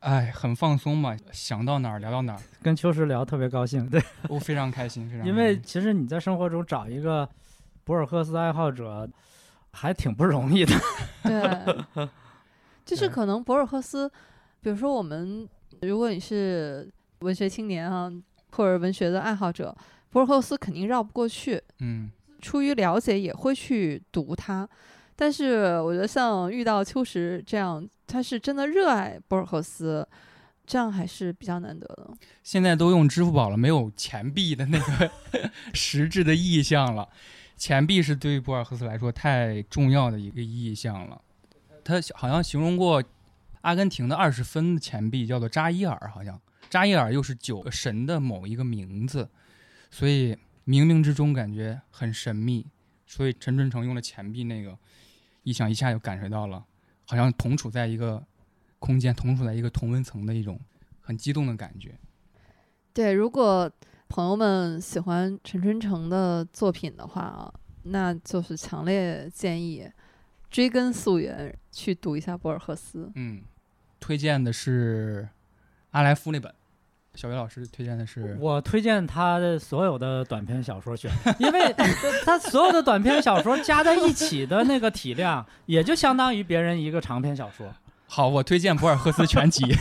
[0.07, 5.27] 哎，很放松嘛，想到哪儿聊到哪儿，跟秋实聊特别高兴，对，我非常开心，非常。
[5.27, 7.29] 因为其实你在生活中找一个
[7.83, 9.09] 博尔赫斯爱好者，
[9.73, 10.73] 还挺不容易的。
[11.27, 12.09] 对，
[12.87, 14.09] 就是可能博尔赫斯，
[14.61, 15.49] 比如说我们，
[15.83, 16.89] 如果你是
[17.19, 18.09] 文学青年啊，
[18.53, 19.77] 或者文学的爱好者，
[20.11, 21.61] 博尔赫斯肯定绕不过去。
[21.81, 22.09] 嗯，
[22.41, 24.69] 出于了解，也会去读它。
[25.17, 30.07] 但是我觉得像遇到秋实这样，他是真的热爱博尔赫斯，
[30.67, 32.11] 这样还是比较难得的。
[32.43, 35.11] 现在都用支付宝了，没有钱币的那个
[35.73, 37.09] 实质的意象了。
[37.57, 41.19] 钱币是对于博尔赫斯来说太重要的一个意象了。
[41.83, 43.03] 他好像形容过
[43.63, 46.39] 阿根廷的二十分钱币叫做扎伊尔，好像
[46.69, 49.31] 扎伊尔又是九个神的某一个名字，
[49.91, 50.35] 所以
[50.67, 52.67] 冥冥之中感觉很神秘。
[53.07, 54.77] 所以陈春成用了钱币那个
[55.47, 56.67] 意象，一下就感受到了，
[57.07, 58.21] 好像同处在一个
[58.81, 60.61] 空间，同处在一个同温层的一种
[61.01, 61.97] 很激动的感觉。
[62.93, 63.71] 对，如果
[64.09, 67.55] 朋友们喜欢陈春成的作品的话啊，
[67.85, 69.89] 那就是强烈建议
[70.51, 73.13] 追根溯源去读一下博尔赫斯。
[73.15, 73.43] 嗯，
[74.01, 75.29] 推荐的是
[75.93, 76.53] 阿莱夫那本，
[77.17, 81.11] 小薇老师推荐的是我推荐他的所有的短篇小说选，
[81.41, 81.75] 因为
[82.25, 87.67] 他所有的短篇小说加在一起的那个体量， 也就相当于别人一个长篇小说。
[88.07, 89.65] 好，我推荐博尔赫斯全集。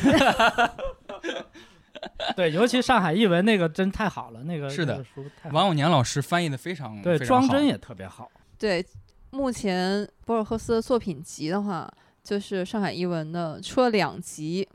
[2.36, 5.04] 对，尤其上海译文那个真太好了，那个是的
[5.52, 8.32] 王永年老师翻译的非常对非常好装帧也特别好。
[8.58, 8.86] 对，
[9.32, 11.92] 目前博尔赫斯的作品集的话，
[12.24, 14.68] 就是上海译文的出了两集。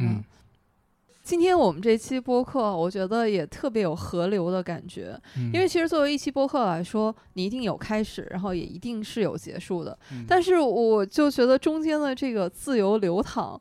[0.00, 0.22] 嗯，
[1.28, 5.52] 今天我们这期播客，我觉得也特别有河流的感觉，嗯。
[5.52, 9.98] 因为其实作为一期播客来说，你一定有开始，然后也一定是有结束的。
[10.10, 10.24] 嗯。
[10.26, 13.60] 但是我就觉得中间的这个自由流淌，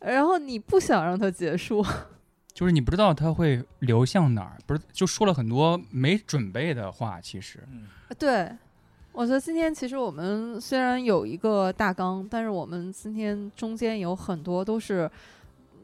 [0.00, 1.80] 然后你不想让它结束，
[2.52, 7.86] 就是你不知道它会流向哪儿，不是就说了很多没准备的话，其实嗯，
[8.18, 8.50] 对，
[9.12, 15.08] 我觉得今天其实我们虽然有一个大纲，但是我们今天中间有很多都是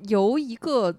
[0.09, 0.93] 由一个，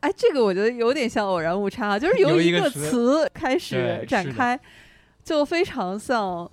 [0.00, 4.58] 哎，这个我觉得有点像偶然误差，就是由一个词词开始展开，
[5.24, 6.50] 就非常像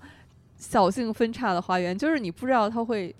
[0.57, 3.15] 小径分叉的花园，就是你不知道它会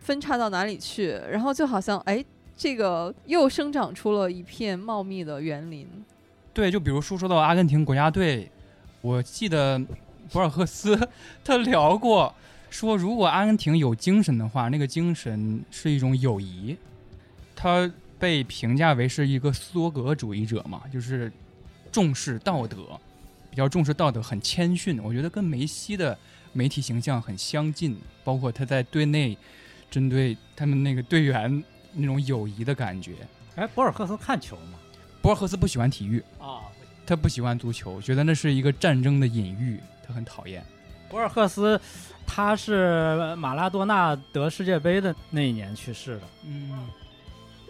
[0.00, 2.24] 分叉到哪里去，然后就好像哎。
[2.56, 5.88] 这个又生长出了一片茂密的园林，
[6.52, 8.48] 对，就比如说说到阿根廷国家队，
[9.00, 9.76] 我记得
[10.30, 10.96] 博尔赫斯
[11.42, 12.32] 他聊过，
[12.70, 16.76] 说如果阿根廷有精神的话，那个精神是一种友谊。
[17.56, 21.32] 他被评价为是一个斯多格主义者嘛，就是
[21.92, 22.98] 重视道德，
[23.50, 25.00] 比较重视道德，很谦逊。
[25.02, 26.16] 我觉得跟梅西的
[26.52, 29.36] 媒体形象很相近，包括他在队内
[29.90, 31.62] 针对他们那个队员
[31.92, 33.12] 那种友谊的感觉。
[33.56, 34.78] 哎，博尔赫斯看球吗？
[35.22, 36.62] 博尔赫斯不喜欢体育，啊，
[37.06, 40.64] 他不喜欢足球，觉得那是一个战争的隐喻，他很讨厌。
[41.08, 41.80] 博尔赫斯
[42.26, 46.22] 他是马拉多纳得世界杯的那一年去世的。
[46.44, 46.88] 嗯，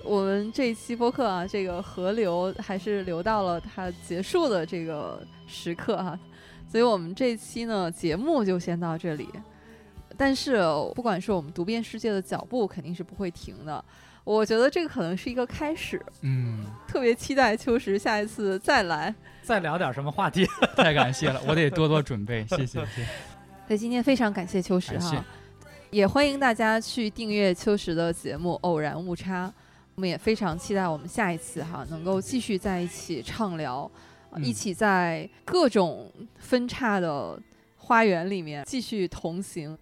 [0.05, 6.19] 我们这一期播客啊，这个河流还是流到了它结束的这个时刻哈、
[6.71, 9.29] 所以我们这期呢节目就先到这里。
[10.17, 10.63] 但是
[10.95, 13.85] 不管是我们读遍世界的脚步，肯定是不会停的。
[14.23, 19.15] 我觉得这个可能是一个开始，嗯，特别期待秋实下一次再来。
[19.43, 20.47] 再聊点什么话题？
[20.77, 22.67] 太感谢了，我得多多准备，谢谢。
[22.87, 23.05] 谢谢
[23.67, 25.25] 所以今天非常感谢秋实哈，
[25.91, 29.49] 也欢迎大家去订阅秋实的节目《偶然误差》。
[29.97, 33.89] 我们也非常期待我们下一次哈能够继续在一起畅聊，
[34.43, 37.41] 一起在各种分叉的
[37.77, 39.79] 花园里面继续同行。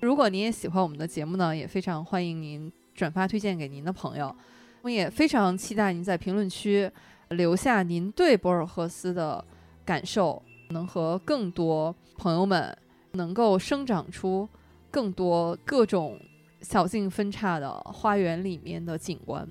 [0.00, 4.34] 如果您也喜欢我们的节目呢，也非常欢迎您转发推荐给您的朋友。
[4.82, 6.90] 我们也非常期待您在评论区
[7.28, 9.44] 留下您对博尔赫斯的
[9.84, 12.74] 感受，能和更多朋友们
[13.12, 14.48] 能够生长出
[14.90, 16.18] 更多各种
[16.62, 19.46] 小径分叉的花园里面的景观。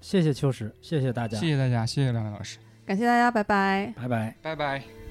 [0.00, 5.03] 谢谢秋实，谢谢大家，谢谢大家，谢谢两位老师，感谢大家，拜拜，拜拜，拜拜。